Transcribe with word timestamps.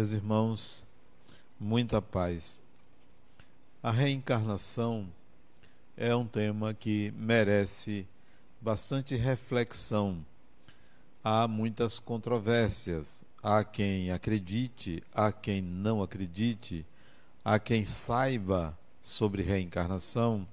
Meus 0.00 0.12
irmãos, 0.12 0.86
muita 1.60 2.00
paz. 2.00 2.62
A 3.82 3.90
reencarnação 3.90 5.06
é 5.94 6.16
um 6.16 6.26
tema 6.26 6.72
que 6.72 7.12
merece 7.18 8.06
bastante 8.58 9.14
reflexão. 9.14 10.24
Há 11.22 11.46
muitas 11.46 11.98
controvérsias. 11.98 13.26
Há 13.42 13.62
quem 13.62 14.10
acredite, 14.10 15.02
há 15.12 15.30
quem 15.30 15.60
não 15.60 16.02
acredite, 16.02 16.86
há 17.44 17.58
quem 17.58 17.84
saiba 17.84 18.74
sobre 19.02 19.42
reencarnação, 19.42 20.48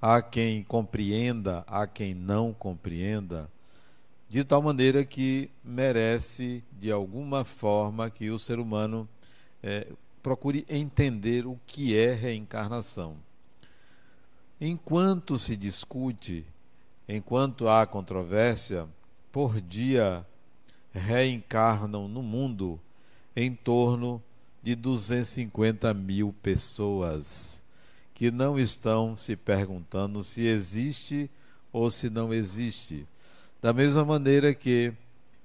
há 0.00 0.22
quem 0.22 0.64
compreenda, 0.64 1.62
há 1.66 1.86
quem 1.86 2.14
não 2.14 2.54
compreenda 2.54 3.50
de 4.28 4.44
tal 4.44 4.60
maneira 4.60 5.04
que 5.04 5.50
merece, 5.64 6.62
de 6.72 6.92
alguma 6.92 7.44
forma, 7.44 8.10
que 8.10 8.28
o 8.30 8.38
ser 8.38 8.58
humano 8.58 9.08
é, 9.62 9.86
procure 10.22 10.66
entender 10.68 11.46
o 11.46 11.58
que 11.66 11.96
é 11.96 12.12
reencarnação. 12.12 13.16
Enquanto 14.60 15.38
se 15.38 15.56
discute, 15.56 16.44
enquanto 17.08 17.68
há 17.68 17.86
controvérsia, 17.86 18.86
por 19.32 19.60
dia 19.60 20.26
reencarnam 20.92 22.06
no 22.06 22.22
mundo 22.22 22.78
em 23.34 23.54
torno 23.54 24.22
de 24.62 24.74
250 24.74 25.94
mil 25.94 26.34
pessoas 26.42 27.62
que 28.12 28.30
não 28.30 28.58
estão 28.58 29.16
se 29.16 29.36
perguntando 29.36 30.22
se 30.22 30.44
existe 30.44 31.30
ou 31.72 31.90
se 31.90 32.10
não 32.10 32.34
existe 32.34 33.06
da 33.60 33.72
mesma 33.72 34.04
maneira 34.04 34.54
que 34.54 34.92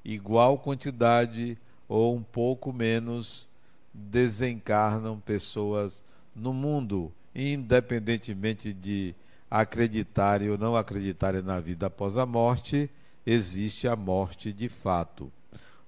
igual 0.03 0.57
quantidade 0.57 1.57
ou 1.87 2.15
um 2.15 2.23
pouco 2.23 2.71
menos 2.71 3.47
desencarnam 3.93 5.19
pessoas 5.19 6.03
no 6.35 6.53
mundo, 6.53 7.11
independentemente 7.35 8.73
de 8.73 9.13
acreditarem 9.49 10.49
ou 10.49 10.57
não 10.57 10.75
acreditarem 10.75 11.41
na 11.41 11.59
vida 11.59 11.87
após 11.87 12.17
a 12.17 12.25
morte, 12.25 12.89
existe 13.25 13.87
a 13.87 13.95
morte 13.95 14.51
de 14.51 14.67
fato. 14.67 15.31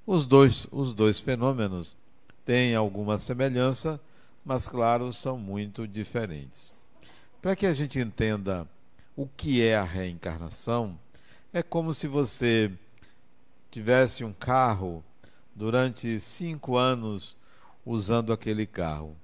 Os 0.05 0.27
dois, 0.27 0.67
os 0.71 0.93
dois 0.93 1.19
fenômenos 1.19 1.97
têm 2.45 2.75
alguma 2.75 3.17
semelhança, 3.17 3.99
mas, 4.45 4.67
claro, 4.67 5.11
são 5.11 5.37
muito 5.37 5.87
diferentes. 5.87 6.71
Para 7.41 7.55
que 7.55 7.65
a 7.65 7.73
gente 7.73 7.99
entenda 7.99 8.67
o 9.15 9.27
que 9.27 9.63
é 9.63 9.75
a 9.75 9.83
reencarnação, 9.83 10.97
é 11.55 11.63
como 11.63 11.93
se 11.93 12.05
você 12.05 12.69
tivesse 13.71 14.25
um 14.25 14.33
carro 14.33 15.01
durante 15.55 16.19
cinco 16.19 16.75
anos 16.75 17.37
usando 17.85 18.33
aquele 18.33 18.67
carro. 18.67 19.15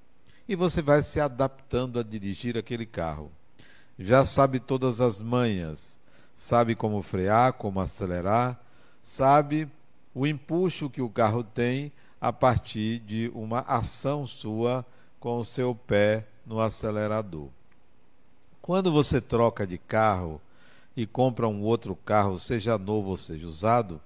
E 0.48 0.56
você 0.56 0.82
vai 0.82 1.04
se 1.04 1.20
adaptando 1.20 2.00
a 2.00 2.04
dirigir 2.04 2.58
aquele 2.58 2.86
carro. 2.86 3.30
Já 4.00 4.24
sabe 4.24 4.62
todas 4.62 5.02
as 5.02 5.20
manhas, 5.20 6.00
sabe 6.34 6.74
como 6.74 7.02
frear, 7.02 7.52
como 7.52 7.82
acelerar, 7.82 8.58
sabe 9.04 9.68
o 10.16 10.26
empuxo 10.26 10.90
que 10.90 11.02
o 11.02 11.10
carro 11.10 11.44
tem 11.44 11.92
a 12.22 12.32
partir 12.32 13.00
de 13.00 13.30
uma 13.36 13.60
ação 13.68 14.26
sua 14.26 14.86
com 15.20 15.38
o 15.38 15.44
seu 15.44 15.76
pé 15.76 16.26
no 16.46 16.62
acelerador. 16.62 17.50
Quando 18.62 18.90
você 18.90 19.20
troca 19.20 19.68
de 19.68 19.78
carro, 19.78 20.40
e 20.96 21.06
compra 21.06 21.48
um 21.48 21.62
outro 21.62 21.96
carro, 21.96 22.38
seja 22.38 22.78
novo 22.78 23.10
ou 23.10 23.18
seja 23.18 23.48
usado, 23.48 24.02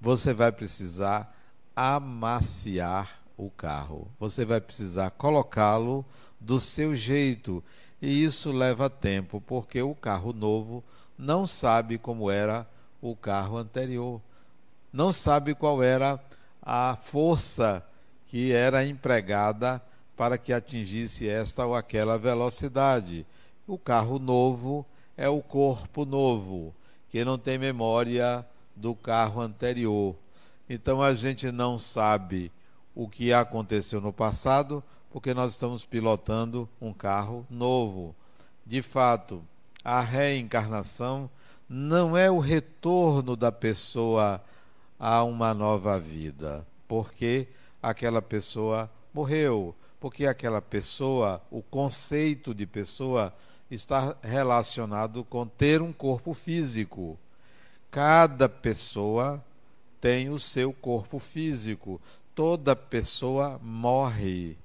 você 0.00 0.32
vai 0.32 0.52
precisar 0.52 1.36
amaciar 1.74 3.20
o 3.36 3.50
carro. 3.50 4.08
Você 4.18 4.44
vai 4.44 4.60
precisar 4.60 5.10
colocá-lo 5.10 6.04
do 6.38 6.60
seu 6.60 6.94
jeito. 6.94 7.62
E 8.00 8.24
isso 8.24 8.52
leva 8.52 8.88
tempo, 8.88 9.40
porque 9.40 9.82
o 9.82 9.94
carro 9.94 10.32
novo 10.32 10.82
não 11.18 11.46
sabe 11.46 11.98
como 11.98 12.30
era 12.30 12.66
o 13.00 13.14
carro 13.14 13.56
anterior. 13.56 14.20
Não 14.92 15.12
sabe 15.12 15.54
qual 15.54 15.82
era 15.82 16.18
a 16.62 16.96
força 16.96 17.84
que 18.26 18.52
era 18.52 18.84
empregada 18.84 19.82
para 20.16 20.38
que 20.38 20.52
atingisse 20.52 21.28
esta 21.28 21.64
ou 21.64 21.74
aquela 21.74 22.18
velocidade. 22.18 23.26
O 23.66 23.78
carro 23.78 24.18
novo 24.18 24.86
é 25.20 25.28
o 25.28 25.42
corpo 25.42 26.06
novo, 26.06 26.74
que 27.10 27.22
não 27.26 27.36
tem 27.36 27.58
memória 27.58 28.42
do 28.74 28.94
carro 28.94 29.42
anterior. 29.42 30.16
Então 30.66 31.02
a 31.02 31.12
gente 31.12 31.52
não 31.52 31.76
sabe 31.76 32.50
o 32.94 33.06
que 33.06 33.30
aconteceu 33.30 34.00
no 34.00 34.14
passado, 34.14 34.82
porque 35.10 35.34
nós 35.34 35.50
estamos 35.50 35.84
pilotando 35.84 36.66
um 36.80 36.90
carro 36.90 37.46
novo. 37.50 38.16
De 38.64 38.80
fato, 38.80 39.44
a 39.84 40.00
reencarnação 40.00 41.28
não 41.68 42.16
é 42.16 42.30
o 42.30 42.38
retorno 42.38 43.36
da 43.36 43.52
pessoa 43.52 44.42
a 44.98 45.22
uma 45.22 45.52
nova 45.52 46.00
vida, 46.00 46.66
porque 46.88 47.46
aquela 47.82 48.22
pessoa 48.22 48.90
morreu, 49.12 49.74
porque 50.00 50.24
aquela 50.24 50.62
pessoa, 50.62 51.42
o 51.50 51.60
conceito 51.60 52.54
de 52.54 52.64
pessoa 52.64 53.34
está 53.70 54.16
relacionado 54.22 55.24
com 55.24 55.46
ter 55.46 55.80
um 55.80 55.92
corpo 55.92 56.34
físico. 56.34 57.18
Cada 57.90 58.48
pessoa 58.48 59.42
tem 60.00 60.28
o 60.28 60.38
seu 60.38 60.72
corpo 60.72 61.18
físico. 61.18 62.00
Toda 62.34 62.74
pessoa 62.74 63.60
morre. 63.62 64.56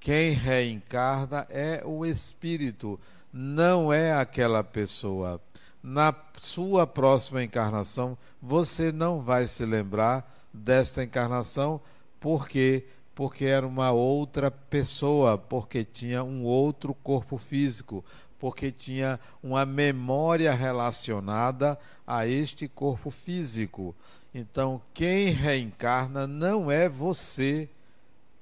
Quem 0.00 0.30
reencarna 0.30 1.46
é 1.50 1.82
o 1.84 2.06
espírito, 2.06 2.98
não 3.32 3.92
é 3.92 4.12
aquela 4.12 4.62
pessoa. 4.62 5.40
Na 5.82 6.14
sua 6.38 6.86
próxima 6.86 7.42
encarnação, 7.42 8.16
você 8.40 8.92
não 8.92 9.20
vai 9.20 9.48
se 9.48 9.64
lembrar 9.64 10.32
desta 10.52 11.02
encarnação, 11.02 11.80
porque 12.20 12.84
porque 13.16 13.46
era 13.46 13.66
uma 13.66 13.90
outra 13.92 14.50
pessoa, 14.50 15.38
porque 15.38 15.82
tinha 15.82 16.22
um 16.22 16.44
outro 16.44 16.92
corpo 16.92 17.38
físico, 17.38 18.04
porque 18.38 18.70
tinha 18.70 19.18
uma 19.42 19.64
memória 19.64 20.52
relacionada 20.52 21.78
a 22.06 22.26
este 22.26 22.68
corpo 22.68 23.10
físico. 23.10 23.96
Então, 24.34 24.82
quem 24.92 25.30
reencarna 25.30 26.26
não 26.26 26.70
é 26.70 26.90
você, 26.90 27.70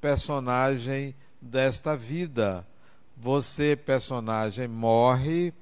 personagem 0.00 1.14
desta 1.40 1.96
vida. 1.96 2.66
Você, 3.16 3.76
personagem, 3.76 4.66
morre 4.66 5.54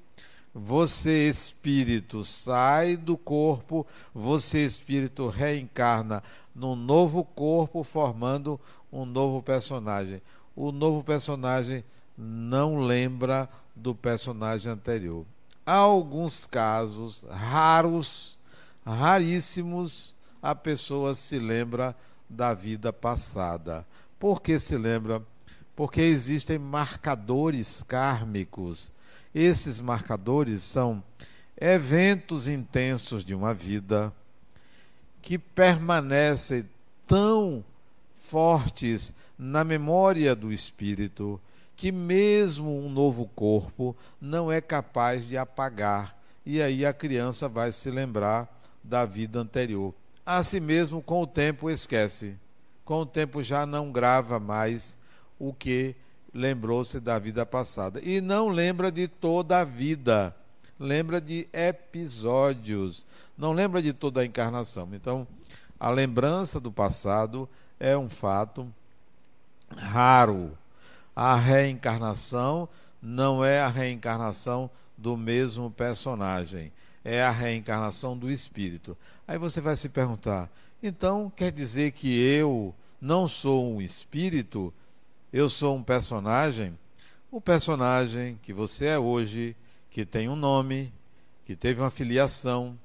você, 0.53 1.27
espírito, 1.27 2.23
sai 2.23 2.95
do 2.95 3.17
corpo, 3.17 3.87
você, 4.13 4.63
espírito, 4.63 5.27
reencarna 5.27 6.21
num 6.53 6.75
novo 6.75 7.23
corpo, 7.23 7.83
formando 7.83 8.59
um 8.91 9.03
novo 9.03 9.41
personagem. 9.41 10.21
O 10.55 10.71
novo 10.71 11.03
personagem 11.03 11.83
não 12.15 12.79
lembra 12.79 13.49
do 13.75 13.95
personagem 13.95 14.71
anterior. 14.71 15.25
Há 15.65 15.77
alguns 15.77 16.45
casos 16.45 17.25
raros, 17.31 18.37
raríssimos, 18.85 20.15
a 20.39 20.53
pessoa 20.53 21.15
se 21.15 21.39
lembra 21.39 21.95
da 22.29 22.53
vida 22.53 22.93
passada. 22.93 23.87
Por 24.19 24.39
que 24.39 24.59
se 24.59 24.77
lembra? 24.77 25.23
Porque 25.75 26.01
existem 26.01 26.59
marcadores 26.59 27.81
kármicos 27.81 28.91
esses 29.33 29.79
marcadores 29.79 30.61
são 30.63 31.03
eventos 31.59 32.47
intensos 32.47 33.23
de 33.23 33.33
uma 33.33 33.53
vida 33.53 34.13
que 35.21 35.37
permanecem 35.37 36.67
tão 37.07 37.63
fortes 38.17 39.13
na 39.37 39.63
memória 39.63 40.35
do 40.35 40.51
espírito 40.51 41.39
que 41.75 41.91
mesmo 41.91 42.85
um 42.85 42.89
novo 42.89 43.25
corpo 43.35 43.95
não 44.19 44.51
é 44.51 44.61
capaz 44.61 45.27
de 45.27 45.37
apagar. 45.37 46.17
E 46.45 46.61
aí 46.61 46.85
a 46.85 46.93
criança 46.93 47.47
vai 47.47 47.71
se 47.71 47.89
lembrar 47.89 48.47
da 48.83 49.05
vida 49.05 49.39
anterior. 49.39 49.93
Assim 50.25 50.59
mesmo, 50.59 51.01
com 51.01 51.21
o 51.21 51.27
tempo, 51.27 51.69
esquece. 51.69 52.37
Com 52.85 53.01
o 53.01 53.05
tempo 53.05 53.41
já 53.41 53.65
não 53.65 53.91
grava 53.91 54.39
mais 54.39 54.97
o 55.39 55.53
que 55.53 55.95
lembrou-se 56.33 56.99
da 56.99 57.19
vida 57.19 57.45
passada. 57.45 58.01
E 58.03 58.19
não 58.19 58.49
lembra 58.49 58.91
de 58.91 59.07
toda 59.07 59.59
a 59.59 59.63
vida, 59.63 60.35
lembra 60.79 61.21
de 61.21 61.47
episódios, 61.53 63.05
não 63.37 63.53
lembra 63.53 63.81
de 63.81 63.93
toda 63.93 64.21
a 64.21 64.25
encarnação. 64.25 64.89
Então, 64.93 65.27
a 65.79 65.89
lembrança 65.89 66.59
do 66.59 66.71
passado 66.71 67.47
é 67.79 67.97
um 67.97 68.09
fato 68.09 68.67
raro. 69.75 70.57
A 71.15 71.35
reencarnação 71.35 72.67
não 73.01 73.43
é 73.43 73.61
a 73.61 73.67
reencarnação 73.67 74.69
do 74.97 75.17
mesmo 75.17 75.69
personagem, 75.69 76.71
é 77.03 77.21
a 77.21 77.29
reencarnação 77.29 78.17
do 78.17 78.31
espírito. 78.31 78.97
Aí 79.27 79.37
você 79.37 79.59
vai 79.59 79.75
se 79.75 79.89
perguntar: 79.89 80.49
então 80.81 81.31
quer 81.35 81.51
dizer 81.51 81.91
que 81.91 82.19
eu 82.19 82.73
não 83.01 83.27
sou 83.27 83.69
um 83.69 83.81
espírito, 83.81 84.73
eu 85.33 85.49
sou 85.49 85.75
um 85.75 85.81
personagem. 85.81 86.77
O 87.31 87.41
personagem 87.41 88.39
que 88.43 88.53
você 88.53 88.85
é 88.85 88.99
hoje, 88.99 89.55
que 89.89 90.05
tem 90.05 90.29
um 90.29 90.35
nome, 90.35 90.93
que 91.43 91.55
teve 91.55 91.81
uma 91.81 91.89
filiação, 91.89 92.79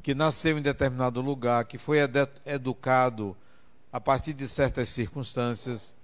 que 0.00 0.14
nasceu 0.14 0.56
em 0.56 0.62
determinado 0.62 1.20
lugar, 1.20 1.64
que 1.64 1.76
foi 1.76 1.98
educado 2.46 3.36
a 3.92 4.00
partir 4.00 4.32
de 4.32 4.48
certas 4.48 4.88
circunstâncias, 4.90 5.96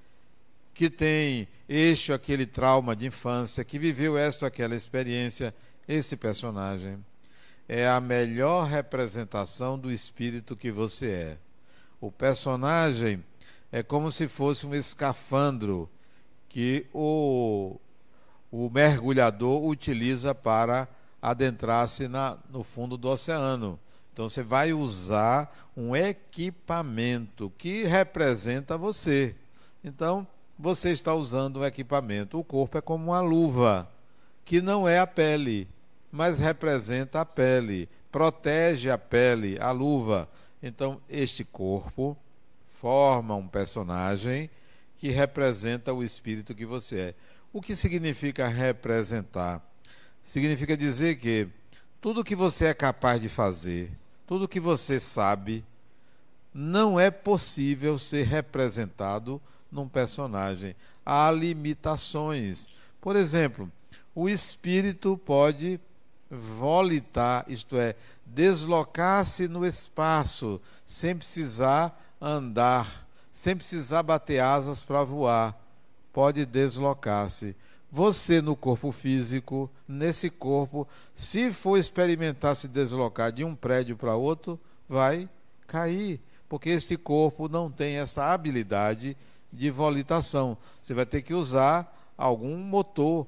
que 0.74 0.90
tem 0.90 1.46
este 1.68 2.10
ou 2.10 2.16
aquele 2.16 2.44
trauma 2.44 2.96
de 2.96 3.06
infância, 3.06 3.64
que 3.64 3.78
viveu 3.78 4.18
esta 4.18 4.46
ou 4.46 4.48
aquela 4.48 4.74
experiência, 4.74 5.54
esse 5.86 6.16
personagem 6.16 6.98
é 7.68 7.86
a 7.86 8.00
melhor 8.00 8.66
representação 8.66 9.78
do 9.78 9.92
espírito 9.92 10.56
que 10.56 10.72
você 10.72 11.06
é. 11.08 11.38
O 12.00 12.10
personagem 12.10 13.24
é 13.70 13.82
como 13.82 14.10
se 14.10 14.28
fosse 14.28 14.66
um 14.66 14.74
escafandro 14.74 15.88
que 16.48 16.86
o, 16.92 17.76
o 18.50 18.70
mergulhador 18.70 19.64
utiliza 19.64 20.34
para 20.34 20.88
adentrar-se 21.20 22.08
no 22.50 22.62
fundo 22.62 22.96
do 22.96 23.08
oceano. 23.08 23.78
Então 24.12 24.28
você 24.28 24.42
vai 24.42 24.72
usar 24.72 25.54
um 25.76 25.94
equipamento 25.94 27.52
que 27.58 27.84
representa 27.84 28.78
você. 28.78 29.34
Então 29.84 30.26
você 30.58 30.90
está 30.90 31.14
usando 31.14 31.60
um 31.60 31.64
equipamento. 31.64 32.38
O 32.38 32.44
corpo 32.44 32.78
é 32.78 32.80
como 32.80 33.10
uma 33.10 33.20
luva, 33.20 33.86
que 34.44 34.60
não 34.60 34.88
é 34.88 34.98
a 34.98 35.06
pele, 35.06 35.68
mas 36.10 36.38
representa 36.38 37.20
a 37.20 37.26
pele, 37.26 37.88
protege 38.10 38.90
a 38.90 38.96
pele, 38.96 39.58
a 39.60 39.70
luva. 39.70 40.28
Então 40.62 40.98
este 41.10 41.44
corpo 41.44 42.16
forma 42.80 43.34
um 43.34 43.48
personagem 43.48 44.50
que 44.98 45.10
representa 45.10 45.92
o 45.92 46.02
espírito 46.02 46.54
que 46.54 46.66
você 46.66 46.98
é. 46.98 47.14
O 47.52 47.60
que 47.60 47.74
significa 47.74 48.46
representar? 48.48 49.62
Significa 50.22 50.76
dizer 50.76 51.16
que 51.16 51.48
tudo 52.00 52.24
que 52.24 52.36
você 52.36 52.66
é 52.66 52.74
capaz 52.74 53.20
de 53.20 53.28
fazer, 53.28 53.92
tudo 54.26 54.48
que 54.48 54.60
você 54.60 55.00
sabe, 55.00 55.64
não 56.52 56.98
é 56.98 57.10
possível 57.10 57.98
ser 57.98 58.24
representado 58.24 59.40
num 59.70 59.88
personagem. 59.88 60.74
Há 61.04 61.30
limitações. 61.30 62.70
Por 63.00 63.16
exemplo, 63.16 63.70
o 64.14 64.28
espírito 64.28 65.16
pode 65.24 65.80
volitar, 66.30 67.44
isto 67.48 67.76
é, 67.76 67.94
deslocar-se 68.24 69.46
no 69.46 69.64
espaço, 69.64 70.60
sem 70.84 71.16
precisar 71.16 72.05
andar, 72.20 73.06
sem 73.32 73.56
precisar 73.56 74.02
bater 74.02 74.40
asas 74.40 74.82
para 74.82 75.04
voar. 75.04 75.54
Pode 76.12 76.46
deslocar-se. 76.46 77.54
Você, 77.90 78.40
no 78.42 78.56
corpo 78.56 78.90
físico, 78.90 79.70
nesse 79.86 80.28
corpo, 80.28 80.86
se 81.14 81.52
for 81.52 81.78
experimentar 81.78 82.56
se 82.56 82.66
deslocar 82.68 83.30
de 83.30 83.44
um 83.44 83.54
prédio 83.54 83.96
para 83.96 84.16
outro, 84.16 84.58
vai 84.88 85.28
cair, 85.66 86.20
porque 86.48 86.70
este 86.70 86.96
corpo 86.96 87.48
não 87.48 87.70
tem 87.70 87.96
essa 87.96 88.32
habilidade 88.32 89.16
de 89.52 89.70
volitação. 89.70 90.56
Você 90.82 90.94
vai 90.94 91.06
ter 91.06 91.22
que 91.22 91.34
usar 91.34 92.12
algum 92.16 92.56
motor, 92.56 93.26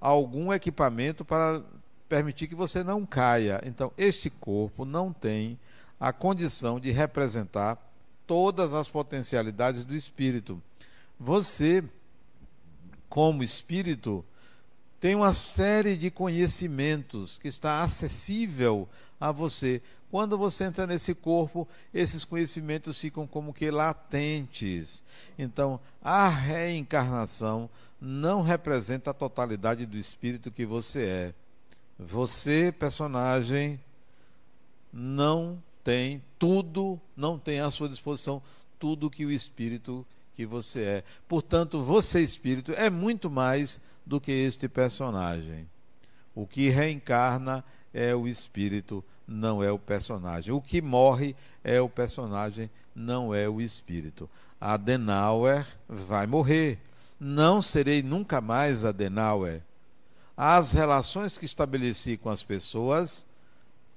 algum 0.00 0.52
equipamento 0.52 1.24
para 1.24 1.62
permitir 2.08 2.48
que 2.48 2.54
você 2.54 2.82
não 2.82 3.06
caia. 3.06 3.60
Então, 3.64 3.92
este 3.96 4.28
corpo 4.28 4.84
não 4.84 5.12
tem 5.12 5.58
a 5.98 6.12
condição 6.12 6.80
de 6.80 6.90
representar 6.90 7.78
todas 8.30 8.74
as 8.74 8.88
potencialidades 8.88 9.82
do 9.82 9.92
espírito. 9.92 10.62
Você 11.18 11.82
como 13.08 13.42
espírito, 13.42 14.24
tem 15.00 15.16
uma 15.16 15.34
série 15.34 15.96
de 15.96 16.12
conhecimentos 16.12 17.38
que 17.38 17.48
está 17.48 17.82
acessível 17.82 18.88
a 19.20 19.32
você. 19.32 19.82
Quando 20.12 20.38
você 20.38 20.62
entra 20.62 20.86
nesse 20.86 21.12
corpo, 21.12 21.66
esses 21.92 22.24
conhecimentos 22.24 23.00
ficam 23.00 23.26
como 23.26 23.52
que 23.52 23.68
latentes. 23.68 25.02
Então, 25.36 25.80
a 26.00 26.28
reencarnação 26.28 27.68
não 28.00 28.42
representa 28.42 29.10
a 29.10 29.14
totalidade 29.14 29.86
do 29.86 29.98
espírito 29.98 30.52
que 30.52 30.64
você 30.64 31.02
é. 31.02 31.34
Você, 31.98 32.70
personagem, 32.78 33.80
não 34.92 35.60
tem 35.82 36.22
tudo, 36.38 37.00
não 37.16 37.38
tem 37.38 37.60
à 37.60 37.70
sua 37.70 37.88
disposição 37.88 38.42
tudo 38.78 39.10
que 39.10 39.24
o 39.24 39.30
espírito 39.30 40.06
que 40.34 40.46
você 40.46 40.80
é. 40.80 41.04
Portanto, 41.28 41.82
você, 41.82 42.20
espírito, 42.20 42.72
é 42.72 42.88
muito 42.88 43.30
mais 43.30 43.80
do 44.06 44.20
que 44.20 44.32
este 44.32 44.68
personagem. 44.68 45.68
O 46.34 46.46
que 46.46 46.68
reencarna 46.68 47.64
é 47.92 48.14
o 48.14 48.26
espírito, 48.26 49.04
não 49.26 49.62
é 49.62 49.70
o 49.70 49.78
personagem. 49.78 50.52
O 50.52 50.60
que 50.60 50.80
morre 50.80 51.36
é 51.62 51.80
o 51.80 51.88
personagem, 51.88 52.70
não 52.94 53.34
é 53.34 53.48
o 53.48 53.60
espírito. 53.60 54.28
Adenauer 54.60 55.66
vai 55.88 56.26
morrer. 56.26 56.78
Não 57.18 57.60
serei 57.60 58.02
nunca 58.02 58.40
mais 58.40 58.84
Adenauer. 58.84 59.62
As 60.36 60.72
relações 60.72 61.36
que 61.36 61.44
estabeleci 61.44 62.16
com 62.16 62.30
as 62.30 62.42
pessoas 62.42 63.26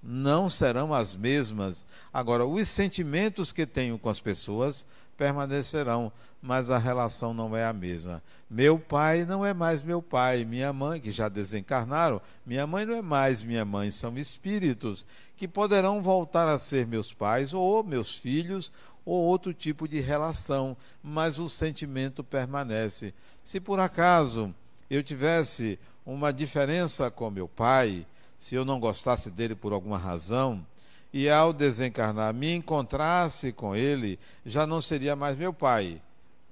não 0.03 0.49
serão 0.49 0.93
as 0.93 1.15
mesmas. 1.15 1.85
Agora, 2.13 2.45
os 2.45 2.67
sentimentos 2.67 3.51
que 3.53 3.65
tenho 3.65 3.97
com 3.97 4.09
as 4.09 4.19
pessoas 4.19 4.85
permanecerão, 5.17 6.11
mas 6.41 6.69
a 6.69 6.77
relação 6.77 7.33
não 7.33 7.55
é 7.55 7.63
a 7.63 7.71
mesma. 7.71 8.21
Meu 8.49 8.77
pai 8.77 9.25
não 9.25 9.45
é 9.45 9.53
mais 9.53 9.81
meu 9.81 10.01
pai, 10.01 10.43
minha 10.43 10.73
mãe, 10.73 10.99
que 10.99 11.11
já 11.11 11.29
desencarnaram, 11.29 12.21
minha 12.45 12.67
mãe 12.67 12.85
não 12.85 12.95
é 12.95 13.01
mais 13.01 13.43
minha 13.43 13.63
mãe, 13.63 13.89
são 13.91 14.17
espíritos 14.17 15.05
que 15.37 15.47
poderão 15.47 16.01
voltar 16.01 16.47
a 16.47 16.59
ser 16.59 16.85
meus 16.85 17.13
pais 17.13 17.53
ou 17.53 17.83
meus 17.83 18.15
filhos 18.15 18.71
ou 19.05 19.23
outro 19.23 19.53
tipo 19.53 19.87
de 19.87 19.99
relação, 19.99 20.75
mas 21.01 21.39
o 21.39 21.47
sentimento 21.47 22.23
permanece. 22.23 23.13
Se 23.41 23.59
por 23.59 23.79
acaso 23.79 24.53
eu 24.89 25.03
tivesse 25.03 25.79
uma 26.05 26.33
diferença 26.33 27.09
com 27.09 27.29
meu 27.29 27.47
pai, 27.47 28.05
se 28.43 28.55
eu 28.55 28.65
não 28.65 28.77
gostasse 28.77 29.31
dele 29.31 29.55
por 29.55 29.71
alguma 29.71 29.97
razão, 29.97 30.65
e 31.13 31.29
ao 31.29 31.53
desencarnar 31.53 32.33
me 32.33 32.53
encontrasse 32.53 33.53
com 33.53 33.73
ele, 33.73 34.19
já 34.45 34.67
não 34.67 34.81
seria 34.81 35.15
mais 35.15 35.37
meu 35.37 35.53
pai. 35.53 36.01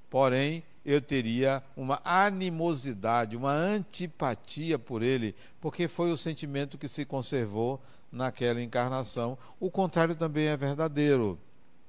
Porém, 0.09 0.63
eu 0.85 1.01
teria 1.01 1.61
uma 1.75 1.99
animosidade, 2.05 3.35
uma 3.35 3.51
antipatia 3.51 4.79
por 4.79 5.03
ele, 5.03 5.35
porque 5.59 5.89
foi 5.89 6.13
o 6.13 6.17
sentimento 6.17 6.77
que 6.77 6.87
se 6.87 7.03
conservou 7.03 7.77
naquela 8.09 8.61
encarnação. 8.61 9.37
O 9.59 9.69
contrário 9.69 10.15
também 10.15 10.45
é 10.45 10.55
verdadeiro. 10.55 11.37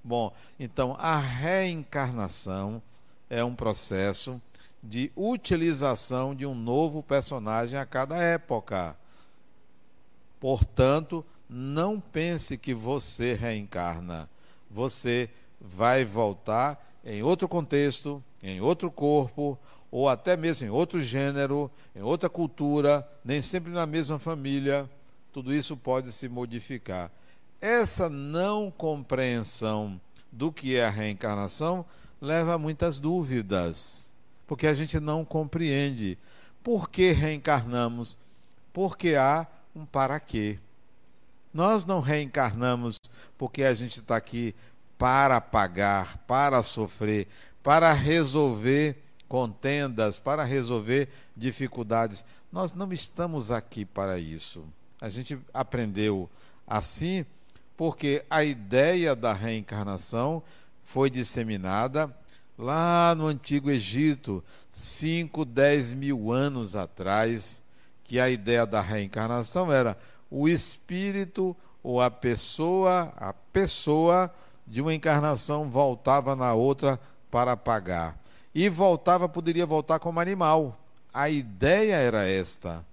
Bom, 0.02 0.35
então 0.59 0.97
a 0.99 1.16
reencarnação 1.16 2.82
é 3.30 3.44
um 3.44 3.54
processo 3.54 4.42
de 4.82 5.12
utilização 5.14 6.35
de 6.35 6.44
um 6.44 6.56
novo 6.56 7.04
personagem 7.04 7.78
a 7.78 7.87
cada 7.87 8.16
época. 8.16 8.97
Portanto, 10.42 11.25
não 11.49 12.00
pense 12.00 12.58
que 12.58 12.75
você 12.75 13.32
reencarna. 13.32 14.28
Você 14.68 15.30
vai 15.61 16.04
voltar 16.04 16.84
em 17.04 17.22
outro 17.22 17.46
contexto, 17.46 18.20
em 18.42 18.61
outro 18.61 18.90
corpo, 18.90 19.56
ou 19.88 20.08
até 20.08 20.37
mesmo 20.37 20.66
em 20.66 20.70
outro 20.70 21.00
gênero, 21.00 21.70
em 21.94 22.02
outra 22.02 22.28
cultura, 22.28 23.08
nem 23.25 23.40
sempre 23.40 23.70
na 23.70 23.87
mesma 23.87 24.18
família. 24.18 24.90
Tudo 25.32 25.54
isso 25.54 25.76
pode 25.76 26.11
se 26.11 26.28
modificar. 26.28 27.08
Essa 27.61 28.08
não 28.08 28.68
compreensão 28.68 30.00
do 30.32 30.50
que 30.50 30.75
é 30.75 30.84
a 30.84 30.90
reencarnação 30.90 31.87
leva 32.20 32.54
a 32.54 32.58
muitas 32.58 32.99
dúvidas, 32.99 34.12
porque 34.49 34.66
a 34.66 34.75
gente 34.75 34.99
não 34.99 35.25
compreende 35.25 36.18
por 36.64 36.90
que 36.90 37.12
reencarnamos, 37.12 38.18
porque 38.72 39.14
há 39.14 39.46
um 39.74 39.84
para 39.84 40.18
quê. 40.20 40.58
Nós 41.52 41.84
não 41.84 42.00
reencarnamos 42.00 42.98
porque 43.36 43.62
a 43.62 43.74
gente 43.74 44.00
está 44.00 44.16
aqui 44.16 44.54
para 44.98 45.40
pagar, 45.40 46.16
para 46.18 46.62
sofrer, 46.62 47.28
para 47.62 47.92
resolver 47.92 49.02
contendas, 49.28 50.18
para 50.18 50.44
resolver 50.44 51.08
dificuldades. 51.36 52.24
Nós 52.50 52.72
não 52.72 52.92
estamos 52.92 53.50
aqui 53.50 53.84
para 53.84 54.18
isso. 54.18 54.64
A 55.00 55.08
gente 55.08 55.38
aprendeu 55.52 56.28
assim 56.66 57.24
porque 57.76 58.24
a 58.30 58.44
ideia 58.44 59.16
da 59.16 59.32
reencarnação 59.32 60.42
foi 60.84 61.10
disseminada 61.10 62.14
lá 62.58 63.14
no 63.14 63.26
Antigo 63.26 63.70
Egito, 63.70 64.44
5, 64.70 65.44
10 65.44 65.94
mil 65.94 66.32
anos 66.32 66.76
atrás, 66.76 67.62
que 68.12 68.21
a 68.21 68.28
ideia 68.28 68.66
da 68.66 68.83
reencarnação 68.83 69.73
era 69.73 69.97
o 70.31 70.47
espírito 70.47 71.57
ou 71.83 71.99
a 71.99 72.11
pessoa, 72.11 73.11
a 73.16 73.33
pessoa 73.33 74.31
de 74.66 74.83
uma 74.83 74.92
encarnação 74.92 75.71
voltava 75.71 76.37
na 76.37 76.52
outra 76.52 77.00
para 77.31 77.57
pagar. 77.57 78.19
E 78.54 78.69
voltava, 78.69 79.31
poderia 79.31 79.64
voltar 79.64 79.99
como 79.99 80.21
animal. 80.21 80.78
A 81.11 81.31
ideia 81.31 81.95
era 81.95 82.28
esta. 82.28 82.85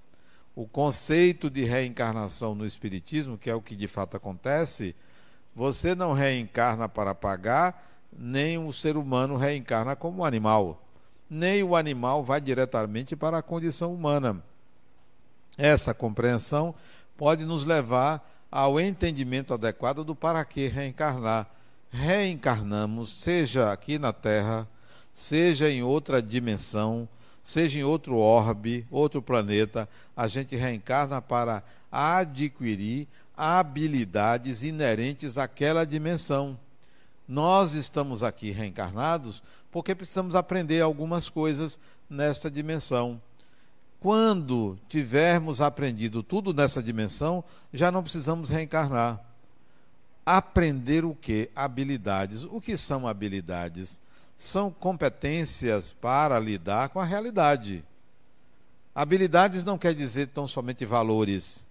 O 0.55 0.65
conceito 0.65 1.49
de 1.49 1.65
reencarnação 1.65 2.55
no 2.55 2.65
Espiritismo, 2.65 3.37
que 3.37 3.49
é 3.49 3.53
o 3.53 3.61
que 3.61 3.75
de 3.75 3.89
fato 3.89 4.15
acontece, 4.15 4.95
você 5.53 5.93
não 5.93 6.13
reencarna 6.13 6.87
para 6.87 7.13
pagar, 7.13 8.07
nem 8.17 8.57
o 8.57 8.71
ser 8.71 8.95
humano 8.95 9.35
reencarna 9.35 9.97
como 9.97 10.23
animal. 10.23 10.81
Nem 11.29 11.61
o 11.61 11.75
animal 11.75 12.23
vai 12.23 12.39
diretamente 12.39 13.17
para 13.17 13.39
a 13.39 13.43
condição 13.43 13.93
humana. 13.93 14.41
Essa 15.59 15.93
compreensão 15.93 16.73
pode 17.17 17.45
nos 17.45 17.65
levar 17.65 18.25
ao 18.49 18.79
entendimento 18.79 19.53
adequado 19.53 20.05
do 20.05 20.15
para 20.15 20.43
que 20.45 20.67
reencarnar. 20.67 21.47
Reencarnamos, 21.91 23.11
seja 23.11 23.69
aqui 23.69 23.99
na 23.99 24.13
Terra, 24.13 24.65
seja 25.11 25.69
em 25.69 25.83
outra 25.83 26.21
dimensão, 26.21 27.09
seja 27.43 27.77
em 27.77 27.83
outro 27.83 28.15
orbe, 28.15 28.87
outro 28.89 29.21
planeta, 29.21 29.89
a 30.15 30.27
gente 30.27 30.55
reencarna 30.55 31.21
para 31.21 31.61
adquirir 31.91 33.05
habilidades 33.35 34.63
inerentes 34.63 35.37
àquela 35.37 35.85
dimensão. 35.85 36.57
Nós 37.27 37.73
estamos 37.73 38.23
aqui 38.23 38.51
reencarnados 38.51 39.43
porque 39.69 39.93
precisamos 39.93 40.35
aprender 40.35 40.79
algumas 40.81 41.27
coisas 41.27 41.77
nesta 42.09 42.49
dimensão. 42.49 43.21
Quando 43.99 44.79
tivermos 44.87 45.59
aprendido 45.59 46.23
tudo 46.23 46.53
nessa 46.53 46.81
dimensão, 46.81 47.43
já 47.73 47.91
não 47.91 48.01
precisamos 48.01 48.49
reencarnar. 48.49 49.19
Aprender 50.25 51.03
o 51.03 51.13
que? 51.13 51.49
Habilidades. 51.55 52.43
O 52.45 52.61
que 52.61 52.77
são 52.77 53.07
habilidades? 53.07 53.99
São 54.37 54.71
competências 54.71 55.91
para 55.91 56.39
lidar 56.39 56.89
com 56.89 56.99
a 56.99 57.05
realidade. 57.05 57.83
Habilidades 58.95 59.63
não 59.63 59.77
quer 59.77 59.93
dizer 59.93 60.27
tão 60.27 60.47
somente 60.47 60.85
valores. 60.85 61.67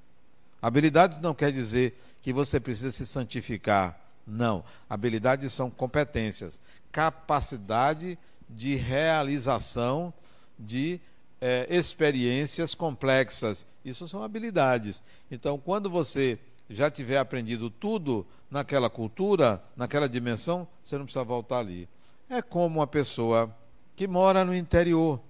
Habilidades 0.60 1.20
não 1.20 1.34
quer 1.34 1.50
dizer 1.50 1.98
que 2.20 2.32
você 2.32 2.60
precisa 2.60 2.90
se 2.90 3.06
santificar. 3.06 3.98
Não. 4.26 4.62
Habilidades 4.90 5.52
são 5.54 5.70
competências, 5.70 6.60
capacidade 6.92 8.18
de 8.50 8.74
realização 8.74 10.12
de 10.58 11.00
é, 11.40 11.66
experiências 11.70 12.74
complexas. 12.74 13.66
Isso 13.84 14.06
são 14.08 14.22
habilidades. 14.22 15.02
Então, 15.30 15.58
quando 15.58 15.88
você 15.88 16.38
já 16.68 16.90
tiver 16.90 17.18
aprendido 17.18 17.70
tudo 17.70 18.26
naquela 18.50 18.90
cultura, 18.90 19.62
naquela 19.76 20.08
dimensão, 20.08 20.66
você 20.82 20.96
não 20.96 21.04
precisa 21.04 21.24
voltar 21.24 21.58
ali. 21.58 21.88
É 22.28 22.42
como 22.42 22.78
uma 22.78 22.86
pessoa 22.86 23.54
que 23.96 24.06
mora 24.06 24.44
no 24.44 24.54
interior. 24.54 25.20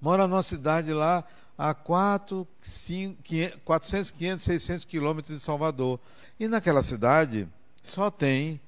Mora 0.00 0.26
numa 0.26 0.42
cidade 0.42 0.92
lá 0.92 1.24
a 1.56 1.74
4, 1.74 2.46
5, 2.60 3.22
400, 3.64 4.10
500, 4.12 4.44
600 4.44 4.84
quilômetros 4.84 5.36
de 5.36 5.42
Salvador. 5.42 5.98
E 6.38 6.46
naquela 6.46 6.82
cidade 6.82 7.48
só 7.82 8.10
tem 8.10 8.60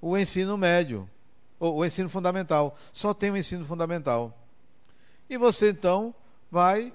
o 0.00 0.16
ensino 0.16 0.56
médio, 0.56 1.08
ou 1.58 1.76
o 1.76 1.84
ensino 1.84 2.08
fundamental. 2.08 2.78
Só 2.92 3.12
tem 3.12 3.30
o 3.30 3.36
ensino 3.36 3.64
fundamental. 3.64 4.36
E 5.30 5.36
você 5.38 5.70
então 5.70 6.12
vai 6.50 6.92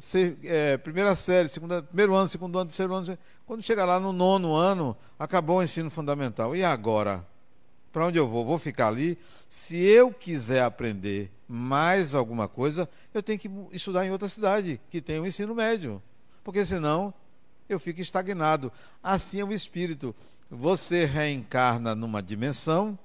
ser 0.00 0.38
é, 0.42 0.78
primeira 0.78 1.14
série, 1.14 1.50
segunda, 1.50 1.82
primeiro 1.82 2.14
ano, 2.14 2.26
segundo 2.26 2.58
ano, 2.58 2.70
terceiro 2.70 2.94
ano. 2.94 3.18
Quando 3.46 3.62
chegar 3.62 3.84
lá 3.84 4.00
no 4.00 4.10
nono 4.10 4.54
ano, 4.54 4.96
acabou 5.18 5.58
o 5.58 5.62
ensino 5.62 5.90
fundamental. 5.90 6.56
E 6.56 6.64
agora? 6.64 7.22
Para 7.92 8.06
onde 8.06 8.18
eu 8.18 8.26
vou? 8.26 8.42
Vou 8.42 8.58
ficar 8.58 8.88
ali? 8.88 9.18
Se 9.50 9.76
eu 9.76 10.10
quiser 10.10 10.62
aprender 10.62 11.30
mais 11.46 12.14
alguma 12.14 12.48
coisa, 12.48 12.88
eu 13.12 13.22
tenho 13.22 13.38
que 13.38 13.50
estudar 13.72 14.06
em 14.06 14.10
outra 14.10 14.28
cidade 14.28 14.80
que 14.90 15.02
tem 15.02 15.20
o 15.20 15.26
ensino 15.26 15.54
médio. 15.54 16.02
Porque 16.42 16.64
senão 16.64 17.12
eu 17.68 17.78
fico 17.78 18.00
estagnado. 18.00 18.72
Assim 19.02 19.40
é 19.40 19.44
o 19.44 19.52
espírito. 19.52 20.14
Você 20.50 21.04
reencarna 21.04 21.94
numa 21.94 22.22
dimensão, 22.22 22.98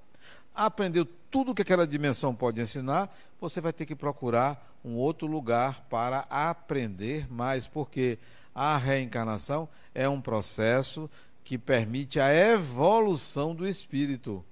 aprendeu 0.55 1.05
tudo 1.29 1.53
que 1.53 1.63
aquela 1.63 1.87
dimensão 1.87 2.33
pode 2.33 2.61
ensinar, 2.61 3.13
você 3.43 3.59
vai 3.59 3.73
ter 3.73 3.85
que 3.85 3.93
procurar 3.93 4.73
um 4.85 4.95
outro 4.95 5.27
lugar 5.27 5.85
para 5.89 6.25
aprender 6.29 7.29
mais, 7.29 7.67
porque 7.67 8.17
a 8.55 8.77
reencarnação 8.77 9.67
é 9.93 10.07
um 10.07 10.21
processo 10.21 11.09
que 11.43 11.57
permite 11.57 12.21
a 12.21 12.33
evolução 12.33 13.53
do 13.53 13.67
espírito. 13.67 14.43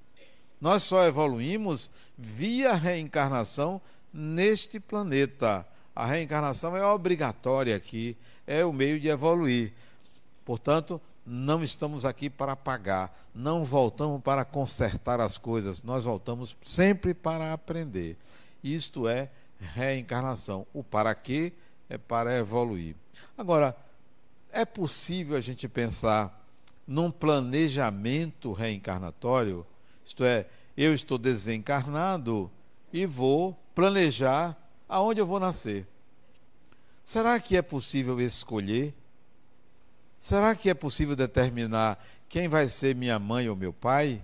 Nós 0.59 0.83
só 0.83 1.05
evoluímos 1.05 1.89
via 2.17 2.73
reencarnação 2.73 3.81
neste 4.13 4.77
planeta. 4.77 5.65
A 5.95 6.05
reencarnação 6.05 6.75
é 6.75 6.85
obrigatória 6.85 7.77
aqui, 7.77 8.17
é 8.45 8.65
o 8.65 8.73
meio 8.73 8.99
de 8.99 9.07
evoluir. 9.07 9.71
Portanto, 10.43 10.99
não 11.25 11.63
estamos 11.63 12.03
aqui 12.03 12.29
para 12.29 12.57
pagar, 12.57 13.17
não 13.33 13.63
voltamos 13.63 14.21
para 14.21 14.43
consertar 14.43 15.21
as 15.21 15.37
coisas, 15.37 15.81
nós 15.81 16.03
voltamos 16.03 16.57
sempre 16.61 17.13
para 17.13 17.53
aprender. 17.53 18.17
Isto 18.63 19.07
é 19.07 19.29
reencarnação. 19.59 20.65
O 20.73 20.83
para 20.83 21.13
quê 21.15 21.53
é 21.89 21.97
para 21.97 22.37
evoluir. 22.37 22.95
Agora, 23.37 23.75
é 24.51 24.65
possível 24.65 25.37
a 25.37 25.41
gente 25.41 25.67
pensar 25.67 26.45
num 26.87 27.11
planejamento 27.11 28.51
reencarnatório? 28.51 29.65
Isto 30.03 30.23
é, 30.23 30.47
eu 30.75 30.93
estou 30.93 31.17
desencarnado 31.17 32.51
e 32.91 33.05
vou 33.05 33.57
planejar 33.73 34.57
aonde 34.87 35.21
eu 35.21 35.25
vou 35.25 35.39
nascer. 35.39 35.87
Será 37.03 37.39
que 37.39 37.57
é 37.57 37.61
possível 37.61 38.19
escolher? 38.19 38.93
Será 40.19 40.55
que 40.55 40.69
é 40.69 40.73
possível 40.73 41.15
determinar 41.15 42.03
quem 42.29 42.47
vai 42.47 42.67
ser 42.67 42.95
minha 42.95 43.17
mãe 43.17 43.49
ou 43.49 43.55
meu 43.55 43.73
pai? 43.73 44.21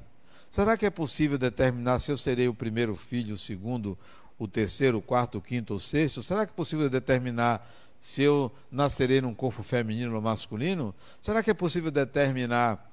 Será 0.50 0.78
que 0.78 0.86
é 0.86 0.90
possível 0.90 1.38
determinar 1.38 2.00
se 2.00 2.12
eu 2.12 2.18
serei 2.18 2.48
o 2.48 2.54
primeiro 2.54 2.96
filho, 2.96 3.36
o 3.36 3.38
segundo, 3.38 3.98
o 4.38 4.48
terceiro, 4.48 5.00
o 5.00 5.02
quarto, 5.02 5.38
o 5.38 5.42
quinto 5.42 5.74
ou 5.74 5.80
sexto? 5.80 6.22
Será 6.22 6.46
que 6.46 6.52
é 6.52 6.56
possível 6.56 6.90
determinar 6.90 7.68
se 8.00 8.22
eu 8.22 8.52
nascerei 8.72 9.22
num 9.22 9.34
corpo 9.34 9.64
feminino 9.64 10.16
ou 10.16 10.22
masculino? 10.22 10.94
Será 11.22 11.42
que 11.42 11.50
é 11.50 11.54
possível 11.54 11.92
determinar 11.92 12.92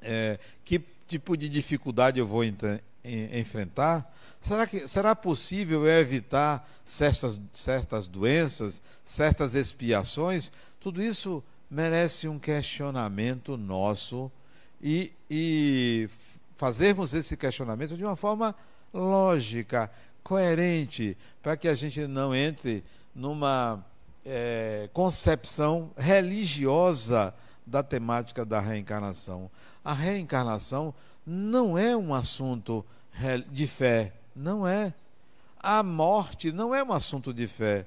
é, 0.00 0.38
que 0.64 0.80
tipo 1.06 1.36
de 1.36 1.48
dificuldade 1.48 2.18
eu 2.18 2.26
vou 2.26 2.42
enfrentar? 3.04 4.12
Será, 4.40 4.66
que, 4.66 4.86
será 4.86 5.16
possível 5.16 5.86
evitar 5.88 6.68
certas, 6.84 7.40
certas 7.52 8.06
doenças, 8.06 8.82
certas 9.02 9.54
expiações? 9.54 10.52
Tudo 10.80 11.02
isso 11.02 11.42
merece 11.70 12.28
um 12.28 12.38
questionamento 12.38 13.56
nosso 13.56 14.30
e, 14.82 15.12
e 15.30 16.08
fazermos 16.56 17.14
esse 17.14 17.36
questionamento 17.36 17.96
de 17.96 18.04
uma 18.04 18.16
forma 18.16 18.54
lógica, 18.92 19.90
coerente, 20.24 21.16
para 21.42 21.56
que 21.56 21.68
a 21.68 21.74
gente 21.74 22.06
não 22.06 22.34
entre 22.34 22.82
numa 23.14 23.84
é, 24.24 24.88
concepção 24.92 25.90
religiosa 25.96 27.34
da 27.66 27.82
temática 27.82 28.44
da 28.44 28.58
reencarnação. 28.58 29.50
A 29.84 29.92
reencarnação 29.92 30.94
não 31.26 31.78
é 31.78 31.96
um 31.96 32.14
assunto 32.14 32.84
de 33.50 33.66
fé, 33.66 34.14
não 34.34 34.66
é. 34.66 34.92
A 35.60 35.82
morte 35.82 36.50
não 36.50 36.74
é 36.74 36.82
um 36.82 36.92
assunto 36.92 37.32
de 37.32 37.46
fé. 37.46 37.86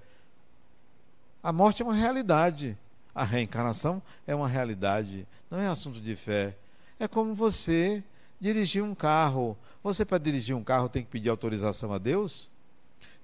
A 1.44 1.52
morte 1.52 1.82
é 1.82 1.86
uma 1.86 1.94
realidade. 1.94 2.78
A 3.14 3.24
reencarnação 3.24 4.02
é 4.28 4.36
uma 4.36 4.48
realidade, 4.48 5.28
não 5.50 5.60
é 5.60 5.68
assunto 5.68 6.00
de 6.00 6.16
fé. 6.16 6.56
É 7.00 7.08
como 7.08 7.34
você 7.34 8.04
dirigir 8.40 8.84
um 8.84 8.96
carro. 8.96 9.58
Você, 9.84 10.06
para 10.06 10.18
dirigir 10.18 10.56
um 10.56 10.64
carro, 10.64 10.90
tem 10.90 11.04
que 11.04 11.10
pedir 11.10 11.30
autorização 11.30 11.94
a 11.94 11.98
Deus? 11.98 12.50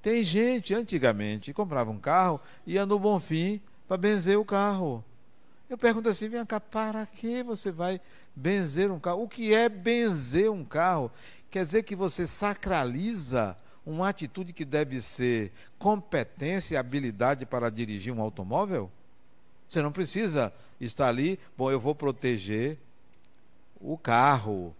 Tem 0.01 0.23
gente, 0.23 0.73
antigamente, 0.73 1.51
que 1.51 1.53
comprava 1.53 1.89
um 1.89 1.99
carro 1.99 2.39
e 2.67 2.73
ia 2.73 2.85
no 2.85 2.99
Bonfim 2.99 3.61
para 3.87 3.97
benzer 3.97 4.37
o 4.37 4.45
carro. 4.45 5.03
Eu 5.69 5.77
pergunto 5.77 6.09
assim: 6.09 6.27
vem 6.27 6.45
cá, 6.45 6.59
para 6.59 7.05
que 7.05 7.41
você 7.43 7.71
vai 7.71 8.01
benzer 8.35 8.91
um 8.91 8.99
carro? 8.99 9.23
O 9.23 9.29
que 9.29 9.53
é 9.53 9.69
benzer 9.69 10.51
um 10.51 10.63
carro? 10.63 11.09
Quer 11.49 11.65
dizer 11.65 11.83
que 11.83 11.95
você 11.95 12.27
sacraliza 12.27 13.57
uma 13.85 14.09
atitude 14.09 14.53
que 14.53 14.65
deve 14.65 15.01
ser 15.01 15.51
competência 15.77 16.75
e 16.75 16.77
habilidade 16.77 17.45
para 17.45 17.69
dirigir 17.69 18.13
um 18.13 18.21
automóvel? 18.21 18.91
Você 19.69 19.81
não 19.81 19.91
precisa 19.91 20.53
estar 20.79 21.07
ali, 21.07 21.39
bom, 21.57 21.71
eu 21.71 21.79
vou 21.79 21.95
proteger 21.95 22.77
o 23.79 23.97
carro 23.97 24.75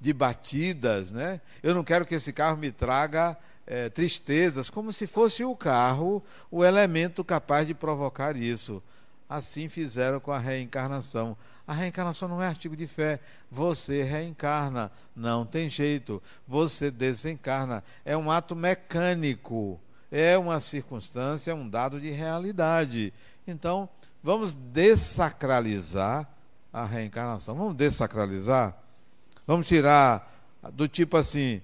de 0.00 0.12
batidas, 0.12 1.12
né? 1.12 1.40
Eu 1.62 1.74
não 1.74 1.84
quero 1.84 2.06
que 2.06 2.14
esse 2.14 2.32
carro 2.32 2.56
me 2.56 2.70
traga 2.70 3.36
é, 3.66 3.88
tristezas, 3.88 4.70
como 4.70 4.92
se 4.92 5.06
fosse 5.06 5.44
o 5.44 5.54
carro 5.54 6.22
o 6.50 6.64
elemento 6.64 7.22
capaz 7.22 7.66
de 7.66 7.74
provocar 7.74 8.36
isso. 8.36 8.82
assim 9.28 9.68
fizeram 9.68 10.18
com 10.18 10.32
a 10.32 10.38
reencarnação. 10.38 11.36
A 11.64 11.72
reencarnação 11.72 12.28
não 12.28 12.42
é 12.42 12.48
artigo 12.48 12.74
de 12.74 12.88
fé. 12.88 13.20
Você 13.48 14.02
reencarna, 14.02 14.90
não 15.14 15.46
tem 15.46 15.68
jeito. 15.68 16.20
Você 16.48 16.90
desencarna. 16.90 17.84
É 18.04 18.16
um 18.16 18.28
ato 18.28 18.56
mecânico, 18.56 19.80
é 20.10 20.36
uma 20.36 20.60
circunstância, 20.60 21.52
é 21.52 21.54
um 21.54 21.68
dado 21.68 22.00
de 22.00 22.10
realidade. 22.10 23.14
Então, 23.46 23.88
vamos 24.20 24.52
desacralizar 24.52 26.28
a 26.72 26.84
reencarnação. 26.84 27.54
Vamos 27.54 27.76
desacralizar? 27.76 28.76
Vamos 29.50 29.66
tirar 29.66 30.32
do 30.74 30.86
tipo 30.86 31.16
assim, 31.16 31.60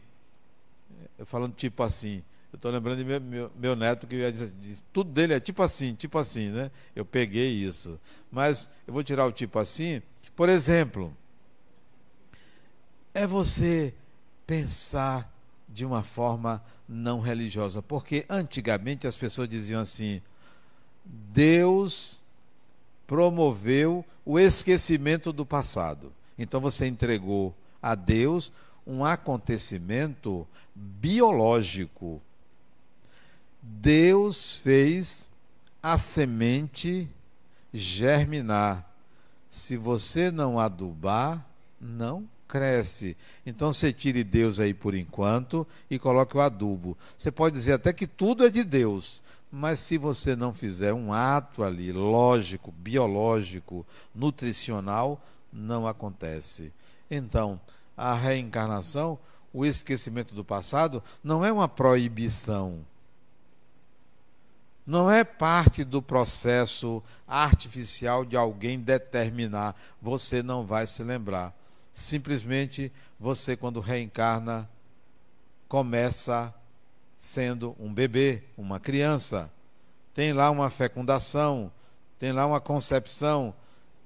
eu 1.16 1.24
falando 1.24 1.54
tipo 1.54 1.84
assim, 1.84 2.20
eu 2.52 2.56
estou 2.56 2.68
lembrando 2.72 2.98
de 2.98 3.04
meu, 3.04 3.20
meu, 3.20 3.52
meu, 3.56 3.76
neto 3.76 4.08
que 4.08 4.32
diz, 4.32 4.84
tudo 4.92 5.12
dele 5.12 5.34
é 5.34 5.38
tipo 5.38 5.62
assim, 5.62 5.94
tipo 5.94 6.18
assim, 6.18 6.48
né? 6.48 6.72
Eu 6.96 7.04
peguei 7.04 7.48
isso. 7.48 8.00
Mas 8.28 8.72
eu 8.88 8.92
vou 8.92 9.04
tirar 9.04 9.24
o 9.24 9.30
tipo 9.30 9.60
assim. 9.60 10.02
Por 10.34 10.48
exemplo, 10.48 11.16
é 13.14 13.24
você 13.24 13.94
pensar 14.44 15.32
de 15.68 15.84
uma 15.84 16.02
forma 16.02 16.60
não 16.88 17.20
religiosa. 17.20 17.80
Porque 17.82 18.26
antigamente 18.28 19.06
as 19.06 19.16
pessoas 19.16 19.48
diziam 19.48 19.80
assim: 19.80 20.20
Deus 21.04 22.20
promoveu 23.06 24.04
o 24.24 24.40
esquecimento 24.40 25.32
do 25.32 25.46
passado. 25.46 26.12
Então 26.36 26.60
você 26.60 26.88
entregou 26.88 27.54
a 27.86 27.94
Deus 27.94 28.52
um 28.84 29.04
acontecimento 29.04 30.44
biológico. 30.74 32.20
Deus 33.62 34.56
fez 34.56 35.30
a 35.80 35.96
semente 35.96 37.08
germinar. 37.72 38.84
Se 39.48 39.76
você 39.76 40.32
não 40.32 40.58
adubar, 40.58 41.46
não 41.80 42.28
cresce. 42.48 43.16
Então 43.46 43.72
você 43.72 43.92
tire 43.92 44.24
Deus 44.24 44.58
aí 44.58 44.74
por 44.74 44.92
enquanto 44.96 45.64
e 45.88 45.96
coloque 45.96 46.36
o 46.36 46.40
adubo. 46.40 46.98
Você 47.16 47.30
pode 47.30 47.54
dizer 47.54 47.74
até 47.74 47.92
que 47.92 48.08
tudo 48.08 48.44
é 48.44 48.50
de 48.50 48.64
Deus, 48.64 49.22
mas 49.50 49.78
se 49.78 49.96
você 49.96 50.34
não 50.34 50.52
fizer 50.52 50.92
um 50.92 51.12
ato 51.12 51.62
ali 51.62 51.92
lógico, 51.92 52.72
biológico, 52.72 53.86
nutricional, 54.12 55.24
não 55.52 55.86
acontece. 55.86 56.72
Então, 57.08 57.60
a 57.96 58.14
reencarnação, 58.14 59.18
o 59.52 59.64
esquecimento 59.64 60.34
do 60.34 60.44
passado, 60.44 61.02
não 61.24 61.44
é 61.44 61.52
uma 61.52 61.68
proibição. 61.68 62.84
Não 64.86 65.10
é 65.10 65.24
parte 65.24 65.82
do 65.82 66.00
processo 66.00 67.02
artificial 67.26 68.24
de 68.24 68.36
alguém 68.36 68.78
determinar. 68.78 69.74
Você 70.00 70.42
não 70.42 70.64
vai 70.64 70.86
se 70.86 71.02
lembrar. 71.02 71.52
Simplesmente 71.92 72.92
você, 73.18 73.56
quando 73.56 73.80
reencarna, 73.80 74.68
começa 75.68 76.54
sendo 77.18 77.74
um 77.80 77.92
bebê, 77.92 78.42
uma 78.56 78.78
criança. 78.78 79.50
Tem 80.14 80.32
lá 80.32 80.50
uma 80.50 80.70
fecundação, 80.70 81.72
tem 82.18 82.30
lá 82.30 82.46
uma 82.46 82.60
concepção, 82.60 83.54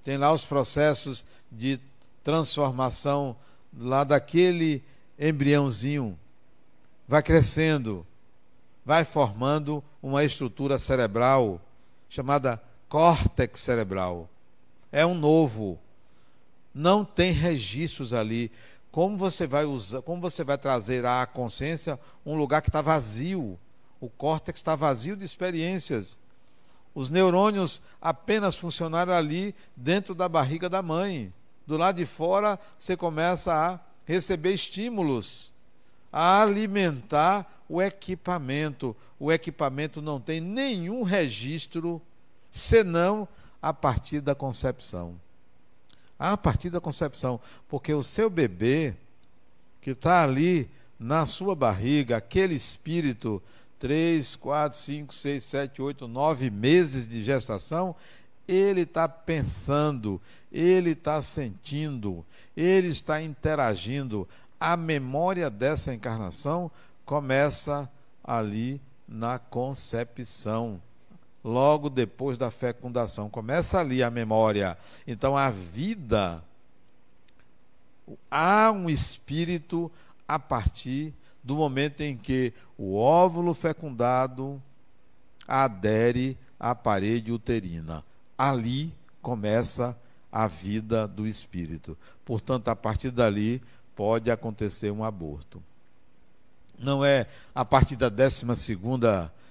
tem 0.03 0.17
lá 0.17 0.33
os 0.33 0.45
processos 0.45 1.25
de 1.51 1.79
transformação 2.25 3.37
lá 3.77 4.05
daquele 4.05 4.83
embriãozinho, 5.19 6.19
vai 7.07 7.23
crescendo, 7.23 8.07
vai 8.85 9.05
formando 9.05 9.83
uma 10.03 10.25
estrutura 10.25 10.79
cerebral 10.79 11.61
chamada 12.09 12.61
córtex 12.89 13.61
cerebral. 13.61 14.29
É 14.91 15.07
um 15.07 15.15
novo. 15.15 15.79
Não 16.75 17.05
tem 17.05 17.33
registros 17.33 18.13
ali. 18.13 18.51
Como 18.91 19.17
você 19.17 19.47
vai 19.47 19.65
usar, 19.65 20.03
como 20.03 20.21
você 20.21 20.43
vai 20.43 20.59
trazer 20.59 21.07
à 21.07 21.25
consciência 21.27 21.99
um 22.27 22.37
lugar 22.37 22.61
que 22.61 22.69
está 22.69 22.83
vazio? 22.83 23.59
O 24.01 24.09
córtex 24.09 24.59
está 24.59 24.75
vazio 24.75 25.17
de 25.17 25.25
experiências. 25.25 26.19
Os 26.95 27.09
neurônios 27.09 27.81
apenas 28.01 28.57
funcionaram 28.57 29.13
ali 29.13 29.55
dentro 29.77 30.15
da 30.15 30.29
barriga 30.29 30.69
da 30.69 30.83
mãe. 30.83 31.33
Do 31.71 31.77
lado 31.77 31.99
de 31.99 32.05
fora, 32.05 32.59
você 32.77 32.97
começa 32.97 33.55
a 33.55 33.79
receber 34.05 34.53
estímulos, 34.53 35.53
a 36.13 36.43
alimentar 36.43 37.63
o 37.69 37.81
equipamento. 37.81 38.97
O 39.21 39.31
equipamento 39.31 40.03
não 40.03 40.21
tem 40.21 40.41
nenhum 40.41 41.05
registro 41.05 42.03
senão 42.51 43.29
a 43.63 43.73
partir 43.73 44.21
da 44.21 44.35
concepção. 44.35 45.15
A 46.19 46.37
partir 46.37 46.71
da 46.71 46.81
concepção. 46.81 47.39
Porque 47.69 47.95
o 47.95 48.03
seu 48.03 48.29
bebê, 48.29 48.93
que 49.81 49.91
está 49.91 50.25
ali 50.25 50.69
na 50.99 51.25
sua 51.25 51.55
barriga, 51.55 52.17
aquele 52.17 52.57
espírito, 52.57 53.41
três, 53.79 54.35
quatro, 54.35 54.77
cinco, 54.77 55.15
seis, 55.15 55.45
sete, 55.45 55.81
oito, 55.81 56.09
nove 56.09 56.51
meses 56.51 57.09
de 57.09 57.23
gestação, 57.23 57.95
ele 58.49 58.81
está 58.81 59.09
pensando, 59.09 60.21
ele 60.53 60.91
está 60.91 61.21
sentindo, 61.23 62.25
ele 62.57 62.89
está 62.89 63.23
interagindo. 63.23 64.29
A 64.59 64.77
memória 64.77 65.49
dessa 65.49 65.95
encarnação 65.95 66.71
começa 67.05 67.91
ali 68.23 68.81
na 69.09 69.39
concepção, 69.39 70.81
logo 71.43 71.89
depois 71.89 72.37
da 72.37 72.51
fecundação. 72.51 73.31
Começa 73.31 73.79
ali 73.79 74.03
a 74.03 74.11
memória. 74.11 74.77
Então 75.07 75.37
a 75.37 75.51
vida 75.51 76.43
há 78.31 78.71
um 78.71 78.89
espírito 78.91 79.91
a 80.27 80.39
partir 80.39 81.15
do 81.43 81.57
momento 81.57 82.03
em 82.03 82.17
que 82.17 82.53
o 82.77 82.97
óvulo 82.97 83.55
fecundado 83.55 84.63
adere 85.49 86.37
à 86.59 86.75
parede 86.75 87.33
uterina 87.33 88.05
ali 88.41 88.91
começa 89.21 89.89
a 89.89 89.95
vida 90.47 91.07
do 91.09 91.27
espírito. 91.27 91.97
Portanto, 92.25 92.69
a 92.69 92.77
partir 92.77 93.11
dali 93.11 93.63
pode 93.97 94.31
acontecer 94.31 94.91
um 94.91 95.05
aborto. 95.05 95.63
Não 96.79 97.05
é 97.05 97.27
a 97.55 97.65
partir 97.65 97.97
da 97.97 98.09
12 98.09 98.47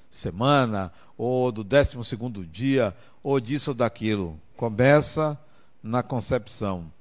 semana, 0.09 0.91
ou 1.17 1.51
do 1.51 1.63
12 1.63 1.97
dia, 2.49 2.95
ou 3.21 3.39
disso 3.39 3.71
ou 3.71 3.75
daquilo. 3.75 4.39
Começa 4.55 5.37
na 5.83 6.01
concepção. 6.01 6.91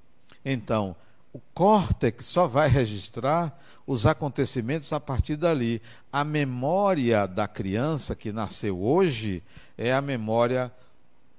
Então, 0.45 0.95
o 1.33 1.41
córtex 1.55 2.27
só 2.27 2.47
vai 2.47 2.69
registrar 2.69 3.59
os 3.87 4.05
acontecimentos 4.05 4.93
a 4.93 5.01
partir 5.01 5.37
dali. 5.37 5.81
A 6.13 6.25
memória 6.25 7.27
da 7.27 7.49
criança 7.49 8.15
que 8.15 8.33
nasceu 8.33 8.83
hoje 8.83 9.43
é 9.77 9.95
a 9.95 10.03
memória 10.03 10.71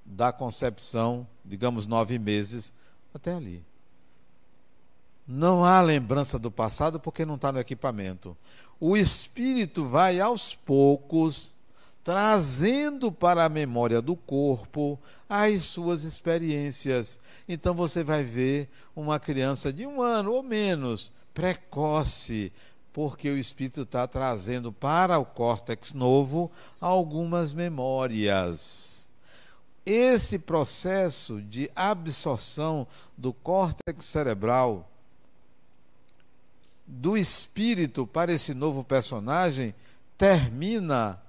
da 0.05 0.31
concepção, 0.31 1.27
digamos, 1.49 1.87
nove 1.87 2.19
meses, 2.19 2.71
até 3.13 3.33
ali. 3.33 3.63
Não 5.27 5.65
há 5.65 5.81
lembrança 5.81 6.37
do 6.37 6.51
passado 6.51 6.99
porque 6.99 7.25
não 7.25 7.35
está 7.35 7.51
no 7.51 7.59
equipamento. 7.59 8.37
O 8.79 8.95
espírito 8.95 9.85
vai 9.85 10.19
aos 10.19 10.55
poucos 10.55 11.51
trazendo 12.03 13.11
para 13.11 13.45
a 13.45 13.49
memória 13.49 14.01
do 14.01 14.15
corpo 14.15 14.97
as 15.27 15.63
suas 15.63 16.03
experiências. 16.03 17.19
Então 17.47 17.73
você 17.73 18.03
vai 18.03 18.23
ver 18.23 18.69
uma 18.95 19.19
criança 19.19 19.71
de 19.73 19.85
um 19.85 20.01
ano 20.01 20.31
ou 20.31 20.41
menos, 20.41 21.11
precoce, 21.33 22.51
porque 22.93 23.29
o 23.29 23.37
espírito 23.37 23.81
está 23.81 24.07
trazendo 24.07 24.71
para 24.71 25.19
o 25.19 25.25
córtex 25.25 25.93
novo 25.93 26.51
algumas 26.79 27.53
memórias 27.53 28.98
esse 29.91 30.39
processo 30.39 31.41
de 31.41 31.71
absorção 31.75 32.85
do 33.17 33.33
córtex 33.33 34.05
cerebral 34.05 34.87
do 36.85 37.17
espírito 37.17 38.05
para 38.05 38.31
esse 38.31 38.53
novo 38.53 38.83
personagem 38.83 39.73
termina 40.17 41.19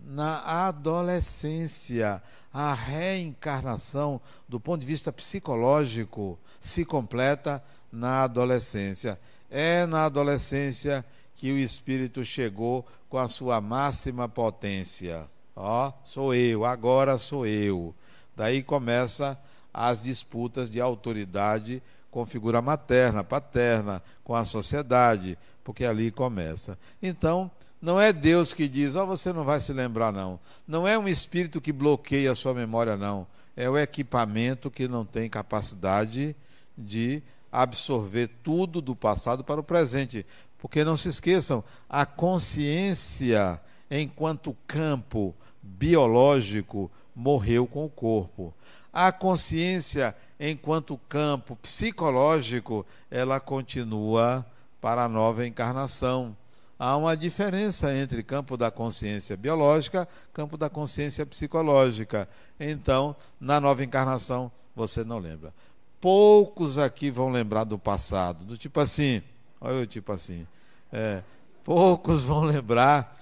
na 0.00 0.66
adolescência. 0.66 2.22
A 2.52 2.72
reencarnação, 2.72 4.20
do 4.48 4.60
ponto 4.60 4.80
de 4.80 4.86
vista 4.86 5.12
psicológico, 5.12 6.38
se 6.60 6.84
completa 6.84 7.62
na 7.90 8.22
adolescência. 8.22 9.18
É 9.50 9.84
na 9.86 10.04
adolescência 10.04 11.04
que 11.34 11.50
o 11.50 11.58
espírito 11.58 12.24
chegou 12.24 12.86
com 13.08 13.18
a 13.18 13.28
sua 13.28 13.60
máxima 13.60 14.28
potência. 14.28 15.28
Ó, 15.56 15.92
sou 16.02 16.34
eu, 16.34 16.64
agora 16.64 17.16
sou 17.18 17.46
eu. 17.46 17.94
Daí 18.36 18.62
começa 18.62 19.38
as 19.72 20.02
disputas 20.02 20.70
de 20.70 20.80
autoridade 20.80 21.82
com 22.10 22.24
figura 22.24 22.62
materna, 22.62 23.24
paterna, 23.24 24.02
com 24.22 24.34
a 24.34 24.44
sociedade, 24.44 25.36
porque 25.64 25.84
ali 25.84 26.10
começa. 26.10 26.78
Então, 27.02 27.50
não 27.82 28.00
é 28.00 28.12
Deus 28.12 28.52
que 28.52 28.68
diz, 28.68 28.94
ó, 28.94 29.04
oh, 29.04 29.06
você 29.08 29.32
não 29.32 29.44
vai 29.44 29.60
se 29.60 29.72
lembrar, 29.72 30.12
não. 30.12 30.38
Não 30.66 30.86
é 30.86 30.96
um 30.98 31.08
espírito 31.08 31.60
que 31.60 31.72
bloqueia 31.72 32.32
a 32.32 32.34
sua 32.34 32.54
memória, 32.54 32.96
não. 32.96 33.26
é 33.56 33.68
o 33.68 33.78
equipamento 33.78 34.70
que 34.70 34.88
não 34.88 35.04
tem 35.04 35.28
capacidade 35.28 36.34
de 36.76 37.22
absorver 37.52 38.28
tudo 38.42 38.80
do 38.80 38.96
passado 38.96 39.44
para 39.44 39.60
o 39.60 39.64
presente. 39.64 40.24
Porque 40.58 40.82
não 40.82 40.96
se 40.96 41.08
esqueçam, 41.08 41.62
a 41.88 42.06
consciência, 42.06 43.60
enquanto 43.90 44.56
campo 44.66 45.34
biológico, 45.64 46.90
morreu 47.14 47.66
com 47.66 47.84
o 47.86 47.90
corpo. 47.90 48.52
A 48.92 49.10
consciência, 49.10 50.14
enquanto 50.38 50.98
campo 51.08 51.56
psicológico, 51.56 52.86
ela 53.10 53.40
continua 53.40 54.46
para 54.80 55.04
a 55.04 55.08
nova 55.08 55.46
encarnação. 55.46 56.36
Há 56.78 56.96
uma 56.96 57.16
diferença 57.16 57.94
entre 57.94 58.22
campo 58.22 58.56
da 58.56 58.70
consciência 58.70 59.36
biológica 59.36 60.06
campo 60.32 60.56
da 60.56 60.68
consciência 60.68 61.24
psicológica. 61.24 62.28
Então, 62.60 63.16
na 63.40 63.60
nova 63.60 63.82
encarnação, 63.82 64.50
você 64.76 65.02
não 65.02 65.18
lembra. 65.18 65.52
Poucos 66.00 66.76
aqui 66.76 67.10
vão 67.10 67.30
lembrar 67.30 67.64
do 67.64 67.78
passado, 67.78 68.44
do 68.44 68.58
tipo 68.58 68.78
assim, 68.80 69.22
olha 69.60 69.78
o 69.78 69.86
tipo 69.86 70.12
assim. 70.12 70.46
É, 70.92 71.22
poucos 71.64 72.24
vão 72.24 72.42
lembrar 72.42 73.18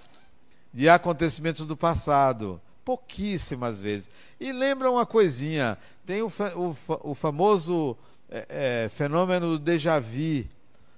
de 0.73 0.89
acontecimentos 0.89 1.67
do 1.67 1.77
passado 1.77 2.61
pouquíssimas 2.85 3.81
vezes. 3.81 4.11
E 4.41 4.53
lembra 4.53 4.91
uma 4.91 5.07
coisinha: 5.07 5.79
tem 6.05 6.23
o, 6.23 6.33
o, 6.57 7.11
o 7.11 7.15
famoso 7.15 7.97
é, 8.29 8.85
é, 8.85 8.89
fenômeno 8.89 9.53
do 9.53 9.59
déjà 9.59 9.99
vu. 10.01 10.45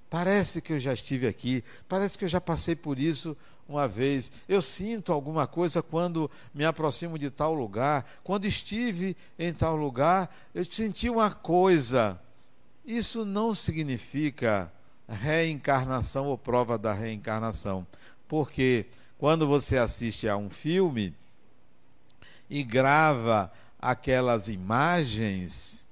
Parece 0.09 0.63
que 0.63 0.73
eu 0.73 0.79
já 0.79 0.93
estive 0.93 1.27
aqui, 1.27 1.65
parece 1.89 2.17
que 2.17 2.25
eu 2.25 2.29
já 2.29 2.41
passei 2.41 2.77
por 2.77 2.99
isso 2.99 3.37
uma 3.69 3.89
vez. 3.89 4.31
Eu 4.49 4.63
sinto 4.63 5.13
alguma 5.13 5.47
coisa 5.47 5.83
quando 5.83 6.31
me 6.55 6.65
aproximo 6.65 7.19
de 7.19 7.31
tal 7.31 7.53
lugar. 7.53 8.05
Quando 8.23 8.45
estive 8.45 9.17
em 9.39 9.53
tal 9.53 9.75
lugar, 9.77 10.35
eu 10.55 10.65
senti 10.65 11.11
uma 11.11 11.31
coisa. 11.31 12.21
Isso 12.85 13.25
não 13.25 13.55
significa 13.55 14.71
reencarnação 15.09 16.27
ou 16.27 16.39
prova 16.39 16.79
da 16.79 16.93
reencarnação. 16.93 17.87
Porque 18.29 18.87
quando 19.19 19.47
você 19.47 19.79
assiste 19.79 20.29
a 20.29 20.37
um 20.37 20.51
filme 20.51 21.15
e 22.49 22.63
grava 22.63 23.53
aquelas 23.81 24.49
imagens, 24.49 25.89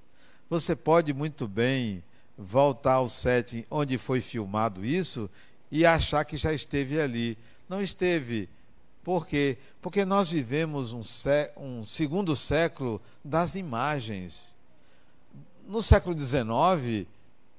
você 0.49 0.77
pode 0.77 1.13
muito 1.13 1.49
bem 1.49 2.03
voltar 2.37 2.95
ao 2.95 3.09
set 3.09 3.67
onde 3.71 3.97
foi 3.99 4.21
filmado 4.21 4.85
isso 4.85 5.31
e 5.71 5.87
achar 5.87 6.25
que 6.25 6.37
já 6.37 6.53
esteve 6.53 7.01
ali. 7.01 7.39
Não 7.69 7.81
esteve. 7.81 8.49
Por 9.03 9.27
quê? 9.27 9.57
Porque 9.81 10.05
nós 10.05 10.31
vivemos 10.31 10.93
um, 10.93 11.03
sé 11.03 11.53
um 11.57 11.85
segundo 11.85 12.37
século 12.37 13.01
das 13.25 13.55
imagens. 13.55 14.57
No 15.67 15.83
século 15.83 16.19
XIX, 16.19 17.07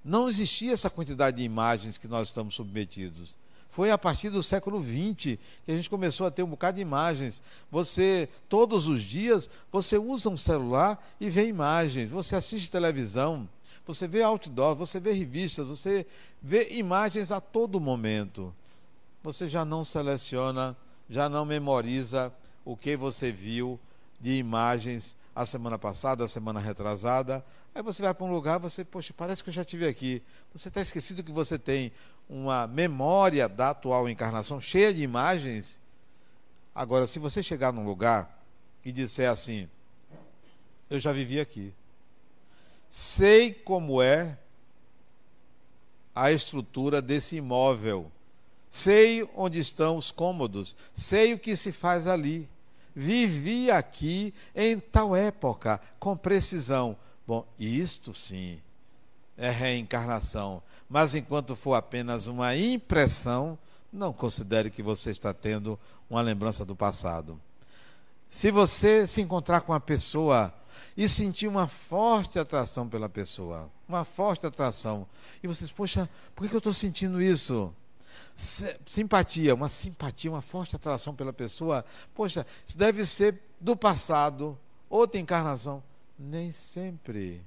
não 0.04 0.28
existia 0.28 0.74
essa 0.74 0.90
quantidade 0.90 1.38
de 1.38 1.44
imagens 1.44 1.98
que 1.98 2.08
nós 2.08 2.28
estamos 2.28 2.56
submetidos. 2.56 3.36
Foi 3.74 3.92
a 3.92 3.98
partir 3.98 4.30
do 4.30 4.42
século 4.42 4.82
XX 4.82 5.38
que 5.66 5.72
a 5.72 5.76
gente 5.76 5.90
começou 5.90 6.26
a 6.26 6.32
ter 6.32 6.44
um 6.44 6.50
bocado 6.50 6.76
de 6.76 6.82
imagens. 6.82 7.44
Você, 7.70 8.30
todos 8.48 8.88
os 8.88 9.02
dias, 9.02 9.50
você 9.72 9.98
usa 9.98 10.30
um 10.30 10.38
celular 10.38 11.06
e 11.20 11.30
vê 11.30 11.48
imagens. 11.48 12.10
Você 12.10 12.36
assiste 12.36 12.72
televisão 12.72 13.50
você 13.86 14.08
vê 14.08 14.24
outdoor, 14.24 14.76
você 14.76 15.00
vê 15.00 15.12
revistas, 15.12 15.68
você 15.68 16.08
vê 16.42 16.70
imagens 16.72 17.32
a 17.32 17.42
todo 17.42 17.82
momento. 17.82 18.54
Você 19.22 19.50
já 19.50 19.66
não 19.66 19.84
seleciona, 19.84 20.76
já 21.10 21.28
não 21.28 21.46
memoriza 21.46 22.34
o 22.64 22.78
que 22.78 22.96
você 22.96 23.32
viu 23.32 23.80
de 24.20 24.38
imagens 24.38 25.18
a 25.36 25.46
semana 25.46 25.78
passada, 25.78 26.24
a 26.24 26.28
semana 26.28 26.60
retrasada. 26.60 27.44
Aí 27.76 27.82
você 27.82 28.02
vai 28.04 28.14
para 28.14 28.26
um 28.26 28.32
lugar, 28.32 28.58
você, 28.58 28.86
poxa, 28.86 29.14
parece 29.16 29.44
que 29.44 29.50
eu 29.50 29.54
já 29.54 29.64
estive 29.64 29.88
aqui. 29.88 30.24
Você 30.54 30.70
está 30.70 30.82
esquecido 30.82 31.24
que 31.24 31.32
você 31.32 31.58
tem 31.60 31.92
uma 32.30 32.66
memória 32.68 33.48
da 33.48 33.70
atual 33.72 34.10
encarnação 34.10 34.60
cheia 34.60 34.94
de 34.94 35.04
imagens. 35.04 35.82
Agora, 36.74 37.06
se 37.06 37.20
você 37.20 37.44
chegar 37.44 37.72
num 37.72 37.86
lugar 37.86 38.44
e 38.84 38.92
disser 38.92 39.30
assim, 39.30 39.70
eu 40.90 41.00
já 41.00 41.12
vivi 41.12 41.40
aqui. 41.40 41.74
Sei 42.90 43.54
como 43.54 44.02
é 44.02 44.38
a 46.16 46.32
estrutura 46.32 47.02
desse 47.02 47.38
imóvel. 47.38 48.12
Sei 48.70 49.28
onde 49.36 49.60
estão 49.60 49.98
os 49.98 50.12
cômodos. 50.12 50.76
Sei 50.94 51.34
o 51.34 51.40
que 51.40 51.56
se 51.56 51.72
faz 51.72 52.08
ali. 52.08 52.50
Vivi 52.96 53.72
aqui 53.72 54.34
em 54.56 54.80
tal 54.80 55.16
época, 55.16 55.82
com 56.00 56.16
precisão. 56.16 56.96
Bom, 57.26 57.48
isto 57.58 58.14
sim 58.14 58.62
é 59.44 59.52
reencarnação. 59.52 60.62
Mas 60.90 61.16
enquanto 61.16 61.56
for 61.56 61.74
apenas 61.74 62.28
uma 62.28 62.56
impressão, 62.56 63.58
não 63.92 64.14
considere 64.14 64.70
que 64.70 64.82
você 64.82 65.12
está 65.12 65.34
tendo 65.34 65.80
uma 66.10 66.22
lembrança 66.22 66.66
do 66.66 66.76
passado. 66.76 67.40
Se 68.30 68.50
você 68.52 69.06
se 69.06 69.22
encontrar 69.22 69.62
com 69.62 69.72
uma 69.72 69.80
pessoa 69.80 70.54
e 70.96 71.08
sentir 71.10 71.48
uma 71.48 71.68
forte 71.68 72.40
atração 72.40 72.88
pela 72.88 73.10
pessoa. 73.10 73.70
Uma 73.88 74.06
forte 74.06 74.46
atração. 74.46 75.08
E 75.42 75.48
vocês, 75.48 75.72
poxa, 75.72 76.10
por 76.36 76.48
que 76.48 76.54
eu 76.54 76.60
estou 76.60 76.74
sentindo 76.74 77.22
isso? 77.22 77.74
Simpatia, 78.36 79.54
uma 79.54 79.70
simpatia, 79.70 80.32
uma 80.32 80.42
forte 80.42 80.76
atração 80.76 81.14
pela 81.16 81.34
pessoa. 81.34 81.84
Poxa, 82.14 82.46
isso 82.66 82.78
deve 82.78 83.06
ser 83.06 83.40
do 83.60 83.76
passado, 83.76 84.58
outra 84.90 85.20
encarnação. 85.20 85.84
Nem 86.18 86.52
sempre. 86.52 87.42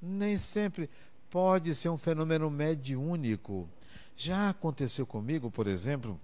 Nem 0.00 0.38
sempre. 0.38 0.88
Pode 1.30 1.74
ser 1.74 1.88
um 1.88 1.98
fenômeno 1.98 2.50
mediúnico. 2.50 3.68
Já 4.16 4.50
aconteceu 4.50 5.06
comigo, 5.06 5.50
por 5.50 5.66
exemplo, 5.66 6.20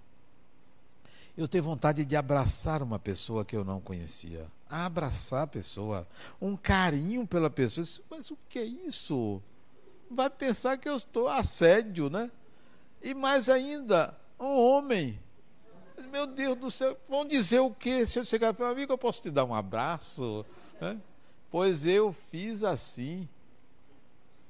eu 1.35 1.47
ter 1.47 1.61
vontade 1.61 2.05
de 2.05 2.15
abraçar 2.15 2.83
uma 2.83 2.99
pessoa 2.99 3.45
que 3.45 3.55
eu 3.55 3.63
não 3.63 3.79
conhecia 3.79 4.45
abraçar 4.69 5.43
a 5.43 5.47
pessoa, 5.47 6.07
um 6.41 6.55
carinho 6.55 7.25
pela 7.25 7.49
pessoa. 7.49 7.85
Mas 8.09 8.31
o 8.31 8.37
que 8.49 8.59
é 8.59 8.65
isso? 8.65 9.41
Vai 10.09 10.29
pensar 10.29 10.77
que 10.77 10.87
eu 10.87 10.95
estou 10.95 11.27
assédio, 11.27 12.09
né? 12.09 12.31
E 13.01 13.13
mais 13.13 13.49
ainda, 13.49 14.15
um 14.39 14.59
homem. 14.59 15.19
Meu 16.11 16.27
Deus 16.27 16.57
do 16.57 16.71
céu, 16.71 16.97
vão 17.09 17.27
dizer 17.27 17.59
o 17.59 17.71
quê? 17.73 18.05
Se 18.05 18.19
eu 18.19 18.25
chegar 18.25 18.53
para 18.53 18.65
meu 18.65 18.73
amigo, 18.73 18.93
eu 18.93 18.97
posso 18.97 19.21
te 19.21 19.31
dar 19.31 19.45
um 19.45 19.53
abraço? 19.53 20.45
Né? 20.79 20.99
Pois 21.49 21.85
eu 21.85 22.13
fiz 22.13 22.63
assim. 22.63 23.27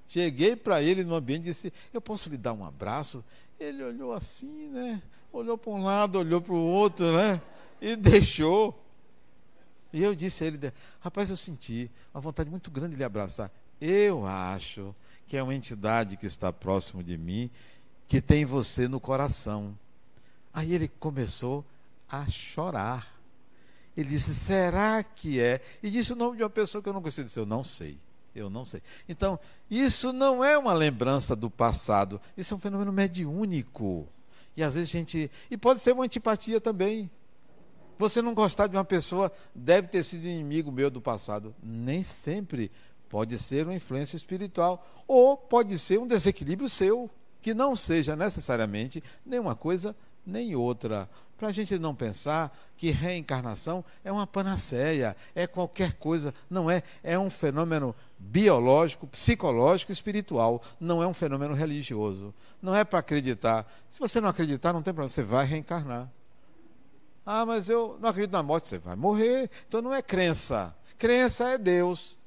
Cheguei 0.07 0.55
para 0.55 0.81
ele 0.81 1.03
no 1.03 1.15
ambiente 1.15 1.41
e 1.41 1.45
disse: 1.45 1.73
Eu 1.93 2.01
posso 2.01 2.29
lhe 2.29 2.37
dar 2.37 2.53
um 2.53 2.65
abraço? 2.65 3.23
Ele 3.59 3.83
olhou 3.83 4.13
assim, 4.13 4.67
né? 4.69 5.01
Olhou 5.33 5.57
para 5.57 5.71
um 5.71 5.83
lado, 5.83 6.17
olhou 6.19 6.41
para 6.41 6.53
o 6.53 6.65
outro, 6.65 7.11
né? 7.15 7.41
E 7.81 7.95
deixou. 7.97 8.83
E 9.91 10.01
eu 10.01 10.15
disse 10.15 10.43
a 10.43 10.47
ele: 10.47 10.73
Rapaz, 11.01 11.29
eu 11.29 11.37
senti 11.37 11.91
uma 12.13 12.21
vontade 12.21 12.49
muito 12.49 12.71
grande 12.71 12.91
de 12.91 12.97
lhe 12.97 13.03
abraçar. 13.03 13.51
Eu 13.79 14.25
acho 14.25 14.95
que 15.27 15.35
é 15.35 15.43
uma 15.43 15.53
entidade 15.53 16.15
que 16.15 16.25
está 16.25 16.53
próximo 16.53 17.03
de 17.03 17.17
mim, 17.17 17.49
que 18.07 18.21
tem 18.21 18.45
você 18.45 18.87
no 18.87 18.99
coração. 18.99 19.77
Aí 20.53 20.73
ele 20.73 20.87
começou 20.87 21.65
a 22.09 22.27
chorar. 22.29 23.13
Ele 23.95 24.09
disse: 24.09 24.33
Será 24.33 25.03
que 25.03 25.41
é? 25.41 25.61
E 25.83 25.89
disse 25.89 26.13
o 26.13 26.15
nome 26.15 26.37
de 26.37 26.43
uma 26.43 26.49
pessoa 26.49 26.81
que 26.81 26.87
eu 26.87 26.93
não 26.93 27.01
conhecia. 27.01 27.23
Eu 27.23 27.27
disse: 27.27 27.39
Eu 27.39 27.45
não 27.45 27.63
sei. 27.63 27.97
Eu 28.37 28.49
não 28.49 28.65
sei. 28.65 28.81
Então, 29.09 29.39
isso 29.69 30.13
não 30.13 30.43
é 30.43 30.57
uma 30.57 30.73
lembrança 30.73 31.35
do 31.35 31.49
passado. 31.49 32.21
Isso 32.37 32.53
é 32.53 32.57
um 32.57 32.59
fenômeno 32.59 32.93
mediúnico. 32.93 34.07
E 34.55 34.63
às 34.63 34.75
vezes 34.75 34.89
a 34.89 34.97
gente. 34.97 35.31
E 35.49 35.57
pode 35.57 35.79
ser 35.79 35.93
uma 35.93 36.03
antipatia 36.03 36.61
também. 36.61 37.09
Você 37.97 38.21
não 38.21 38.35
gostar 38.35 38.67
de 38.67 38.77
uma 38.77 38.85
pessoa 38.85 39.31
deve 39.55 39.87
ter 39.87 40.03
sido 40.03 40.25
inimigo 40.25 40.71
meu 40.71 40.89
do 40.91 41.01
passado. 41.01 41.55
Nem 41.63 42.03
sempre 42.03 42.71
pode 43.09 43.39
ser 43.39 43.65
uma 43.65 43.73
influência 43.73 44.15
espiritual. 44.15 44.85
Ou 45.07 45.35
pode 45.35 45.79
ser 45.79 45.99
um 45.99 46.05
desequilíbrio 46.05 46.69
seu, 46.69 47.09
que 47.41 47.55
não 47.55 47.75
seja 47.75 48.15
necessariamente 48.15 49.03
nem 49.25 49.39
uma 49.39 49.55
coisa 49.55 49.95
nem 50.23 50.55
outra. 50.55 51.09
Para 51.37 51.49
a 51.49 51.51
gente 51.51 51.77
não 51.77 51.93
pensar 51.93 52.57
que 52.75 52.89
reencarnação 52.89 53.85
é 54.03 54.11
uma 54.11 54.25
panaceia, 54.25 55.15
é 55.35 55.45
qualquer 55.45 55.93
coisa. 55.93 56.33
Não 56.49 56.69
é. 56.69 56.81
É 57.03 57.17
um 57.17 57.29
fenômeno 57.29 57.95
biológico, 58.17 59.05
psicológico, 59.05 59.91
espiritual. 59.91 60.61
Não 60.79 61.01
é 61.01 61.07
um 61.07 61.13
fenômeno 61.13 61.53
religioso. 61.53 62.33
Não 62.61 62.75
é 62.75 62.83
para 62.83 62.99
acreditar. 62.99 63.71
Se 63.89 63.99
você 63.99 64.19
não 64.19 64.29
acreditar, 64.29 64.73
não 64.73 64.81
tem 64.81 64.93
problema. 64.93 65.09
Você 65.09 65.21
vai 65.21 65.45
reencarnar. 65.45 66.09
Ah, 67.23 67.45
mas 67.45 67.69
eu 67.69 67.99
não 68.01 68.09
acredito 68.09 68.33
na 68.33 68.41
morte. 68.41 68.69
Você 68.69 68.79
vai 68.79 68.95
morrer. 68.95 69.49
Então 69.67 69.79
não 69.79 69.93
é 69.93 70.01
crença. 70.01 70.75
Crença 70.97 71.49
é 71.49 71.57
Deus. 71.59 72.17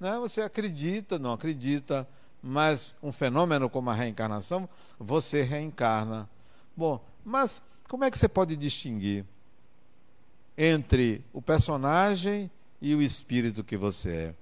Né? 0.00 0.18
Você 0.20 0.40
acredita, 0.40 1.18
não 1.18 1.34
acredita, 1.34 2.08
mas 2.42 2.96
um 3.02 3.12
fenômeno 3.12 3.68
como 3.68 3.90
a 3.90 3.94
reencarnação, 3.94 4.68
você 4.98 5.42
reencarna. 5.42 6.28
Bom, 6.74 7.04
mas 7.24 7.62
como 7.92 8.04
é 8.04 8.10
que 8.10 8.18
você 8.18 8.26
pode 8.26 8.56
distinguir 8.56 9.22
entre 10.56 11.22
o 11.30 11.42
personagem 11.42 12.50
e 12.80 12.94
o 12.94 13.02
espírito 13.02 13.62
que 13.62 13.76
você 13.76 14.10
é. 14.10 14.34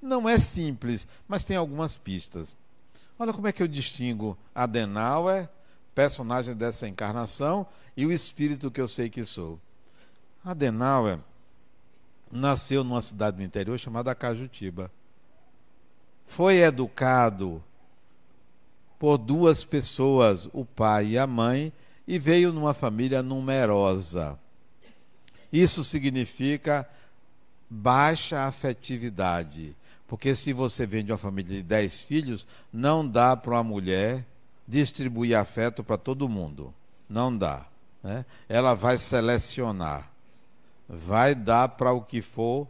Não 0.00 0.28
é 0.28 0.38
simples, 0.38 1.08
mas 1.26 1.42
tem 1.42 1.56
algumas 1.56 1.96
pistas. 1.96 2.56
Olha 3.18 3.32
como 3.32 3.48
é 3.48 3.52
que 3.52 3.64
eu 3.64 3.66
distingo 3.66 4.38
Adenauer, 4.54 5.48
personagem 5.92 6.54
dessa 6.54 6.86
encarnação, 6.86 7.66
e 7.96 8.06
o 8.06 8.12
espírito 8.12 8.70
que 8.70 8.80
eu 8.80 8.86
sei 8.86 9.10
que 9.10 9.24
sou. 9.24 9.58
Adenauer 10.44 11.18
nasceu 12.30 12.84
numa 12.84 13.02
cidade 13.02 13.38
do 13.38 13.42
interior 13.42 13.76
chamada 13.76 14.14
Cajutiba. 14.14 14.88
Foi 16.28 16.58
educado 16.58 17.60
por 19.00 19.18
duas 19.18 19.64
pessoas, 19.64 20.48
o 20.52 20.64
pai 20.64 21.06
e 21.08 21.18
a 21.18 21.26
mãe, 21.26 21.72
e 22.06 22.18
veio 22.18 22.52
numa 22.52 22.74
família 22.74 23.22
numerosa. 23.22 24.38
Isso 25.52 25.84
significa 25.84 26.88
baixa 27.68 28.44
afetividade. 28.44 29.76
Porque 30.06 30.34
se 30.34 30.52
você 30.52 30.84
vem 30.84 31.04
de 31.04 31.12
uma 31.12 31.18
família 31.18 31.56
de 31.56 31.62
dez 31.62 32.04
filhos, 32.04 32.46
não 32.72 33.06
dá 33.06 33.36
para 33.36 33.54
uma 33.54 33.62
mulher 33.62 34.24
distribuir 34.66 35.38
afeto 35.38 35.82
para 35.82 35.96
todo 35.96 36.28
mundo. 36.28 36.72
Não 37.08 37.36
dá. 37.36 37.66
Né? 38.02 38.24
Ela 38.48 38.74
vai 38.74 38.98
selecionar. 38.98 40.10
Vai 40.88 41.34
dar 41.34 41.68
para 41.70 41.92
o 41.92 42.02
que 42.02 42.20
for 42.20 42.68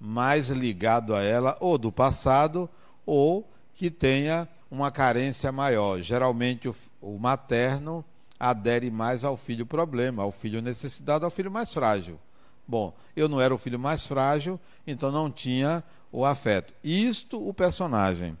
mais 0.00 0.50
ligado 0.50 1.14
a 1.14 1.22
ela, 1.22 1.56
ou 1.60 1.76
do 1.76 1.90
passado, 1.90 2.70
ou 3.04 3.48
que 3.74 3.90
tenha 3.90 4.48
uma 4.70 4.90
carência 4.90 5.50
maior. 5.50 6.00
Geralmente 6.00 6.68
o, 6.68 6.74
o 7.00 7.18
materno 7.18 8.04
adere 8.38 8.90
mais 8.90 9.24
ao 9.24 9.36
filho 9.36 9.66
problema, 9.66 10.22
ao 10.22 10.30
filho 10.30 10.62
necessitado, 10.62 11.24
ao 11.24 11.30
filho 11.30 11.50
mais 11.50 11.72
frágil. 11.72 12.18
Bom, 12.66 12.94
eu 13.16 13.28
não 13.28 13.40
era 13.40 13.54
o 13.54 13.58
filho 13.58 13.78
mais 13.78 14.06
frágil, 14.06 14.60
então 14.86 15.10
não 15.10 15.30
tinha 15.30 15.82
o 16.12 16.24
afeto. 16.24 16.74
Isto 16.84 17.46
o 17.46 17.54
personagem. 17.54 18.36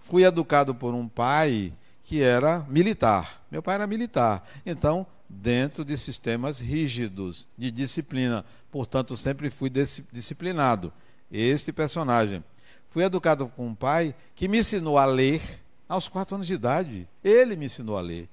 Fui 0.00 0.24
educado 0.24 0.74
por 0.74 0.94
um 0.94 1.08
pai 1.08 1.72
que 2.04 2.22
era 2.22 2.64
militar. 2.68 3.42
Meu 3.50 3.62
pai 3.62 3.74
era 3.74 3.86
militar. 3.86 4.48
Então, 4.64 5.06
dentro 5.28 5.84
de 5.84 5.98
sistemas 5.98 6.60
rígidos 6.60 7.46
de 7.58 7.70
disciplina, 7.70 8.44
portanto, 8.70 9.16
sempre 9.16 9.50
fui 9.50 9.68
disciplinado. 9.68 10.92
Este 11.30 11.72
personagem. 11.72 12.42
Fui 12.88 13.04
educado 13.04 13.48
com 13.48 13.66
um 13.66 13.74
pai 13.74 14.14
que 14.34 14.48
me 14.48 14.60
ensinou 14.60 14.96
a 14.96 15.04
ler 15.04 15.42
aos 15.86 16.08
quatro 16.08 16.36
anos 16.36 16.46
de 16.46 16.54
idade. 16.54 17.08
Ele 17.22 17.56
me 17.56 17.66
ensinou 17.66 17.98
a 17.98 18.00
ler 18.00 18.28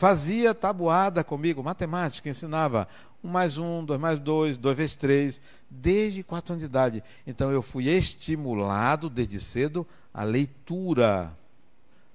fazia 0.00 0.54
tabuada 0.54 1.22
comigo, 1.22 1.62
matemática, 1.62 2.30
ensinava 2.30 2.88
um 3.22 3.28
mais 3.28 3.58
um, 3.58 3.84
dois 3.84 4.00
mais 4.00 4.18
dois, 4.18 4.56
dois 4.56 4.74
vezes 4.74 4.94
três, 4.94 5.42
desde 5.68 6.22
quatro 6.22 6.54
anos 6.54 6.62
de 6.62 6.64
idade. 6.70 7.04
Então 7.26 7.50
eu 7.50 7.60
fui 7.60 7.86
estimulado 7.86 9.10
desde 9.10 9.38
cedo 9.38 9.86
à 10.14 10.22
leitura. 10.22 11.36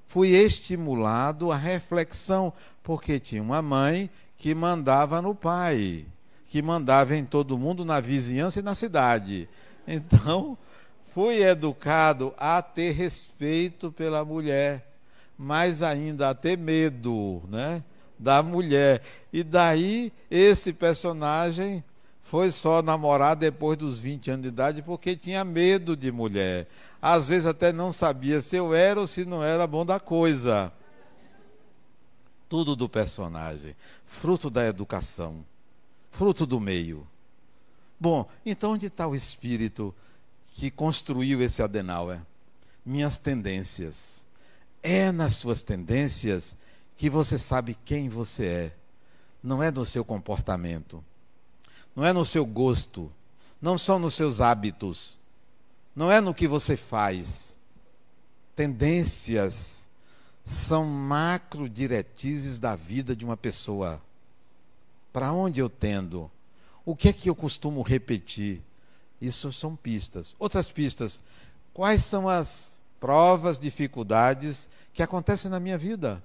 Fui 0.07 0.29
estimulado 0.29 1.51
à 1.51 1.55
reflexão, 1.55 2.51
porque 2.81 3.19
tinha 3.19 3.43
uma 3.43 3.61
mãe 3.61 4.09
que 4.35 4.55
mandava 4.55 5.21
no 5.21 5.35
pai, 5.35 6.07
que 6.49 6.63
mandava 6.63 7.15
em 7.15 7.23
todo 7.23 7.55
mundo, 7.55 7.85
na 7.85 7.99
vizinhança 7.99 8.61
e 8.61 8.63
na 8.63 8.73
cidade. 8.73 9.47
Então, 9.87 10.57
fui 11.13 11.43
educado 11.43 12.33
a 12.35 12.63
ter 12.63 12.93
respeito 12.93 13.91
pela 13.91 14.25
mulher 14.25 14.94
mais 15.37 15.81
ainda 15.81 16.29
a 16.29 16.35
ter 16.35 16.57
medo 16.57 17.43
né, 17.49 17.83
da 18.17 18.41
mulher. 18.41 19.01
E 19.31 19.43
daí 19.43 20.11
esse 20.29 20.73
personagem 20.73 21.83
foi 22.23 22.51
só 22.51 22.81
namorar 22.81 23.35
depois 23.35 23.77
dos 23.77 23.99
20 23.99 24.31
anos 24.31 24.43
de 24.43 24.47
idade 24.49 24.81
porque 24.81 25.15
tinha 25.15 25.43
medo 25.43 25.95
de 25.95 26.11
mulher. 26.11 26.67
Às 27.01 27.27
vezes 27.27 27.45
até 27.45 27.71
não 27.71 27.91
sabia 27.91 28.41
se 28.41 28.55
eu 28.55 28.73
era 28.73 28.99
ou 28.99 29.07
se 29.07 29.25
não 29.25 29.43
era 29.43 29.67
bom 29.67 29.85
da 29.85 29.99
coisa. 29.99 30.71
Tudo 32.47 32.75
do 32.75 32.87
personagem, 32.87 33.75
fruto 34.05 34.49
da 34.49 34.65
educação, 34.65 35.43
fruto 36.11 36.45
do 36.45 36.59
meio. 36.59 37.05
Bom, 37.99 38.27
então 38.45 38.73
onde 38.73 38.87
está 38.87 39.07
o 39.07 39.15
espírito 39.15 39.93
que 40.49 40.71
construiu 40.71 41.41
esse 41.41 41.61
Adenauer? 41.61 42.21
Minhas 42.85 43.17
tendências 43.17 44.24
é 44.85 45.11
nas 45.11 45.35
suas 45.35 45.63
tendências 45.63 46.55
que 46.95 47.09
você 47.09 47.39
sabe 47.39 47.75
quem 47.83 48.07
você 48.07 48.45
é. 48.45 48.71
Não 49.41 49.61
é 49.61 49.71
no 49.71 49.83
seu 49.83 50.05
comportamento. 50.05 51.03
Não 51.95 52.05
é 52.05 52.13
no 52.13 52.23
seu 52.23 52.45
gosto. 52.45 53.11
Não 53.59 53.79
são 53.79 53.97
nos 53.97 54.13
seus 54.13 54.39
hábitos. 54.39 55.19
Não 55.95 56.11
é 56.11 56.21
no 56.21 56.35
que 56.35 56.47
você 56.47 56.77
faz. 56.77 57.57
Tendências 58.55 59.87
são 60.45 60.85
macro 60.85 61.67
diretrizes 61.67 62.59
da 62.59 62.75
vida 62.75 63.15
de 63.15 63.25
uma 63.25 63.35
pessoa. 63.35 63.99
Para 65.11 65.33
onde 65.33 65.59
eu 65.59 65.69
tendo? 65.69 66.29
O 66.85 66.95
que 66.95 67.09
é 67.09 67.13
que 67.13 67.27
eu 67.27 67.35
costumo 67.35 67.81
repetir? 67.81 68.61
Isso 69.19 69.51
são 69.51 69.75
pistas. 69.75 70.35
Outras 70.37 70.69
pistas. 70.69 71.21
Quais 71.73 72.03
são 72.03 72.29
as 72.29 72.74
provas, 72.99 73.59
dificuldades 73.59 74.69
que 74.93 75.03
acontecem 75.03 75.49
na 75.51 75.59
minha 75.59 75.77
vida. 75.77 76.21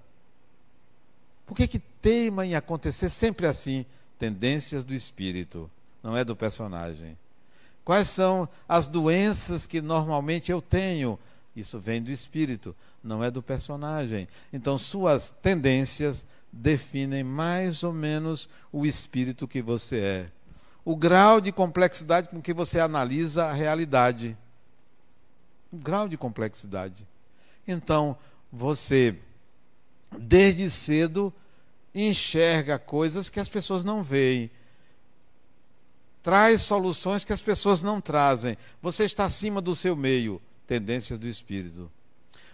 Por 1.46 1.56
que, 1.56 1.66
que 1.66 1.78
teima 1.78 2.46
em 2.46 2.54
acontecer 2.54 3.10
sempre 3.10 3.46
assim? 3.46 3.84
Tendências 4.18 4.84
do 4.84 4.94
espírito, 4.94 5.68
não 6.02 6.16
é 6.16 6.24
do 6.24 6.36
personagem. 6.36 7.18
Quais 7.84 8.08
são 8.08 8.48
as 8.68 8.86
doenças 8.86 9.66
que 9.66 9.80
normalmente 9.80 10.52
eu 10.52 10.62
tenho? 10.62 11.18
Isso 11.56 11.78
vem 11.78 12.00
do 12.00 12.12
espírito, 12.12 12.76
não 13.02 13.24
é 13.24 13.30
do 13.30 13.42
personagem. 13.42 14.28
Então, 14.52 14.78
suas 14.78 15.30
tendências 15.30 16.26
definem 16.52 17.24
mais 17.24 17.82
ou 17.82 17.92
menos 17.92 18.48
o 18.72 18.86
espírito 18.86 19.48
que 19.48 19.60
você 19.60 19.98
é. 19.98 20.26
O 20.84 20.94
grau 20.94 21.40
de 21.40 21.50
complexidade 21.50 22.28
com 22.28 22.40
que 22.40 22.52
você 22.52 22.78
analisa 22.78 23.46
a 23.46 23.52
realidade 23.52 24.36
um 25.72 25.78
grau 25.78 26.08
de 26.08 26.16
complexidade. 26.16 27.06
Então, 27.66 28.16
você, 28.52 29.16
desde 30.18 30.68
cedo, 30.70 31.32
enxerga 31.94 32.78
coisas 32.78 33.28
que 33.28 33.40
as 33.40 33.48
pessoas 33.48 33.84
não 33.84 34.02
veem. 34.02 34.50
Traz 36.22 36.62
soluções 36.62 37.24
que 37.24 37.32
as 37.32 37.40
pessoas 37.40 37.80
não 37.80 38.00
trazem. 38.00 38.56
Você 38.82 39.04
está 39.04 39.24
acima 39.24 39.60
do 39.60 39.74
seu 39.74 39.96
meio, 39.96 40.40
tendências 40.66 41.18
do 41.18 41.26
espírito. 41.26 41.90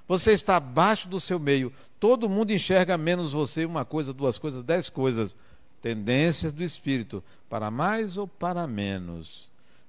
Você 0.07 0.33
está 0.33 0.57
abaixo 0.57 1.09
do 1.09 1.19
seu 1.19 1.39
meio. 1.39 1.73
Todo 1.99 2.29
mundo 2.29 2.53
enxerga 2.53 2.97
menos 2.97 3.33
você 3.33 3.65
uma 3.65 3.85
coisa, 3.85 4.13
duas 4.13 4.39
coisas, 4.39 4.63
dez 4.63 4.89
coisas. 4.89 5.35
Tendências 5.83 6.53
do 6.53 6.63
espírito, 6.63 7.23
para 7.49 7.71
mais 7.71 8.17
ou 8.17 8.27
para 8.27 8.67
menos. 8.67 9.49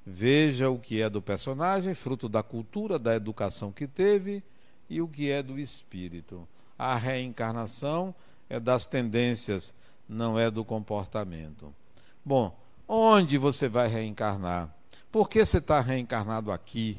Veja 0.10 0.70
o 0.70 0.80
que 0.80 1.02
é 1.02 1.10
do 1.10 1.22
personagem, 1.22 1.93
fruto 1.93 2.30
da 2.30 2.41
cultura, 2.41 2.98
da 2.98 3.13
educação 3.13 3.74
que 3.74 3.86
teve, 3.86 4.41
e 4.89 5.02
o 5.02 5.08
que 5.08 5.30
é 5.30 5.43
do 5.43 5.60
espírito. 5.60 6.48
A 6.80 6.96
reencarnação 6.96 8.15
é 8.50 8.58
das 8.58 8.86
tendências, 8.86 9.74
não 10.08 10.39
é 10.39 10.50
do 10.50 10.63
comportamento. 10.63 11.76
Bom, 12.24 12.58
onde 12.88 13.38
você 13.38 13.67
vai 13.67 13.89
reencarnar? 13.89 14.74
Por 15.12 15.28
que 15.28 15.46
você 15.46 15.58
está 15.58 15.82
reencarnado 15.82 16.54
aqui, 16.54 16.98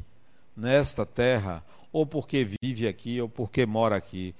nesta 0.55 1.07
terra? 1.07 1.64
Ou 1.90 2.05
porque 2.05 2.47
vive 2.62 2.87
aqui, 2.87 3.23
ou 3.23 3.29
porque 3.29 3.64
mora 3.64 3.97
aqui? 3.97 4.35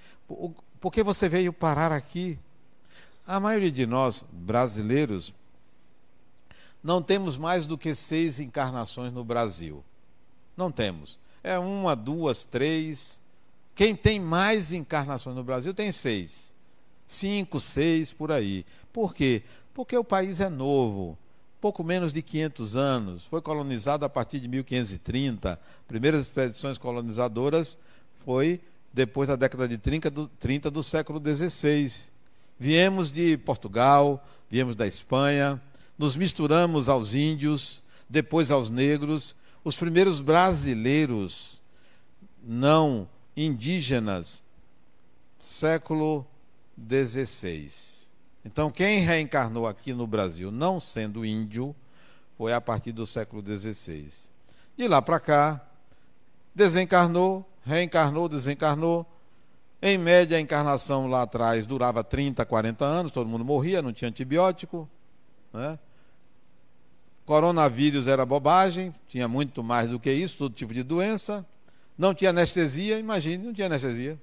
Por 0.79 0.93
que 0.93 1.03
você 1.03 1.27
veio 1.27 1.55
parar 1.55 1.91
aqui? 1.91 2.39
A 3.27 3.41
maioria 3.41 3.73
de 3.73 3.87
nós, 3.87 4.27
brasileiros, 4.31 5.33
não 6.83 7.03
temos 7.03 7.37
mais 7.37 7.67
do 7.67 7.77
que 7.77 7.95
seis 7.95 8.39
encarnações 8.39 9.13
no 9.13 9.25
Brasil. 9.25 9.85
Não 10.57 10.71
temos. 10.71 11.19
É 11.43 11.59
uma, 11.59 11.95
duas, 11.95 12.45
três. 12.45 13.23
Quem 13.75 13.95
tem 13.95 14.19
mais 14.19 14.73
encarnações 14.73 15.37
no 15.37 15.45
Brasil 15.45 15.73
tem 15.73 15.93
seis. 15.93 16.55
Cinco, 17.07 17.59
seis, 17.61 18.13
por 18.13 18.31
aí. 18.31 18.67
Por 18.93 19.15
quê? 19.15 19.43
Porque 19.73 19.97
o 19.97 20.05
país 20.05 20.41
é 20.41 20.49
novo. 20.49 21.17
Pouco 21.61 21.83
menos 21.83 22.13
de 22.13 22.23
500 22.23 22.77
anos. 22.77 23.25
Foi 23.25 23.41
colonizado 23.41 24.05
a 24.05 24.09
partir 24.09 24.41
de 24.41 24.49
1530. 24.49 25.59
Primeiras 25.87 26.27
expedições 26.27 26.79
colonizadoras 26.79 27.79
foi 28.25 28.61
depois 28.93 29.29
da 29.29 29.37
década 29.37 29.69
de 29.69 29.79
30 29.79 30.11
do, 30.11 30.29
30 30.29 30.71
do 30.71 30.83
século 30.83 31.21
XVI. 31.21 32.11
Viemos 32.59 33.13
de 33.13 33.37
Portugal, 33.37 34.25
viemos 34.51 34.75
da 34.75 34.87
Espanha, 34.87 35.61
nos 35.99 36.15
misturamos 36.17 36.89
aos 36.89 37.13
índios, 37.13 37.83
depois 38.09 38.51
aos 38.51 38.71
negros. 38.71 39.35
Os 39.65 39.77
primeiros 39.77 40.21
brasileiros 40.21 41.61
não 42.43 43.09
indígenas, 43.37 44.43
século 45.39 46.27
XVI. 46.79 47.69
Então, 48.45 48.71
quem 48.71 49.01
reencarnou 49.01 49.67
aqui 49.67 49.93
no 49.93 50.07
Brasil, 50.07 50.51
não 50.51 50.81
sendo 50.81 51.27
índio, 51.27 51.75
foi 52.37 52.53
a 52.53 52.61
partir 52.61 52.93
do 52.93 53.07
século 53.07 53.43
XVI. 53.43 54.31
De 54.77 54.87
lá 54.87 55.03
para 55.03 55.19
cá, 55.19 55.61
desencarnou, 56.55 57.45
reencarnou, 57.65 58.29
desencarnou. 58.29 59.05
Em 59.83 59.99
média, 59.99 60.37
a 60.37 60.41
encarnação 60.41 61.09
lá 61.09 61.23
atrás 61.23 61.67
durava 61.67 62.03
30, 62.03 62.45
40 62.47 62.85
anos, 62.85 63.13
todo 63.13 63.29
mundo 63.29 63.45
morria, 63.45 63.83
não 63.83 63.93
tinha 63.93 64.09
antibiótico. 64.09 64.89
Né? 65.53 65.79
Coronavírus 67.29 68.09
era 68.09 68.25
bobagem, 68.25 68.95
tinha 69.07 69.29
muito 69.29 69.63
mais 69.63 69.91
do 69.91 70.01
que 70.01 70.11
isso, 70.11 70.39
todo 70.39 70.55
tipo 70.55 70.73
de 70.73 70.83
doença. 70.83 71.45
Não 71.99 72.15
tinha 72.15 72.31
anestesia, 72.31 72.99
imagine, 72.99 73.45
não 73.45 73.53
tinha 73.53 73.67
anestesia. 73.67 74.19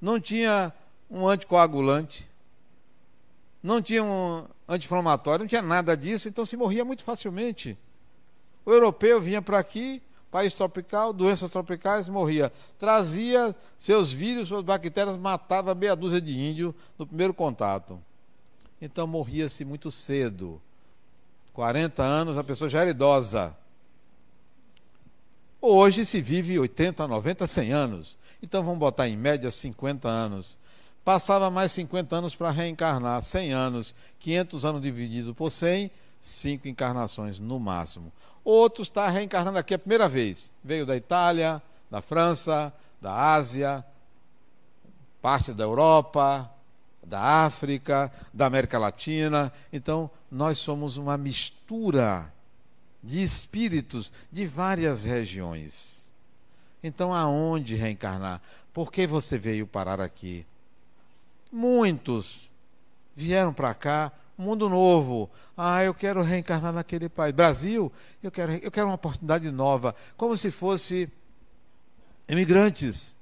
Não 0.00 0.20
tinha 0.20 0.72
um 1.10 1.26
anticoagulante. 1.26 2.28
Não 3.60 3.82
tinha 3.82 4.04
um 4.04 4.46
anti-inflamatório, 4.68 5.42
não 5.42 5.48
tinha 5.48 5.62
nada 5.62 5.96
disso, 5.96 6.28
então 6.28 6.46
se 6.46 6.56
morria 6.56 6.84
muito 6.84 7.02
facilmente. 7.02 7.76
O 8.64 8.70
europeu 8.70 9.20
vinha 9.20 9.42
para 9.42 9.58
aqui, 9.58 10.00
país 10.30 10.54
tropical, 10.54 11.12
doenças 11.12 11.50
tropicais, 11.50 12.08
morria. 12.08 12.52
Trazia 12.78 13.52
seus 13.76 14.12
vírus, 14.12 14.46
suas 14.46 14.62
bactérias, 14.62 15.16
matava 15.16 15.74
meia 15.74 15.96
dúzia 15.96 16.20
de 16.20 16.38
índio 16.38 16.72
no 16.96 17.04
primeiro 17.04 17.34
contato. 17.34 18.00
Então 18.80 19.08
morria-se 19.08 19.64
muito 19.64 19.90
cedo. 19.90 20.62
40 21.52 22.02
anos, 22.02 22.38
a 22.38 22.44
pessoa 22.44 22.70
já 22.70 22.80
era 22.80 22.90
idosa. 22.90 23.54
Hoje 25.60 26.04
se 26.04 26.20
vive 26.20 26.58
80, 26.58 27.06
90, 27.06 27.46
100 27.46 27.72
anos. 27.72 28.18
Então 28.42 28.64
vamos 28.64 28.80
botar 28.80 29.08
em 29.08 29.16
média 29.16 29.50
50 29.50 30.08
anos. 30.08 30.58
Passava 31.04 31.50
mais 31.50 31.72
50 31.72 32.16
anos 32.16 32.34
para 32.34 32.50
reencarnar, 32.50 33.20
100 33.22 33.52
anos, 33.52 33.94
500 34.18 34.64
anos 34.64 34.82
dividido 34.82 35.34
por 35.34 35.50
100, 35.50 35.90
5 36.20 36.68
encarnações 36.68 37.38
no 37.38 37.58
máximo. 37.60 38.12
Outro 38.44 38.82
está 38.82 39.08
reencarnando 39.08 39.58
aqui 39.58 39.74
a 39.74 39.78
primeira 39.78 40.08
vez. 40.08 40.52
Veio 40.62 40.86
da 40.86 40.96
Itália, 40.96 41.62
da 41.90 42.00
França, 42.00 42.72
da 43.00 43.12
Ásia, 43.34 43.84
parte 45.20 45.52
da 45.52 45.64
Europa, 45.64 46.50
da 47.02 47.20
África, 47.20 48.12
da 48.32 48.46
América 48.46 48.78
Latina. 48.78 49.52
Então, 49.72 50.10
nós 50.30 50.58
somos 50.58 50.96
uma 50.96 51.16
mistura 51.16 52.32
de 53.02 53.22
espíritos 53.22 54.12
de 54.30 54.46
várias 54.46 55.04
regiões. 55.04 56.12
Então, 56.82 57.12
aonde 57.12 57.74
reencarnar? 57.74 58.40
Por 58.72 58.90
que 58.90 59.06
você 59.06 59.36
veio 59.36 59.66
parar 59.66 60.00
aqui? 60.00 60.46
Muitos 61.50 62.50
vieram 63.14 63.52
para 63.52 63.74
cá, 63.74 64.10
mundo 64.38 64.68
novo. 64.68 65.30
Ah, 65.56 65.84
eu 65.84 65.92
quero 65.92 66.22
reencarnar 66.22 66.72
naquele 66.72 67.08
país. 67.08 67.34
Brasil, 67.34 67.92
eu 68.22 68.30
quero, 68.30 68.52
eu 68.52 68.70
quero 68.70 68.86
uma 68.86 68.94
oportunidade 68.94 69.50
nova. 69.50 69.94
Como 70.16 70.36
se 70.36 70.50
fosse 70.50 71.10
imigrantes. 72.28 73.16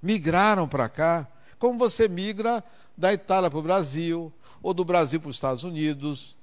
Migraram 0.00 0.68
para 0.68 0.88
cá. 0.88 1.26
Como 1.58 1.78
você 1.78 2.08
migra 2.08 2.62
da 2.96 3.12
Itália 3.12 3.50
para 3.50 3.58
o 3.58 3.62
Brasil, 3.62 4.32
ou 4.62 4.72
do 4.72 4.84
Brasil 4.84 5.20
para 5.20 5.30
os 5.30 5.36
Estados 5.36 5.64
Unidos. 5.64 6.36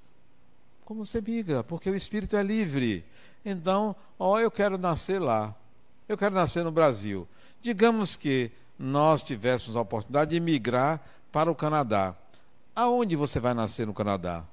Como 0.83 1.05
você 1.05 1.21
migra, 1.21 1.63
porque 1.63 1.89
o 1.89 1.95
espírito 1.95 2.35
é 2.35 2.43
livre. 2.43 3.05
Então, 3.45 3.95
ó, 4.17 4.39
eu 4.39 4.51
quero 4.51 4.77
nascer 4.77 5.19
lá. 5.19 5.55
Eu 6.07 6.17
quero 6.17 6.33
nascer 6.35 6.63
no 6.63 6.71
Brasil. 6.71 7.27
Digamos 7.61 8.15
que 8.15 8.51
nós 8.77 9.21
tivéssemos 9.21 9.75
a 9.75 9.81
oportunidade 9.81 10.31
de 10.31 10.39
migrar 10.39 11.01
para 11.31 11.51
o 11.51 11.55
Canadá. 11.55 12.15
Aonde 12.75 13.15
você 13.15 13.39
vai 13.39 13.53
nascer 13.53 13.85
no 13.85 13.93
Canadá? 13.93 14.43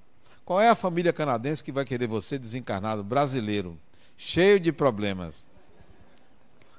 Qual 0.44 0.60
é 0.60 0.68
a 0.68 0.74
família 0.74 1.12
canadense 1.12 1.62
que 1.62 1.72
vai 1.72 1.84
querer 1.84 2.06
você 2.06 2.38
desencarnado, 2.38 3.02
brasileiro, 3.02 3.76
cheio 4.16 4.60
de 4.60 4.72
problemas? 4.72 5.44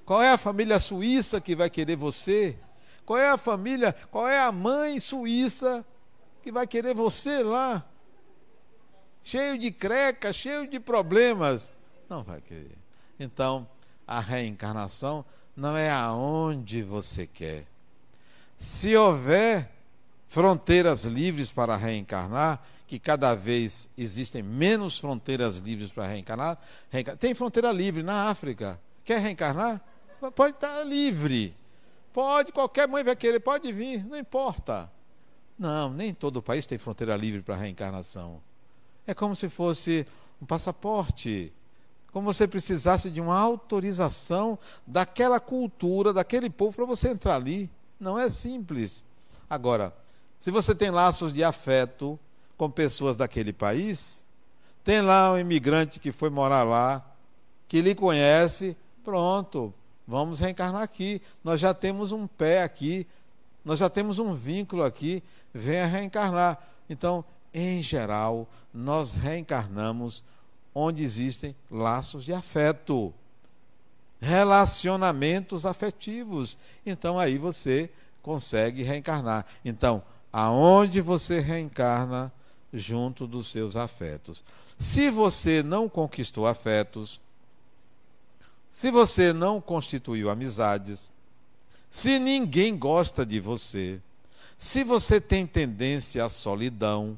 Qual 0.06 0.21
é 0.21 0.32
a 0.32 0.38
família 0.38 0.80
suíça 0.80 1.41
que 1.41 1.56
vai 1.56 1.69
querer 1.69 1.97
você? 1.97 2.58
Qual 3.07 3.17
é 3.17 3.29
a 3.29 3.37
família, 3.37 3.95
qual 4.11 4.27
é 4.27 4.37
a 4.37 4.51
mãe 4.51 4.99
suíça 4.99 5.85
que 6.43 6.51
vai 6.51 6.67
querer 6.67 6.93
você 6.93 7.41
lá? 7.41 7.85
Cheio 9.23 9.57
de 9.57 9.71
creca, 9.71 10.33
cheio 10.33 10.67
de 10.67 10.77
problemas. 10.77 11.71
Não 12.09 12.21
vai 12.21 12.41
querer. 12.41 12.77
Então, 13.17 13.65
a 14.05 14.19
reencarnação 14.19 15.23
não 15.55 15.77
é 15.77 15.89
aonde 15.89 16.83
você 16.83 17.25
quer. 17.25 17.65
Se 18.57 18.93
houver 18.97 19.71
fronteiras 20.27 21.05
livres 21.05 21.49
para 21.49 21.77
reencarnar, 21.77 22.61
que 22.87 22.99
cada 22.99 23.33
vez 23.33 23.87
existem 23.97 24.43
menos 24.43 24.99
fronteiras 24.99 25.55
livres 25.59 25.93
para 25.93 26.07
reencarnar. 26.07 26.57
Tem 27.17 27.33
fronteira 27.33 27.71
livre 27.71 28.03
na 28.03 28.27
África. 28.27 28.77
Quer 29.05 29.21
reencarnar? 29.21 29.81
Pode 30.35 30.55
estar 30.55 30.83
livre. 30.83 31.55
Pode, 32.17 32.51
qualquer 32.51 32.88
mãe 32.88 33.03
vai 33.03 33.15
querer, 33.15 33.39
pode 33.39 33.71
vir, 33.71 34.03
não 34.03 34.17
importa. 34.17 34.91
Não, 35.56 35.91
nem 35.93 36.12
todo 36.12 36.41
país 36.41 36.65
tem 36.65 36.75
fronteira 36.75 37.15
livre 37.15 37.43
para 37.43 37.56
reencarnação. 37.56 38.41
É 39.06 39.13
como 39.13 39.36
se 39.36 39.47
fosse 39.49 40.03
um 40.41 40.45
passaporte. 40.47 41.53
Como 42.12 42.34
você 42.34 42.47
precisasse 42.47 43.12
de 43.12 43.21
uma 43.21 43.38
autorização 43.38 44.58
daquela 44.88 45.39
cultura, 45.39 46.12
daquele 46.12 46.49
povo, 46.49 46.77
para 46.77 46.86
você 46.86 47.10
entrar 47.10 47.36
ali. 47.36 47.69
Não 47.99 48.17
é 48.17 48.32
simples. 48.32 49.06
Agora, 49.47 49.95
se 50.39 50.49
você 50.49 50.73
tem 50.73 50.89
laços 50.89 51.32
de 51.32 51.43
afeto 51.43 52.19
com 52.58 52.67
pessoas 52.67 53.15
daquele 53.15 53.53
país, 53.53 54.25
tem 54.84 55.01
lá 55.01 55.34
um 55.34 55.38
imigrante 55.38 55.99
que 55.99 56.12
foi 56.12 56.32
morar 56.32 56.63
lá, 56.63 57.15
que 57.67 57.80
lhe 57.80 57.93
conhece, 57.93 58.75
pronto, 59.03 59.71
vamos 60.07 60.39
reencarnar 60.39 60.81
aqui. 60.81 61.21
Nós 61.43 61.59
já 61.59 61.73
temos 61.73 62.11
um 62.11 62.25
pé 62.25 62.63
aqui, 62.63 63.05
nós 63.63 63.79
já 63.79 63.89
temos 63.89 64.17
um 64.17 64.33
vínculo 64.33 64.83
aqui, 64.83 65.21
venha 65.53 65.85
reencarnar. 65.85 66.57
Então, 66.89 67.25
em 67.53 67.81
geral, 67.81 68.47
nós 68.73 69.15
reencarnamos 69.15 70.23
onde 70.73 71.03
existem 71.03 71.55
laços 71.69 72.23
de 72.23 72.31
afeto, 72.31 73.13
relacionamentos 74.21 75.65
afetivos. 75.65 76.57
Então, 76.85 77.19
aí 77.19 77.37
você 77.37 77.89
consegue 78.21 78.83
reencarnar. 78.83 79.45
Então, 79.65 80.01
aonde 80.31 81.01
você 81.01 81.39
reencarna 81.39 82.31
junto 82.71 83.25
dos 83.25 83.47
seus 83.47 83.75
afetos. 83.75 84.43
Se 84.77 85.09
você 85.09 85.63
não 85.63 85.89
conquistou 85.89 86.45
afetos, 86.45 87.19
se 88.69 88.91
você 88.91 89.34
não 89.34 89.60
constituiu 89.60 90.30
amizades, 90.30 91.12
se 91.89 92.19
ninguém 92.19 92.77
gosta 92.77 93.25
de 93.25 93.39
você, 93.39 93.99
se 94.58 94.84
você 94.84 95.21
tem 95.21 95.47
tendência 95.47 96.23
à 96.23 96.30
solidão, 96.30 97.17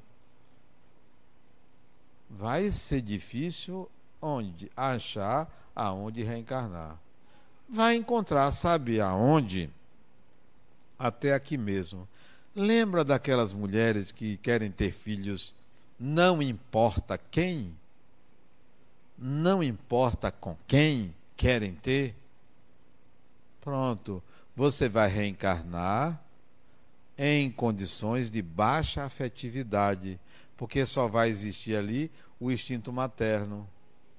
vai 2.29 2.69
ser 2.69 3.01
difícil 3.01 3.89
onde 4.21 4.71
achar 4.75 5.49
aonde 5.75 6.23
reencarnar. 6.23 6.97
Vai 7.67 7.95
encontrar, 7.95 8.51
sabe 8.51 8.99
aonde? 8.99 9.69
Até 10.97 11.33
aqui 11.33 11.57
mesmo. 11.57 12.07
Lembra 12.55 13.03
daquelas 13.03 13.53
mulheres 13.53 14.11
que 14.11 14.37
querem 14.37 14.71
ter 14.71 14.91
filhos, 14.91 15.53
não 15.99 16.41
importa 16.41 17.17
quem? 17.17 17.73
Não 19.17 19.61
importa 19.61 20.31
com 20.31 20.57
quem 20.67 21.13
querem 21.39 21.73
ter? 21.73 22.13
Pronto, 23.61 24.21
você 24.53 24.89
vai 24.89 25.07
reencarnar 25.07 26.21
em 27.17 27.49
condições 27.49 28.29
de 28.29 28.41
baixa 28.41 29.05
afetividade, 29.05 30.19
porque 30.57 30.85
só 30.85 31.07
vai 31.07 31.29
existir 31.29 31.77
ali 31.77 32.11
o 32.41 32.51
instinto 32.51 32.91
materno, 32.91 33.65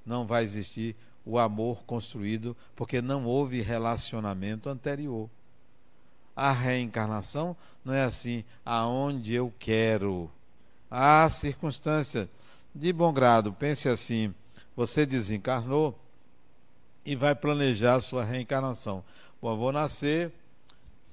não 0.05 0.27
vai 0.27 0.45
existir 0.45 0.97
o 1.23 1.39
amor 1.39 1.83
construído, 1.85 2.57
porque 2.75 3.03
não 3.03 3.27
houve 3.27 3.61
relacionamento 3.61 4.71
anterior. 4.71 5.29
A 6.35 6.53
reencarnação 6.53 7.55
não 7.85 7.93
é 7.93 8.03
assim, 8.03 8.43
aonde 8.65 9.35
eu 9.35 9.53
quero. 9.59 10.31
Há 10.91 11.29
circunstâncias 11.29 12.29
de 12.75 12.95
bom 12.95 13.13
grado. 13.13 13.53
Pense 13.53 13.91
assim: 13.91 14.35
você 14.75 15.05
desencarnou 15.05 15.99
e 17.05 17.17
vai 17.17 17.35
planejar 17.35 17.95
a 17.95 18.01
sua 18.01 18.25
reencarnação. 18.25 19.05
Bom, 19.41 19.57
vou 19.57 19.73
nascer 19.73 20.33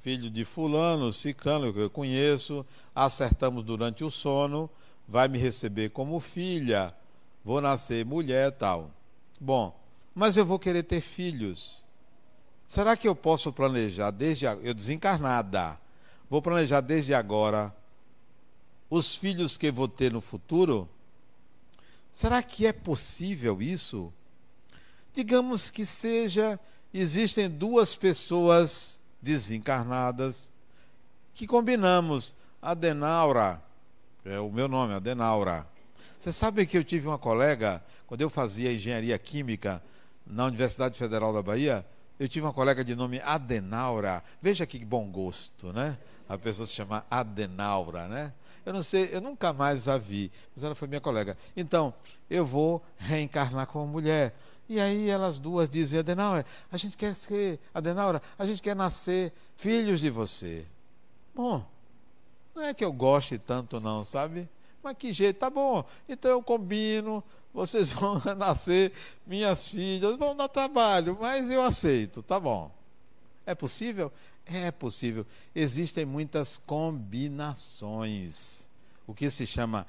filho 0.01 0.29
de 0.29 0.45
fulano, 0.45 1.11
ciclano, 1.11 1.73
que 1.73 1.79
eu 1.79 1.89
conheço, 1.89 2.65
acertamos 2.95 3.63
durante 3.65 4.03
o 4.03 4.09
sono, 4.09 4.69
vai 5.07 5.27
me 5.27 5.37
receber 5.37 5.89
como 5.89 6.19
filha, 6.19 6.93
vou 7.43 7.59
nascer 7.59 8.05
mulher 8.05 8.51
tal. 8.53 8.89
Bom, 9.39 9.77
mas 10.15 10.37
eu 10.37 10.45
vou 10.45 10.57
querer 10.57 10.83
ter 10.83 11.01
filhos. 11.01 11.85
Será 12.67 12.95
que 12.95 13.07
eu 13.07 13.15
posso 13.15 13.51
planejar 13.51 14.11
desde 14.11 14.47
a, 14.47 14.53
eu 14.53 14.73
desencarnada? 14.73 15.77
Vou 16.29 16.41
planejar 16.41 16.81
desde 16.81 17.13
agora 17.13 17.75
os 18.89 19.15
filhos 19.15 19.57
que 19.57 19.69
vou 19.71 19.87
ter 19.87 20.11
no 20.11 20.21
futuro? 20.21 20.87
Será 22.11 22.41
que 22.41 22.65
é 22.65 22.73
possível 22.73 23.61
isso? 23.61 24.13
Digamos 25.17 25.71
que 25.71 25.83
seja, 25.83 26.59
existem 26.93 27.49
duas 27.49 27.95
pessoas 27.95 29.01
desencarnadas 29.19 30.51
que 31.33 31.47
combinamos. 31.47 32.35
Adenaura, 32.61 33.59
é 34.23 34.39
o 34.39 34.51
meu 34.51 34.67
nome, 34.67 34.93
Adenaura. 34.93 35.65
Você 36.19 36.31
sabe 36.31 36.67
que 36.67 36.77
eu 36.77 36.83
tive 36.83 37.07
uma 37.07 37.17
colega, 37.17 37.83
quando 38.05 38.21
eu 38.21 38.29
fazia 38.29 38.71
engenharia 38.71 39.17
química 39.17 39.81
na 40.23 40.45
Universidade 40.45 40.99
Federal 40.99 41.33
da 41.33 41.41
Bahia, 41.41 41.83
eu 42.19 42.27
tive 42.27 42.45
uma 42.45 42.53
colega 42.53 42.85
de 42.85 42.93
nome 42.93 43.19
Adenaura. 43.21 44.23
Veja 44.39 44.67
que 44.67 44.85
bom 44.85 45.09
gosto, 45.09 45.73
né? 45.73 45.97
A 46.29 46.37
pessoa 46.37 46.67
se 46.67 46.73
chama 46.73 47.03
Adenaura, 47.09 48.07
né? 48.07 48.33
Eu 48.63 48.71
não 48.71 48.83
sei, 48.83 49.09
eu 49.11 49.21
nunca 49.21 49.51
mais 49.51 49.87
a 49.87 49.97
vi, 49.97 50.31
mas 50.53 50.63
ela 50.63 50.75
foi 50.75 50.87
minha 50.87 51.01
colega. 51.01 51.35
Então, 51.55 51.91
eu 52.29 52.45
vou 52.45 52.85
reencarnar 52.97 53.65
como 53.65 53.87
mulher. 53.87 54.35
E 54.69 54.79
aí 54.79 55.09
elas 55.09 55.39
duas 55.39 55.69
dizem, 55.69 55.99
Adenaura, 55.99 56.45
a 56.71 56.77
gente 56.77 56.97
quer 56.97 57.15
ser, 57.15 57.59
Adenaura, 57.73 58.21
a 58.37 58.45
gente 58.45 58.61
quer 58.61 58.75
nascer 58.75 59.31
filhos 59.55 60.01
de 60.01 60.09
você. 60.09 60.65
Bom, 61.33 61.65
não 62.53 62.63
é 62.63 62.73
que 62.73 62.83
eu 62.83 62.91
goste 62.91 63.37
tanto 63.37 63.79
não, 63.79 64.03
sabe? 64.03 64.49
Mas 64.83 64.97
que 64.97 65.13
jeito, 65.13 65.37
tá 65.37 65.49
bom. 65.49 65.85
Então 66.09 66.31
eu 66.31 66.41
combino, 66.41 67.23
vocês 67.53 67.93
vão 67.93 68.21
nascer 68.35 68.91
minhas 69.25 69.69
filhas, 69.69 70.17
vão 70.17 70.35
dar 70.35 70.47
trabalho, 70.47 71.17
mas 71.19 71.49
eu 71.49 71.61
aceito, 71.61 72.21
tá 72.21 72.39
bom. 72.39 72.71
É 73.45 73.55
possível? 73.55 74.11
É 74.45 74.71
possível. 74.71 75.25
Existem 75.55 76.05
muitas 76.05 76.57
combinações. 76.57 78.69
O 79.05 79.13
que 79.13 79.29
se 79.29 79.45
chama 79.47 79.87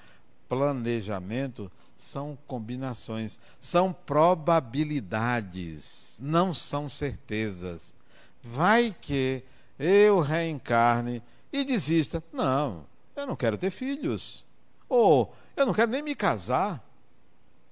planejamento 0.49 1.71
são 1.99 2.39
combinações, 2.47 3.39
são 3.61 3.93
probabilidades, 3.93 6.19
não 6.23 6.55
são 6.55 6.89
certezas. 6.89 7.95
Vai 8.41 8.95
que 8.99 9.43
eu 9.77 10.21
reencarne 10.21 11.21
e 11.53 11.65
desista. 11.65 12.23
Não, 12.33 12.87
eu 13.17 13.27
não 13.27 13.35
quero 13.35 13.59
ter 13.59 13.73
filhos. 13.73 14.47
Ou 14.89 15.35
eu 15.57 15.67
não 15.67 15.75
quero 15.75 15.91
nem 15.91 16.01
me 16.01 16.15
casar. 16.15 16.87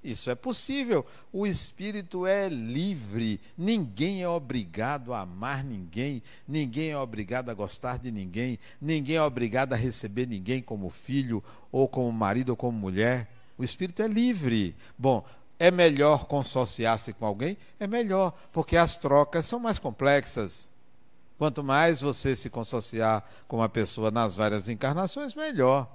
Isso 0.03 0.29
é 0.29 0.35
possível. 0.35 1.07
O 1.33 1.47
espírito 1.47 2.27
é 2.27 2.49
livre. 2.49 3.41
Ninguém 3.57 4.23
é 4.23 4.29
obrigado 4.29 5.15
a 5.15 5.21
amar 5.21 5.63
ninguém. 5.63 6.21
Ninguém 6.47 6.91
é 6.91 6.99
obrigado 6.99 7.49
a 7.49 7.55
gostar 7.55 7.99
de 7.99 8.11
ninguém. 8.11 8.59
Ninguém 8.81 9.17
é 9.17 9.23
obrigado 9.23 9.73
a 9.73 9.77
receber 9.77 10.27
ninguém 10.27 10.61
como 10.61 10.91
filho, 10.91 11.43
ou 11.71 11.89
como 11.89 12.11
marido, 12.13 12.51
ou 12.51 12.57
como 12.57 12.77
mulher. 12.77 13.29
O 13.59 13.65
espírito 13.65 14.03
é 14.03 14.09
livre. 14.09 14.77
Bom, 14.97 15.25
é 15.59 15.71
melhor 15.71 16.27
consociar-se 16.27 17.13
com 17.13 17.25
alguém? 17.25 17.57
É 17.81 17.87
melhor, 17.87 18.33
porque 18.53 18.77
as 18.77 18.97
trocas 18.97 19.47
são 19.47 19.59
mais 19.59 19.79
complexas. 19.79 20.71
Quanto 21.39 21.63
mais 21.63 22.01
você 22.01 22.35
se 22.35 22.49
consociar 22.49 23.25
com 23.47 23.57
uma 23.57 23.69
pessoa 23.69 24.11
nas 24.11 24.37
várias 24.37 24.69
encarnações, 24.69 25.35
melhor. 25.35 25.89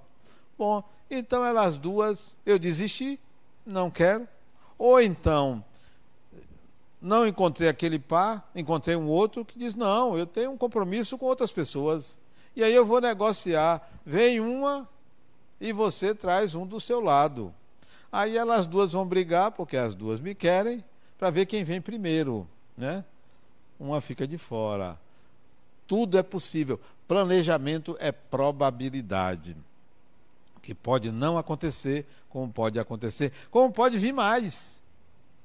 Bom, 0.58 0.84
então 1.10 1.44
elas 1.44 1.78
duas, 1.78 2.38
eu 2.46 2.60
desisti 2.60 3.20
não 3.66 3.90
quero. 3.90 4.28
Ou 4.78 5.02
então, 5.02 5.64
não 7.02 7.28
encontrei 7.28 7.70
aquele 7.70 8.00
par, 8.00 8.50
encontrei 8.56 8.96
um 8.96 9.08
outro 9.08 9.46
que 9.46 9.58
diz: 9.58 9.74
não, 9.74 10.18
eu 10.18 10.26
tenho 10.26 10.52
um 10.52 10.58
compromisso 10.58 11.18
com 11.18 11.26
outras 11.26 11.52
pessoas. 11.52 12.20
E 12.56 12.64
aí 12.64 12.74
eu 12.74 12.86
vou 12.86 13.00
negociar. 13.00 13.90
Vem 14.06 14.40
uma 14.40 14.88
e 15.62 15.72
você 15.72 16.16
traz 16.16 16.56
um 16.56 16.66
do 16.66 16.80
seu 16.80 17.00
lado. 17.00 17.54
Aí 18.12 18.36
elas 18.36 18.66
duas 18.66 18.92
vão 18.92 19.06
brigar, 19.06 19.52
porque 19.52 19.78
as 19.78 19.94
duas 19.94 20.20
me 20.20 20.34
querem, 20.34 20.84
para 21.20 21.30
ver 21.30 21.46
quem 21.46 21.64
vem 21.64 21.80
primeiro. 21.80 22.48
Né? 22.76 23.06
Uma 23.80 24.02
fica 24.02 24.28
de 24.28 24.40
fora. 24.40 25.00
Tudo 25.88 26.18
é 26.18 26.24
possível. 26.24 26.80
Planejamento 27.08 27.96
é 28.00 28.12
probabilidade 28.12 29.56
que 30.62 30.74
pode 30.76 31.12
não 31.12 31.38
acontecer, 31.38 32.06
como 32.30 32.52
pode 32.52 32.80
acontecer, 32.80 33.32
como 33.50 33.72
pode 33.72 33.98
vir 33.98 34.14
mais. 34.14 34.82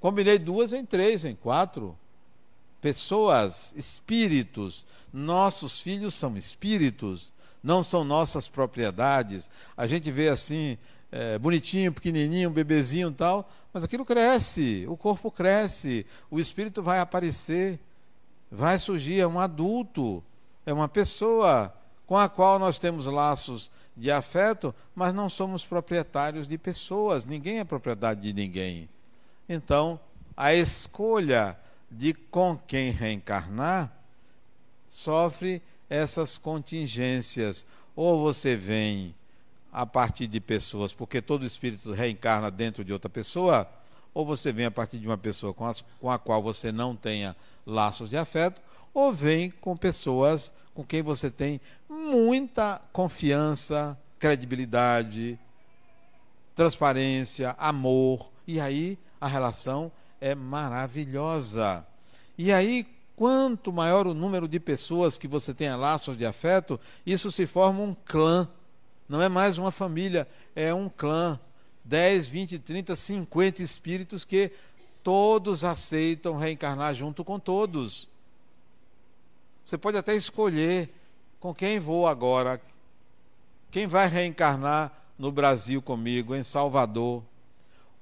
Combinei 0.00 0.38
duas 0.38 0.72
em 0.72 0.84
três, 0.84 1.24
em 1.24 1.34
quatro. 1.34 1.96
Pessoas, 2.80 3.72
espíritos. 3.76 4.86
Nossos 5.12 5.80
filhos 5.80 6.14
são 6.14 6.36
espíritos, 6.36 7.32
não 7.66 7.82
são 7.82 8.04
nossas 8.04 8.46
propriedades. 8.46 9.50
A 9.76 9.88
gente 9.88 10.08
vê 10.08 10.28
assim, 10.28 10.78
é, 11.10 11.36
bonitinho, 11.36 11.92
pequenininho, 11.92 12.48
bebezinho 12.48 13.10
tal, 13.10 13.50
mas 13.72 13.82
aquilo 13.82 14.04
cresce, 14.04 14.86
o 14.88 14.96
corpo 14.96 15.32
cresce, 15.32 16.06
o 16.30 16.38
espírito 16.38 16.80
vai 16.80 17.00
aparecer, 17.00 17.80
vai 18.48 18.78
surgir, 18.78 19.18
é 19.18 19.26
um 19.26 19.40
adulto, 19.40 20.22
é 20.64 20.72
uma 20.72 20.88
pessoa 20.88 21.74
com 22.06 22.16
a 22.16 22.28
qual 22.28 22.56
nós 22.60 22.78
temos 22.78 23.06
laços 23.06 23.68
de 23.96 24.12
afeto, 24.12 24.72
mas 24.94 25.12
não 25.12 25.28
somos 25.28 25.64
proprietários 25.64 26.46
de 26.46 26.56
pessoas, 26.56 27.24
ninguém 27.24 27.58
é 27.58 27.64
propriedade 27.64 28.20
de 28.20 28.32
ninguém. 28.32 28.88
Então, 29.48 29.98
a 30.36 30.54
escolha 30.54 31.58
de 31.90 32.14
com 32.14 32.56
quem 32.56 32.92
reencarnar 32.92 33.92
sofre 34.86 35.60
essas 35.88 36.38
contingências. 36.38 37.66
Ou 37.94 38.20
você 38.20 38.56
vem 38.56 39.14
a 39.72 39.84
partir 39.84 40.26
de 40.26 40.40
pessoas, 40.40 40.92
porque 40.92 41.20
todo 41.20 41.44
espírito 41.44 41.92
reencarna 41.92 42.50
dentro 42.50 42.84
de 42.84 42.92
outra 42.92 43.10
pessoa, 43.10 43.68
ou 44.14 44.24
você 44.24 44.50
vem 44.50 44.66
a 44.66 44.70
partir 44.70 44.98
de 44.98 45.06
uma 45.06 45.18
pessoa 45.18 45.52
com, 45.52 45.66
as, 45.66 45.84
com 46.00 46.10
a 46.10 46.18
qual 46.18 46.42
você 46.42 46.72
não 46.72 46.96
tenha 46.96 47.36
laços 47.66 48.08
de 48.08 48.16
afeto, 48.16 48.60
ou 48.94 49.12
vem 49.12 49.50
com 49.50 49.76
pessoas 49.76 50.50
com 50.74 50.84
quem 50.84 51.02
você 51.02 51.30
tem 51.30 51.60
muita 51.88 52.80
confiança, 52.92 53.98
credibilidade, 54.18 55.38
transparência, 56.54 57.54
amor. 57.58 58.30
E 58.46 58.60
aí 58.60 58.98
a 59.20 59.26
relação 59.26 59.90
é 60.20 60.34
maravilhosa. 60.34 61.86
E 62.38 62.52
aí, 62.52 62.86
quanto 63.16 63.72
maior 63.72 64.06
o 64.06 64.14
número 64.14 64.46
de 64.46 64.60
pessoas 64.60 65.16
que 65.16 65.26
você 65.26 65.54
tenha 65.54 65.74
laços 65.74 66.16
de 66.18 66.26
afeto, 66.26 66.78
isso 67.04 67.30
se 67.32 67.46
forma 67.46 67.80
um 67.80 67.96
clã. 68.04 68.46
Não 69.08 69.22
é 69.22 69.28
mais 69.28 69.56
uma 69.56 69.72
família, 69.72 70.28
é 70.54 70.72
um 70.72 70.88
clã. 70.88 71.40
10, 71.84 72.28
20, 72.28 72.58
30, 72.58 72.94
50 72.94 73.62
espíritos 73.62 74.24
que 74.24 74.52
todos 75.02 75.64
aceitam 75.64 76.36
reencarnar 76.36 76.94
junto 76.94 77.24
com 77.24 77.38
todos. 77.38 78.08
Você 79.64 79.78
pode 79.78 79.96
até 79.96 80.14
escolher 80.14 80.90
com 81.40 81.54
quem 81.54 81.78
vou 81.78 82.06
agora. 82.06 82.60
Quem 83.70 83.86
vai 83.86 84.08
reencarnar 84.08 84.92
no 85.18 85.32
Brasil 85.32 85.80
comigo, 85.80 86.34
em 86.34 86.42
Salvador? 86.42 87.22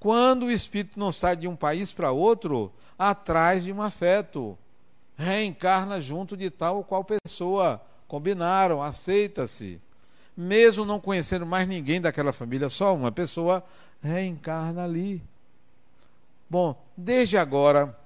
Quando 0.00 0.46
o 0.46 0.50
espírito 0.50 0.98
não 0.98 1.12
sai 1.12 1.36
de 1.36 1.46
um 1.46 1.54
país 1.54 1.92
para 1.92 2.10
outro, 2.10 2.72
atrás 2.98 3.64
de 3.64 3.72
um 3.72 3.80
afeto. 3.80 4.58
Reencarna 5.16 6.00
junto 6.00 6.36
de 6.36 6.50
tal 6.50 6.78
ou 6.78 6.84
qual 6.84 7.04
pessoa. 7.04 7.80
Combinaram, 8.08 8.82
aceita-se. 8.82 9.80
Mesmo 10.36 10.84
não 10.84 11.00
conhecendo 11.00 11.46
mais 11.46 11.68
ninguém 11.68 12.00
daquela 12.00 12.32
família, 12.32 12.68
só 12.68 12.94
uma 12.94 13.12
pessoa, 13.12 13.64
reencarna 14.02 14.84
ali. 14.84 15.22
Bom, 16.50 16.76
desde 16.96 17.36
agora, 17.38 17.96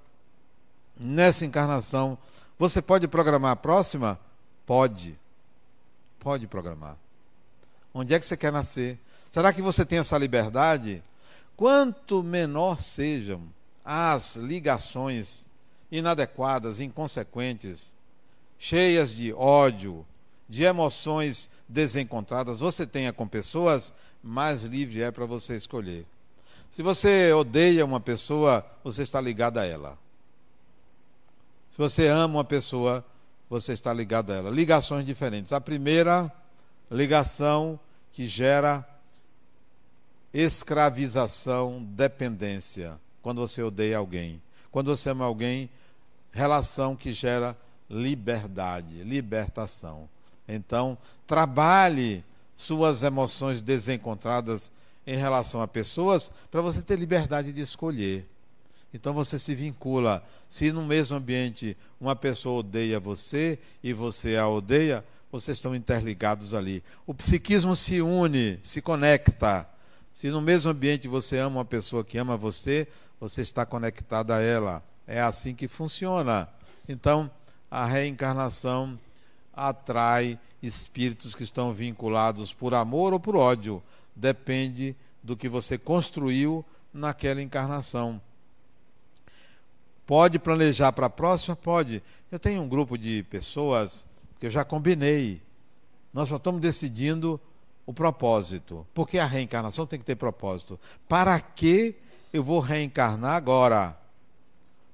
nessa 0.99 1.45
encarnação, 1.45 2.19
você 2.59 2.83
pode 2.83 3.09
programar 3.09 3.53
a 3.53 3.57
próxima? 3.57 4.19
Pode. 4.67 5.19
Pode 6.21 6.47
programar. 6.47 6.97
Onde 7.93 8.15
é 8.15 8.19
que 8.19 8.27
você 8.27 8.37
quer 8.37 8.53
nascer? 8.53 8.99
Será 9.31 9.53
que 9.53 9.63
você 9.63 9.85
tem 9.85 9.99
essa 9.99 10.19
liberdade? 10.19 11.03
Quanto 11.57 12.23
menor 12.23 12.81
sejam 12.81 13.43
as 13.85 14.37
ligações 14.37 15.48
inadequadas, 15.91 16.81
inconsequentes, 16.81 17.95
cheias 18.59 19.15
de 19.15 19.33
ódio, 19.33 20.05
de 20.49 20.65
emoções 20.65 21.51
desencontradas, 21.69 22.61
você 22.61 22.87
tenha 22.87 23.13
com 23.13 23.29
pessoas, 23.29 23.93
mais 24.23 24.65
livre 24.65 25.03
é 25.03 25.11
para 25.11 25.27
você 25.27 25.57
escolher. 25.57 26.07
Se 26.71 26.83
você 26.83 27.33
odeia 27.33 27.85
uma 27.85 28.01
pessoa, 28.01 28.65
você 28.83 29.03
está 29.03 29.21
ligado 29.21 29.59
a 29.59 29.65
ela. 29.65 29.99
Se 31.71 31.79
você 31.79 32.09
ama 32.09 32.39
uma 32.39 32.45
pessoa, 32.45 33.05
você 33.49 33.73
está 33.73 33.93
ligado 33.93 34.33
a 34.33 34.37
ela. 34.37 34.51
Ligações 34.51 35.07
diferentes. 35.07 35.53
A 35.53 35.61
primeira 35.61 36.31
ligação 36.91 37.79
que 38.13 38.27
gera 38.27 38.87
escravização, 40.33 41.83
dependência. 41.83 42.99
Quando 43.23 43.41
você 43.41 43.63
odeia 43.63 43.99
alguém. 43.99 44.41
Quando 44.71 44.95
você 44.95 45.11
ama 45.11 45.25
alguém, 45.25 45.71
relação 46.33 46.95
que 46.95 47.13
gera 47.13 47.57
liberdade, 47.89 49.03
libertação. 49.03 50.09
Então, 50.47 50.97
trabalhe 51.27 52.25
suas 52.55 53.03
emoções 53.03 53.63
desencontradas 53.63 54.73
em 55.07 55.17
relação 55.17 55.63
a 55.63 55.69
pessoas 55.69 56.33
para 56.51 56.61
você 56.61 56.83
ter 56.83 56.99
liberdade 56.99 57.53
de 57.53 57.61
escolher. 57.61 58.29
Então 58.93 59.13
você 59.13 59.39
se 59.39 59.55
vincula. 59.55 60.23
Se 60.49 60.73
no 60.73 60.85
mesmo 60.85 61.17
ambiente 61.17 61.77
uma 62.01 62.17
pessoa 62.17 62.61
odeia 62.61 62.99
você 62.99 63.59
e 63.83 63.93
você 63.93 64.37
a 64.37 64.49
odeia, 64.49 65.05
vocês 65.31 65.59
estão 65.59 65.75
interligados 65.75 66.55
ali. 66.55 66.83
O 67.07 67.15
psiquismo 67.15 67.77
se 67.77 68.01
une, 68.01 68.59
se 68.63 68.81
conecta. 68.81 69.69
Se 70.13 70.29
no 70.29 70.41
mesmo 70.41 70.71
ambiente 70.71 71.07
você 71.07 71.39
ama 71.39 71.59
uma 71.59 71.65
pessoa 71.65 72.05
que 72.05 72.19
ama 72.19 72.37
você, 72.37 72.89
você 73.21 73.43
está 73.43 73.67
conectado 73.67 74.33
a 74.33 74.41
ela. 74.41 74.83
É 75.07 75.21
assim 75.21 75.55
que 75.55 75.67
funciona. 75.67 76.49
Então, 76.89 77.31
a 77.71 77.85
reencarnação 77.85 78.99
atrai 79.53 80.39
espíritos 80.63 81.35
que 81.35 81.43
estão 81.43 81.73
vinculados 81.73 82.53
por 82.53 82.75
amor 82.75 83.13
ou 83.13 83.21
por 83.21 83.37
ódio. 83.37 83.83
Depende 84.15 84.97
do 85.23 85.37
que 85.37 85.49
você 85.49 85.77
construiu 85.77 86.65
naquela 86.93 87.43
encarnação. 87.43 88.21
Pode 90.07 90.39
planejar 90.39 90.93
para 90.93 91.07
a 91.07 91.11
próxima? 91.11 91.55
Pode. 91.55 92.03
Eu 92.31 92.39
tenho 92.39 92.63
um 92.63 92.69
grupo 92.69 92.97
de 92.97 93.23
pessoas 93.25 94.07
que 94.41 94.47
eu 94.47 94.51
já 94.51 94.65
combinei. 94.65 95.43
Nós 96.13 96.31
só 96.31 96.37
estamos 96.37 96.61
decidindo 96.61 97.39
o 97.85 97.93
propósito. 97.93 98.87
Porque 98.95 99.19
a 99.19 99.27
reencarnação 99.27 99.87
tem 99.87 99.99
que 99.99 100.05
ter 100.05 100.17
propósito. 100.17 100.81
Para 101.07 101.39
que 101.39 101.95
eu 102.33 102.43
vou 102.43 102.61
reencarnar 102.61 103.35
agora? 103.35 103.97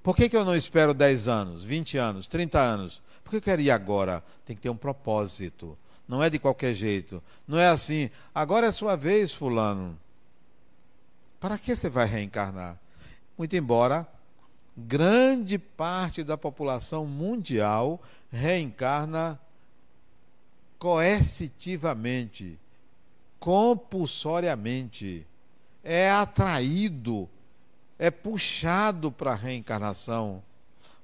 Por 0.02 0.14
que, 0.14 0.28
que 0.28 0.36
eu 0.36 0.44
não 0.44 0.54
espero 0.54 0.92
10 0.92 1.28
anos, 1.28 1.64
20 1.64 1.96
anos, 1.98 2.28
30 2.28 2.58
anos? 2.60 3.02
Por 3.22 3.30
que 3.30 3.36
eu 3.36 3.42
quero 3.42 3.62
ir 3.62 3.70
agora? 3.70 4.22
Tem 4.44 4.54
que 4.54 4.62
ter 4.62 4.70
um 4.70 4.76
propósito. 4.76 5.76
Não 6.06 6.22
é 6.22 6.28
de 6.28 6.38
qualquer 6.38 6.74
jeito. 6.74 7.22
Não 7.48 7.58
é 7.58 7.68
assim, 7.68 8.10
agora 8.34 8.66
é 8.66 8.72
sua 8.72 8.96
vez, 8.96 9.32
Fulano. 9.32 9.98
Para 11.40 11.58
que 11.58 11.74
você 11.74 11.88
vai 11.88 12.06
reencarnar? 12.06 12.78
Muito 13.36 13.56
embora 13.56 14.06
grande 14.76 15.58
parte 15.58 16.24
da 16.24 16.36
população 16.36 17.06
mundial 17.06 18.02
reencarna 18.30 19.40
coercitivamente, 20.78 22.58
compulsoriamente, 23.38 25.26
é 25.84 26.10
atraído, 26.10 27.28
é 27.98 28.10
puxado 28.10 29.12
para 29.12 29.32
a 29.32 29.36
reencarnação, 29.36 30.42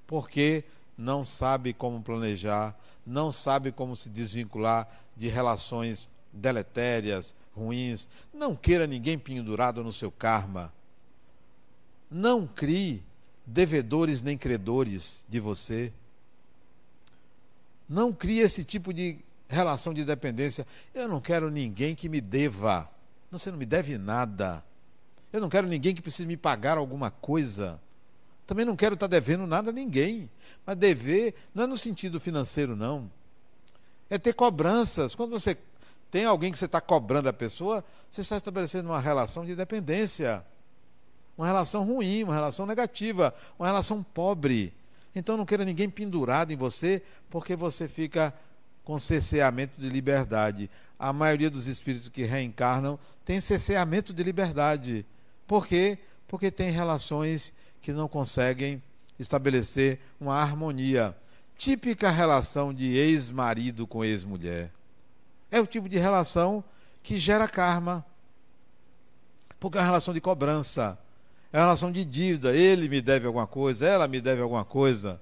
porque 0.07 0.65
não 0.97 1.25
sabe 1.25 1.75
como 1.75 2.03
planejar, 2.03 2.75
não 3.07 3.31
sabe 3.31 3.71
como 3.71 3.95
se 3.95 4.09
desvincular 4.09 4.89
de 5.17 5.29
relações 5.29 6.09
deletérias, 6.33 7.35
ruins. 7.55 8.09
Não 8.33 8.57
queira 8.57 8.87
ninguém 8.87 9.19
pendurado 9.19 9.85
no 9.85 9.93
seu 9.93 10.11
karma. 10.11 10.73
Não 12.11 12.47
crie 12.47 13.03
devedores 13.47 14.23
nem 14.23 14.37
credores 14.37 15.25
de 15.29 15.41
você. 15.41 15.93
Não 17.89 18.13
crie 18.13 18.41
esse 18.41 18.65
tipo 18.65 18.93
de 18.95 19.19
relação 19.49 19.93
de 19.93 20.05
dependência. 20.05 20.67
Eu 20.95 21.09
não 21.09 21.21
quero 21.21 21.51
ninguém 21.51 21.95
que 21.95 22.09
me 22.09 22.21
deva. 22.21 22.89
Você 23.31 23.51
não 23.51 23.59
me 23.59 23.67
deve 23.67 23.99
nada. 23.99 24.65
Eu 25.33 25.41
não 25.41 25.49
quero 25.49 25.67
ninguém 25.67 25.95
que 25.95 26.03
precise 26.03 26.27
me 26.27 26.37
pagar 26.37 26.79
alguma 26.79 27.11
coisa. 27.11 27.81
Também 28.47 28.65
não 28.65 28.77
quero 28.77 28.95
estar 28.95 29.07
devendo 29.07 29.47
nada 29.47 29.71
a 29.71 29.73
ninguém. 29.73 30.29
Mas 30.67 30.77
dever 30.77 31.35
não 31.55 31.65
é 31.65 31.67
no 31.67 31.77
sentido 31.77 32.19
financeiro, 32.19 32.75
não. 32.75 33.11
É 34.09 34.19
ter 34.19 34.33
cobranças. 34.33 35.15
Quando 35.15 35.31
você 35.31 35.57
tem 36.11 36.25
alguém 36.25 36.51
que 36.51 36.59
você 36.59 36.65
está 36.65 36.81
cobrando 36.81 37.29
a 37.29 37.33
pessoa, 37.33 37.85
você 38.11 38.23
está 38.23 38.37
estabelecendo 38.37 38.89
uma 38.89 39.01
relação 39.01 39.45
de 39.45 39.55
dependência 39.55 40.45
uma 41.41 41.47
relação 41.47 41.85
ruim, 41.85 42.23
uma 42.23 42.35
relação 42.35 42.67
negativa, 42.67 43.35
uma 43.59 43.67
relação 43.67 44.03
pobre. 44.03 44.75
Então 45.15 45.39
não 45.39 45.47
queira 45.47 45.65
ninguém 45.65 45.89
pendurado 45.89 46.53
em 46.53 46.57
você, 46.57 47.03
porque 47.31 47.57
você 47.57 47.89
fica 47.89 48.35
com 48.85 48.99
cerceamento 48.99 49.81
de 49.81 49.89
liberdade. 49.89 50.71
A 50.99 51.15
maioria 51.15 51.49
dos 51.51 51.67
espíritos 51.67 52.11
que 52.11 52.25
reencarnam 52.25 52.99
tem 53.25 53.41
cerceamento 53.41 54.13
de 54.13 54.23
liberdade. 54.23 55.07
Por 55.51 55.67
quê? 55.67 55.99
Porque 56.29 56.49
tem 56.49 56.71
relações 56.71 57.53
que 57.83 57.91
não 57.93 58.07
conseguem 58.07 58.81
estabelecer 59.19 59.99
uma 60.21 60.37
harmonia. 60.37 61.13
Típica 61.59 62.09
relação 62.09 62.73
de 62.73 62.97
ex-marido 62.97 63.85
com 63.85 64.05
ex-mulher. 64.05 64.71
É 65.51 65.61
o 65.61 65.67
tipo 65.67 65.89
de 65.89 65.99
relação 65.99 66.63
que 67.03 67.19
gera 67.19 67.49
karma. 67.49 68.07
Porque 69.59 69.77
é 69.77 69.81
uma 69.81 69.87
relação 69.89 70.15
de 70.15 70.21
cobrança 70.21 70.97
é 71.53 71.59
uma 71.59 71.65
relação 71.65 71.91
de 71.91 72.05
dívida. 72.05 72.55
Ele 72.57 72.89
me 72.89 73.01
deve 73.01 73.27
alguma 73.27 73.49
coisa, 73.49 73.85
ela 73.85 74.07
me 74.07 74.21
deve 74.21 74.41
alguma 74.41 74.65
coisa. 74.65 75.21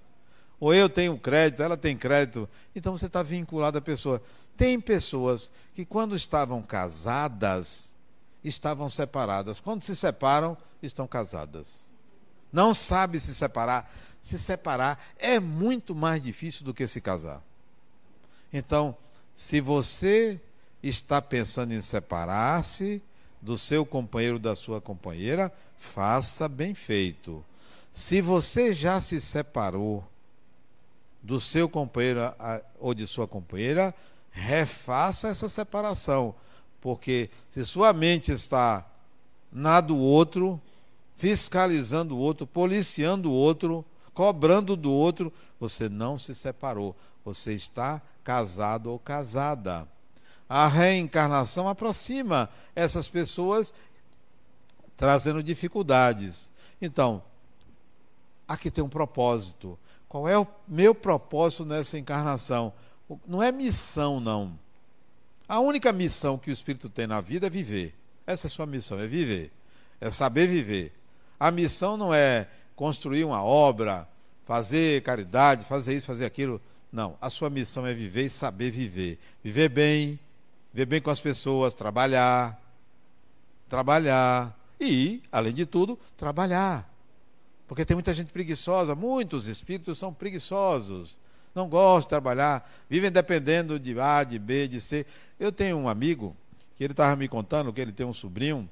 Ou 0.61 0.74
eu 0.74 0.91
tenho 0.91 1.16
crédito, 1.16 1.62
ela 1.62 1.74
tem 1.74 1.97
crédito. 1.97 2.47
Então 2.76 2.95
você 2.95 3.07
está 3.07 3.22
vinculado 3.22 3.79
à 3.79 3.81
pessoa. 3.81 4.20
Tem 4.59 4.79
pessoas 4.79 5.51
que, 5.74 5.87
quando 5.87 6.14
estavam 6.14 6.61
casadas, 6.61 7.97
estavam 8.43 8.89
separadas. 8.89 9.61
Quando 9.61 9.82
se 9.82 9.95
separam, 9.95 10.57
estão 10.82 11.07
casadas. 11.07 11.89
Não 12.53 12.72
sabe 12.72 13.20
se 13.20 13.34
separar. 13.34 13.93
Se 14.22 14.39
separar 14.39 15.12
é 15.18 15.39
muito 15.39 15.95
mais 15.95 16.22
difícil 16.22 16.64
do 16.64 16.74
que 16.74 16.86
se 16.86 17.01
casar. 17.01 17.43
Então, 18.53 18.97
se 19.34 19.61
você 19.61 20.41
está 20.82 21.20
pensando 21.20 21.72
em 21.72 21.80
separar-se 21.80 23.03
do 23.41 23.57
seu 23.57 23.84
companheiro, 23.86 24.39
da 24.39 24.57
sua 24.57 24.80
companheira, 24.80 25.53
faça 25.76 26.49
bem 26.49 26.74
feito. 26.74 27.45
Se 27.93 28.20
você 28.20 28.72
já 28.72 29.01
se 29.01 29.20
separou 29.20 30.05
do 31.22 31.41
seu 31.41 31.68
companheiro 31.68 32.20
ou 32.78 32.95
de 32.95 33.07
sua 33.07 33.26
companheira, 33.28 33.95
refaça 34.30 35.28
essa 35.28 35.49
separação. 35.49 36.34
Porque 36.81 37.31
se 37.51 37.64
sua 37.64 37.93
mente 37.93 38.33
está 38.33 38.87
na 39.51 39.81
do 39.81 39.97
outro, 39.97 40.61
fiscalizando 41.16 42.16
o 42.16 42.18
outro, 42.18 42.47
policiando 42.47 43.31
o 43.31 43.35
outro, 43.35 43.85
cobrando 44.14 44.76
do 44.76 44.93
outro, 44.93 45.33
você 45.59 45.89
não 45.89 46.16
se 46.16 46.35
separou. 46.35 46.95
Você 47.24 47.53
está 47.53 48.01
casado 48.22 48.91
ou 48.91 48.99
casada. 48.99 49.87
A 50.49 50.66
reencarnação 50.66 51.68
aproxima 51.68 52.49
essas 52.74 53.09
pessoas 53.09 53.74
trazendo 54.97 55.43
dificuldades. 55.43 56.51
Então, 56.81 57.22
aqui 58.47 58.70
tem 58.70 58.83
um 58.83 58.89
propósito. 58.89 59.79
Qual 60.09 60.26
é 60.26 60.39
o 60.39 60.47
meu 60.66 60.95
propósito 60.95 61.64
nessa 61.64 61.99
encarnação? 61.99 62.72
Não 63.26 63.43
é 63.43 63.53
missão, 63.53 64.20
não. 64.20 64.59
A 65.49 65.61
única 65.61 65.93
missão 65.93 66.37
que 66.37 66.51
o 66.51 66.53
Espírito 66.53 66.91
tem 66.91 67.07
na 67.07 67.21
vida 67.21 67.47
é 67.47 67.51
viver. 67.51 67.95
Essa 68.27 68.47
é 68.47 68.49
a 68.49 68.51
sua 68.51 68.67
missão, 68.67 69.01
é 69.01 69.07
viver. 69.07 69.51
É 70.01 70.11
saber 70.11 70.47
viver. 70.47 70.93
A 71.41 71.51
missão 71.51 71.97
não 71.97 72.13
é 72.13 72.47
construir 72.77 73.25
uma 73.25 73.43
obra, 73.43 74.07
fazer 74.45 75.03
caridade, 75.03 75.65
fazer 75.65 75.97
isso, 75.97 76.07
fazer 76.07 76.27
aquilo. 76.27 76.61
Não. 76.93 77.17
A 77.21 77.31
sua 77.31 77.49
missão 77.49 77.87
é 77.87 77.95
viver 77.95 78.27
e 78.27 78.31
saber 78.31 78.71
viver. 78.71 79.19
Viver 79.43 79.69
bem, 79.69 80.21
viver 80.73 80.87
bem 80.87 81.01
com 81.01 81.11
as 81.11 81.21
pessoas, 81.21 81.73
trabalhar, 81.75 82.61
trabalhar, 83.69 84.59
e, 84.81 85.23
além 85.33 85.53
de 85.53 85.67
tudo, 85.67 85.99
trabalhar. 86.17 86.89
Porque 87.67 87.85
tem 87.85 87.95
muita 87.95 88.15
gente 88.15 88.33
preguiçosa, 88.33 88.95
muitos 88.95 89.47
espíritos 89.47 89.99
são 89.99 90.13
preguiçosos, 90.13 91.19
não 91.55 91.69
gostam 91.69 92.03
de 92.03 92.09
trabalhar, 92.09 92.71
vivem 92.89 93.11
dependendo 93.11 93.79
de 93.79 93.99
A, 93.99 94.25
de 94.25 94.39
B, 94.39 94.69
de 94.69 94.81
C. 94.81 95.05
Eu 95.39 95.53
tenho 95.53 95.76
um 95.76 95.89
amigo 95.89 96.36
que 96.76 96.84
ele 96.84 96.93
estava 96.93 97.14
me 97.16 97.28
contando 97.28 97.72
que 97.72 97.80
ele 97.80 97.93
tem 97.93 98.07
um 98.07 98.12
sobrinho, 98.12 98.68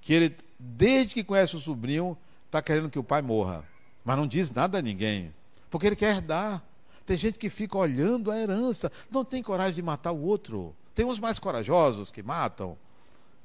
que 0.00 0.12
ele, 0.12 0.36
desde 0.58 1.14
que 1.14 1.24
conhece 1.24 1.56
o 1.56 1.60
sobrinho, 1.60 2.16
está 2.46 2.60
querendo 2.60 2.90
que 2.90 2.98
o 2.98 3.04
pai 3.04 3.22
morra. 3.22 3.64
Mas 4.04 4.16
não 4.16 4.26
diz 4.26 4.50
nada 4.50 4.78
a 4.78 4.82
ninguém, 4.82 5.32
porque 5.70 5.86
ele 5.86 5.96
quer 5.96 6.16
herdar. 6.16 6.62
Tem 7.04 7.16
gente 7.16 7.38
que 7.38 7.50
fica 7.50 7.76
olhando 7.76 8.30
a 8.30 8.38
herança, 8.38 8.90
não 9.10 9.24
tem 9.24 9.42
coragem 9.42 9.74
de 9.74 9.82
matar 9.82 10.12
o 10.12 10.22
outro. 10.22 10.74
Tem 10.94 11.04
uns 11.04 11.18
mais 11.18 11.38
corajosos 11.38 12.10
que 12.10 12.22
matam. 12.22 12.76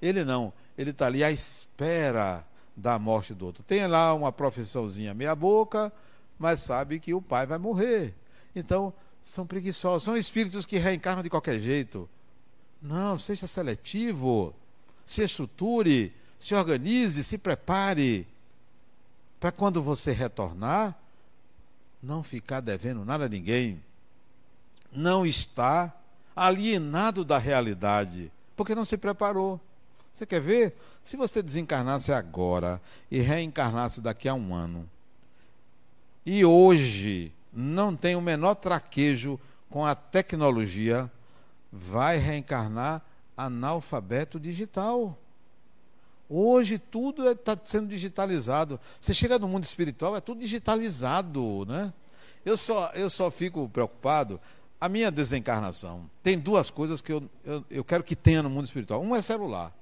Ele 0.02 0.24
não 0.24 0.54
ele 0.78 0.92
está 0.92 1.08
ali 1.08 1.24
à 1.24 1.32
espera 1.32 2.46
da 2.76 3.00
morte 3.00 3.34
do 3.34 3.46
outro. 3.48 3.64
Tem 3.64 3.88
lá 3.88 4.14
uma 4.14 4.32
profissãozinha 4.32 5.14
meia-boca, 5.14 5.92
mas 6.38 6.60
sabe 6.60 7.00
que 7.00 7.14
o 7.14 7.22
pai 7.22 7.48
vai 7.48 7.58
morrer. 7.58 8.14
Então, 8.56 8.94
são 9.22 9.48
preguiçosos, 9.48 10.04
são 10.04 10.16
espíritos 10.16 10.66
que 10.66 10.78
reencarnam 10.78 11.24
de 11.24 11.30
qualquer 11.30 11.60
jeito. 11.60 12.08
Não, 12.82 13.18
seja 13.18 13.48
seletivo, 13.48 14.54
se 15.06 15.24
estruture, 15.24 16.14
se 16.40 16.54
organize, 16.54 17.24
se 17.24 17.38
prepare, 17.38 18.28
para 19.40 19.52
quando 19.52 19.82
você 19.82 20.12
retornar, 20.12 20.98
não 22.02 22.24
ficar 22.24 22.60
devendo 22.60 23.04
nada 23.04 23.26
a 23.26 23.30
ninguém, 23.30 23.82
não 24.92 25.26
estar 25.26 26.04
alienado 26.36 27.26
da 27.26 27.38
realidade, 27.38 28.32
porque 28.56 28.76
não 28.76 28.86
se 28.86 28.98
preparou. 28.98 29.60
Você 30.14 30.26
quer 30.26 30.42
ver? 30.42 30.76
Se 31.04 31.16
você 31.16 31.42
desencarnasse 31.42 32.12
agora 32.12 32.82
e 33.10 33.20
reencarnasse 33.20 34.02
daqui 34.02 34.28
a 34.28 34.34
um 34.34 34.54
ano, 34.54 34.90
e 36.26 36.44
hoje 36.44 37.32
não 37.54 37.96
tem 37.96 38.16
o 38.16 38.22
menor 38.22 38.56
traquejo 38.56 39.40
com 39.70 39.86
a 39.86 39.96
tecnologia, 39.96 41.10
vai 41.72 42.18
reencarnar 42.18 43.02
analfabeto 43.36 44.40
digital. 44.40 45.18
Hoje 46.30 46.78
tudo 46.78 47.30
está 47.30 47.54
é, 47.54 47.60
sendo 47.64 47.88
digitalizado. 47.88 48.80
Você 49.00 49.14
chega 49.14 49.40
no 49.40 49.48
mundo 49.48 49.64
espiritual, 49.64 50.16
é 50.16 50.22
tudo 50.22 50.42
digitalizado, 50.42 51.66
né? 51.66 51.94
Eu 52.46 52.58
só, 52.58 52.92
eu 52.94 53.10
só 53.10 53.30
fico 53.32 53.70
preocupado. 53.70 54.40
A 54.80 54.88
minha 54.88 55.10
desencarnação 55.10 56.10
tem 56.22 56.38
duas 56.38 56.70
coisas 56.70 57.02
que 57.02 57.12
eu, 57.12 57.24
eu, 57.44 57.66
eu 57.70 57.84
quero 57.84 58.04
que 58.04 58.16
tenha 58.16 58.44
no 58.44 58.50
mundo 58.50 58.66
espiritual. 58.66 59.02
Um 59.02 59.16
é 59.16 59.22
celular. 59.22 59.74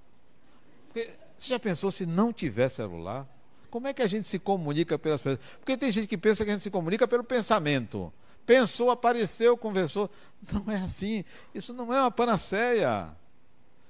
Porque, 0.88 1.09
você 1.38 1.49
já 1.49 1.59
pensou 1.59 1.91
se 1.91 2.05
não 2.05 2.31
tiver 2.31 2.69
celular? 2.69 3.27
Como 3.69 3.88
é 3.88 3.93
que 3.93 4.01
a 4.01 4.07
gente 4.07 4.27
se 4.27 4.39
comunica 4.39 4.97
pelas 4.97 5.19
pessoas? 5.19 5.39
Porque 5.59 5.75
tem 5.75 5.91
gente 5.91 6.07
que 6.07 6.17
pensa 6.17 6.45
que 6.45 6.51
a 6.51 6.53
gente 6.53 6.63
se 6.63 6.71
comunica 6.71 7.07
pelo 7.07 7.23
pensamento. 7.23 8.11
Pensou, 8.46 8.91
apareceu, 8.91 9.58
conversou. 9.58 10.10
Não 10.52 10.72
é 10.72 10.78
assim. 10.78 11.26
Isso 11.54 11.74
não 11.74 11.91
é 11.93 12.00
uma 12.00 12.12
panaceia. 12.12 13.10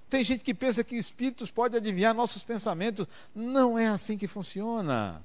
Tem 0.10 0.24
gente 0.24 0.44
que 0.44 0.54
pensa 0.54 0.84
que 0.84 0.96
espíritos 0.96 1.52
podem 1.52 1.80
adivinhar 1.80 2.14
nossos 2.14 2.44
pensamentos. 2.44 3.08
Não 3.34 3.78
é 3.78 3.88
assim 3.88 4.18
que 4.18 4.28
funciona. 4.28 5.22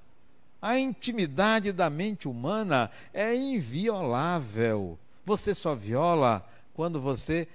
A 0.61 0.79
intimidade 0.79 1.73
da 1.73 1.89
mente 1.89 2.27
humana 2.27 2.91
é 3.15 3.35
inviolável. 3.35 4.99
Você 5.25 5.55
só 5.55 5.75
viola 5.75 6.45
quando 6.75 7.01
você 7.01 7.47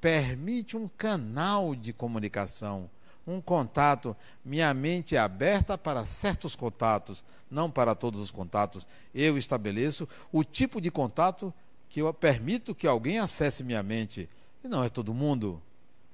permite 0.00 0.76
um 0.76 0.86
canal 0.86 1.74
de 1.74 1.92
comunicação, 1.92 2.88
um 3.26 3.40
contato. 3.40 4.16
Minha 4.44 4.72
mente 4.72 5.16
é 5.16 5.18
aberta 5.18 5.76
para 5.76 6.04
certos 6.04 6.54
contatos, 6.54 7.24
não 7.50 7.70
para 7.70 7.94
todos 7.94 8.20
os 8.20 8.30
contatos. 8.30 8.86
Eu 9.14 9.36
estabeleço 9.36 10.08
o 10.32 10.44
tipo 10.44 10.80
de 10.80 10.90
contato 10.90 11.52
que 11.88 12.00
eu 12.00 12.12
permito 12.14 12.74
que 12.74 12.86
alguém 12.86 13.18
acesse 13.18 13.64
minha 13.64 13.82
mente. 13.82 14.28
E 14.62 14.68
não 14.68 14.84
é 14.84 14.88
todo 14.88 15.14
mundo 15.14 15.62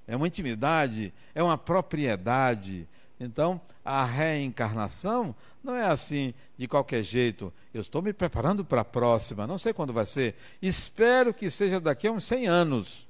é 0.06 0.16
uma 0.16 0.26
intimidade, 0.26 1.12
é 1.34 1.42
uma 1.42 1.56
propriedade. 1.56 2.88
Então, 3.18 3.60
a 3.84 4.04
reencarnação 4.04 5.34
não 5.62 5.74
é 5.74 5.86
assim 5.86 6.34
de 6.58 6.66
qualquer 6.66 7.02
jeito. 7.02 7.52
Eu 7.72 7.80
estou 7.80 8.02
me 8.02 8.12
preparando 8.12 8.64
para 8.64 8.80
a 8.80 8.84
próxima, 8.84 9.46
não 9.46 9.58
sei 9.58 9.72
quando 9.72 9.92
vai 9.92 10.06
ser. 10.06 10.34
Espero 10.60 11.32
que 11.32 11.48
seja 11.48 11.80
daqui 11.80 12.08
a 12.08 12.12
uns 12.12 12.24
100 12.24 12.46
anos. 12.48 13.06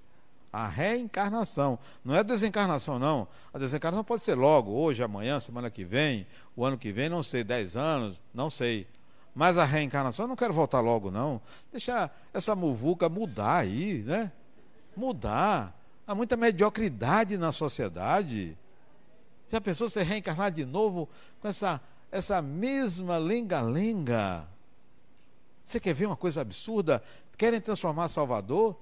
A 0.52 0.68
reencarnação. 0.68 1.78
Não 2.04 2.14
é 2.14 2.22
desencarnação, 2.22 2.98
não. 2.98 3.26
A 3.54 3.58
desencarnação 3.58 4.04
pode 4.04 4.22
ser 4.22 4.34
logo, 4.34 4.70
hoje, 4.70 5.02
amanhã, 5.02 5.40
semana 5.40 5.70
que 5.70 5.84
vem, 5.84 6.26
o 6.54 6.64
ano 6.64 6.76
que 6.76 6.92
vem, 6.92 7.08
não 7.08 7.22
sei, 7.22 7.42
10 7.42 7.76
anos, 7.76 8.20
não 8.34 8.50
sei. 8.50 8.86
Mas 9.34 9.56
a 9.56 9.64
reencarnação, 9.64 10.24
eu 10.24 10.28
não 10.28 10.36
quero 10.36 10.52
voltar 10.52 10.80
logo, 10.80 11.10
não. 11.10 11.40
Deixar 11.70 12.14
essa 12.34 12.54
muvuca 12.54 13.08
mudar 13.08 13.56
aí, 13.56 14.02
né? 14.02 14.30
Mudar. 14.94 15.74
Há 16.06 16.14
muita 16.14 16.36
mediocridade 16.36 17.38
na 17.38 17.50
sociedade. 17.50 18.56
Já 19.48 19.60
pensou 19.60 19.88
ser 19.88 20.02
reencarnar 20.02 20.50
de 20.50 20.66
novo 20.66 21.08
com 21.40 21.48
essa, 21.48 21.80
essa 22.10 22.42
mesma 22.42 23.16
lenga-lenga? 23.16 24.46
Você 25.64 25.80
quer 25.80 25.94
ver 25.94 26.06
uma 26.06 26.16
coisa 26.16 26.42
absurda? 26.42 27.02
Querem 27.38 27.60
transformar 27.60 28.08
Salvador 28.10 28.76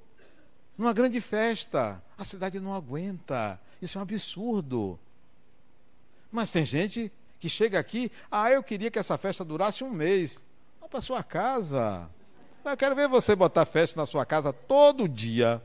numa 0.81 0.95
grande 0.95 1.21
festa. 1.21 2.03
A 2.17 2.25
cidade 2.25 2.59
não 2.59 2.75
aguenta. 2.75 3.61
Isso 3.83 3.99
é 3.99 4.01
um 4.01 4.03
absurdo. 4.03 4.99
Mas 6.33 6.51
tem 6.51 6.65
gente 6.65 7.13
que 7.39 7.51
chega 7.51 7.79
aqui, 7.79 8.11
ah, 8.31 8.51
eu 8.51 8.63
queria 8.63 8.91
que 8.91 8.99
essa 8.99 9.19
festa 9.19 9.45
durasse 9.45 9.85
um 9.85 9.91
mês. 9.91 10.43
Vá 10.81 10.89
para 10.89 11.03
sua 11.03 11.23
casa. 11.23 12.09
Eu 12.65 12.77
quero 12.79 12.97
ver 12.97 13.09
você 13.09 13.37
botar 13.37 13.67
festa 13.67 14.01
na 14.01 14.07
sua 14.07 14.25
casa 14.25 14.55
todo 14.55 15.07
dia 15.07 15.63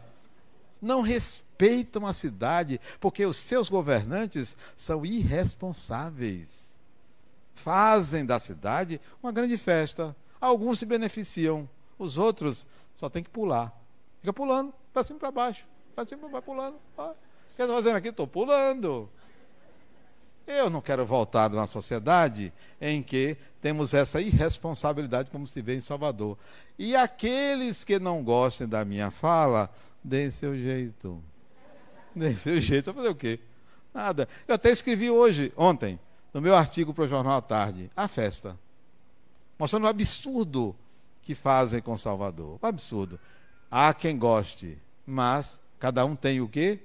não 0.82 1.02
respeitam 1.02 2.06
a 2.06 2.14
cidade, 2.14 2.80
porque 3.00 3.26
os 3.26 3.38
seus 3.38 3.70
governantes 3.70 4.56
são 4.76 5.06
irresponsáveis. 5.06 6.76
Fazem 7.56 8.26
da 8.26 8.38
cidade 8.38 9.02
uma 9.24 9.32
grande 9.32 9.58
festa. 9.58 10.16
Alguns 10.40 10.78
se 10.78 10.86
beneficiam, 10.86 11.68
os 11.98 12.18
outros 12.18 12.68
só 12.98 13.10
tem 13.10 13.24
que 13.24 13.30
pular. 13.30 13.74
Fica 14.26 14.34
pulando, 14.34 14.74
para 14.92 15.04
cima 15.04 15.18
e 15.18 15.20
para 15.20 15.30
baixo. 15.30 15.68
Para 15.94 16.08
cima, 16.08 16.28
vai 16.28 16.42
pulando. 16.42 16.78
O 16.98 17.14
que 17.56 17.62
está 17.62 17.72
fazendo 17.72 17.98
aqui? 17.98 18.08
Estou 18.08 18.26
pulando. 18.26 19.08
Eu 20.48 20.68
não 20.68 20.82
quero 20.82 21.06
voltar 21.06 21.48
numa 21.48 21.68
sociedade 21.68 22.52
em 22.82 23.04
que 23.04 23.38
temos 23.62 23.94
essa 23.94 24.20
irresponsabilidade, 24.20 25.30
como 25.30 25.46
se 25.46 25.62
vê 25.62 25.76
em 25.76 25.82
Salvador. 25.82 26.40
E 26.80 26.96
aqueles 26.96 27.84
que 27.84 28.00
não 28.00 28.24
gostem 28.24 28.68
da 28.68 28.84
minha 28.84 29.12
fala, 29.12 29.70
Dê 30.04 30.32
seu 30.32 30.58
jeito. 30.58 31.24
Dê 32.16 32.34
seu 32.34 32.60
jeito. 32.60 32.86
Vai 32.86 32.96
fazer 32.96 33.10
o 33.10 33.16
quê? 33.16 33.40
Nada. 33.94 34.28
Eu 34.48 34.56
até 34.56 34.72
escrevi 34.72 35.12
hoje, 35.12 35.54
ontem, 35.56 36.00
no 36.34 36.42
meu 36.42 36.56
artigo 36.56 36.96
para 36.96 37.04
o 37.04 37.08
Jornal 37.08 37.38
à 37.38 37.42
Tarde, 37.44 37.92
a 37.96 38.08
festa. 38.08 38.58
Mostrando 39.60 39.84
o 39.84 39.88
absurdo 39.88 40.76
que 41.22 41.36
fazem 41.36 41.80
com 41.80 41.96
Salvador. 41.96 42.58
O 42.60 42.66
absurdo. 42.66 43.20
Há 43.78 43.94
quem 43.94 44.18
goste, 44.18 44.78
mas 45.06 45.62
cada 45.78 46.06
um 46.06 46.16
tem 46.16 46.40
o 46.40 46.48
que 46.48 46.80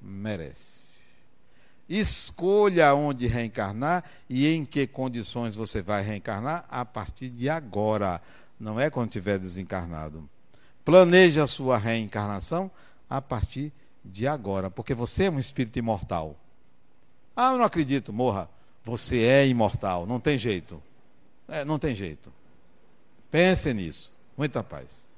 merece. 0.00 1.22
Escolha 1.88 2.92
onde 2.92 3.28
reencarnar 3.28 4.02
e 4.28 4.48
em 4.48 4.64
que 4.64 4.84
condições 4.84 5.54
você 5.54 5.80
vai 5.80 6.02
reencarnar 6.02 6.64
a 6.68 6.84
partir 6.84 7.28
de 7.28 7.48
agora. 7.48 8.20
Não 8.58 8.80
é 8.80 8.90
quando 8.90 9.12
tiver 9.12 9.38
desencarnado. 9.38 10.28
Planeje 10.84 11.38
a 11.38 11.46
sua 11.46 11.78
reencarnação 11.78 12.68
a 13.08 13.22
partir 13.22 13.72
de 14.04 14.26
agora, 14.26 14.68
porque 14.68 14.92
você 14.92 15.26
é 15.26 15.30
um 15.30 15.38
espírito 15.38 15.78
imortal. 15.78 16.34
Ah, 17.36 17.52
eu 17.52 17.58
não 17.58 17.64
acredito, 17.64 18.12
morra. 18.12 18.50
Você 18.82 19.22
é 19.22 19.46
imortal, 19.46 20.04
não 20.04 20.18
tem 20.18 20.36
jeito. 20.36 20.82
É, 21.46 21.64
não 21.64 21.78
tem 21.78 21.94
jeito. 21.94 22.32
Pense 23.30 23.72
nisso. 23.72 24.12
Muita 24.36 24.64
paz. 24.64 25.13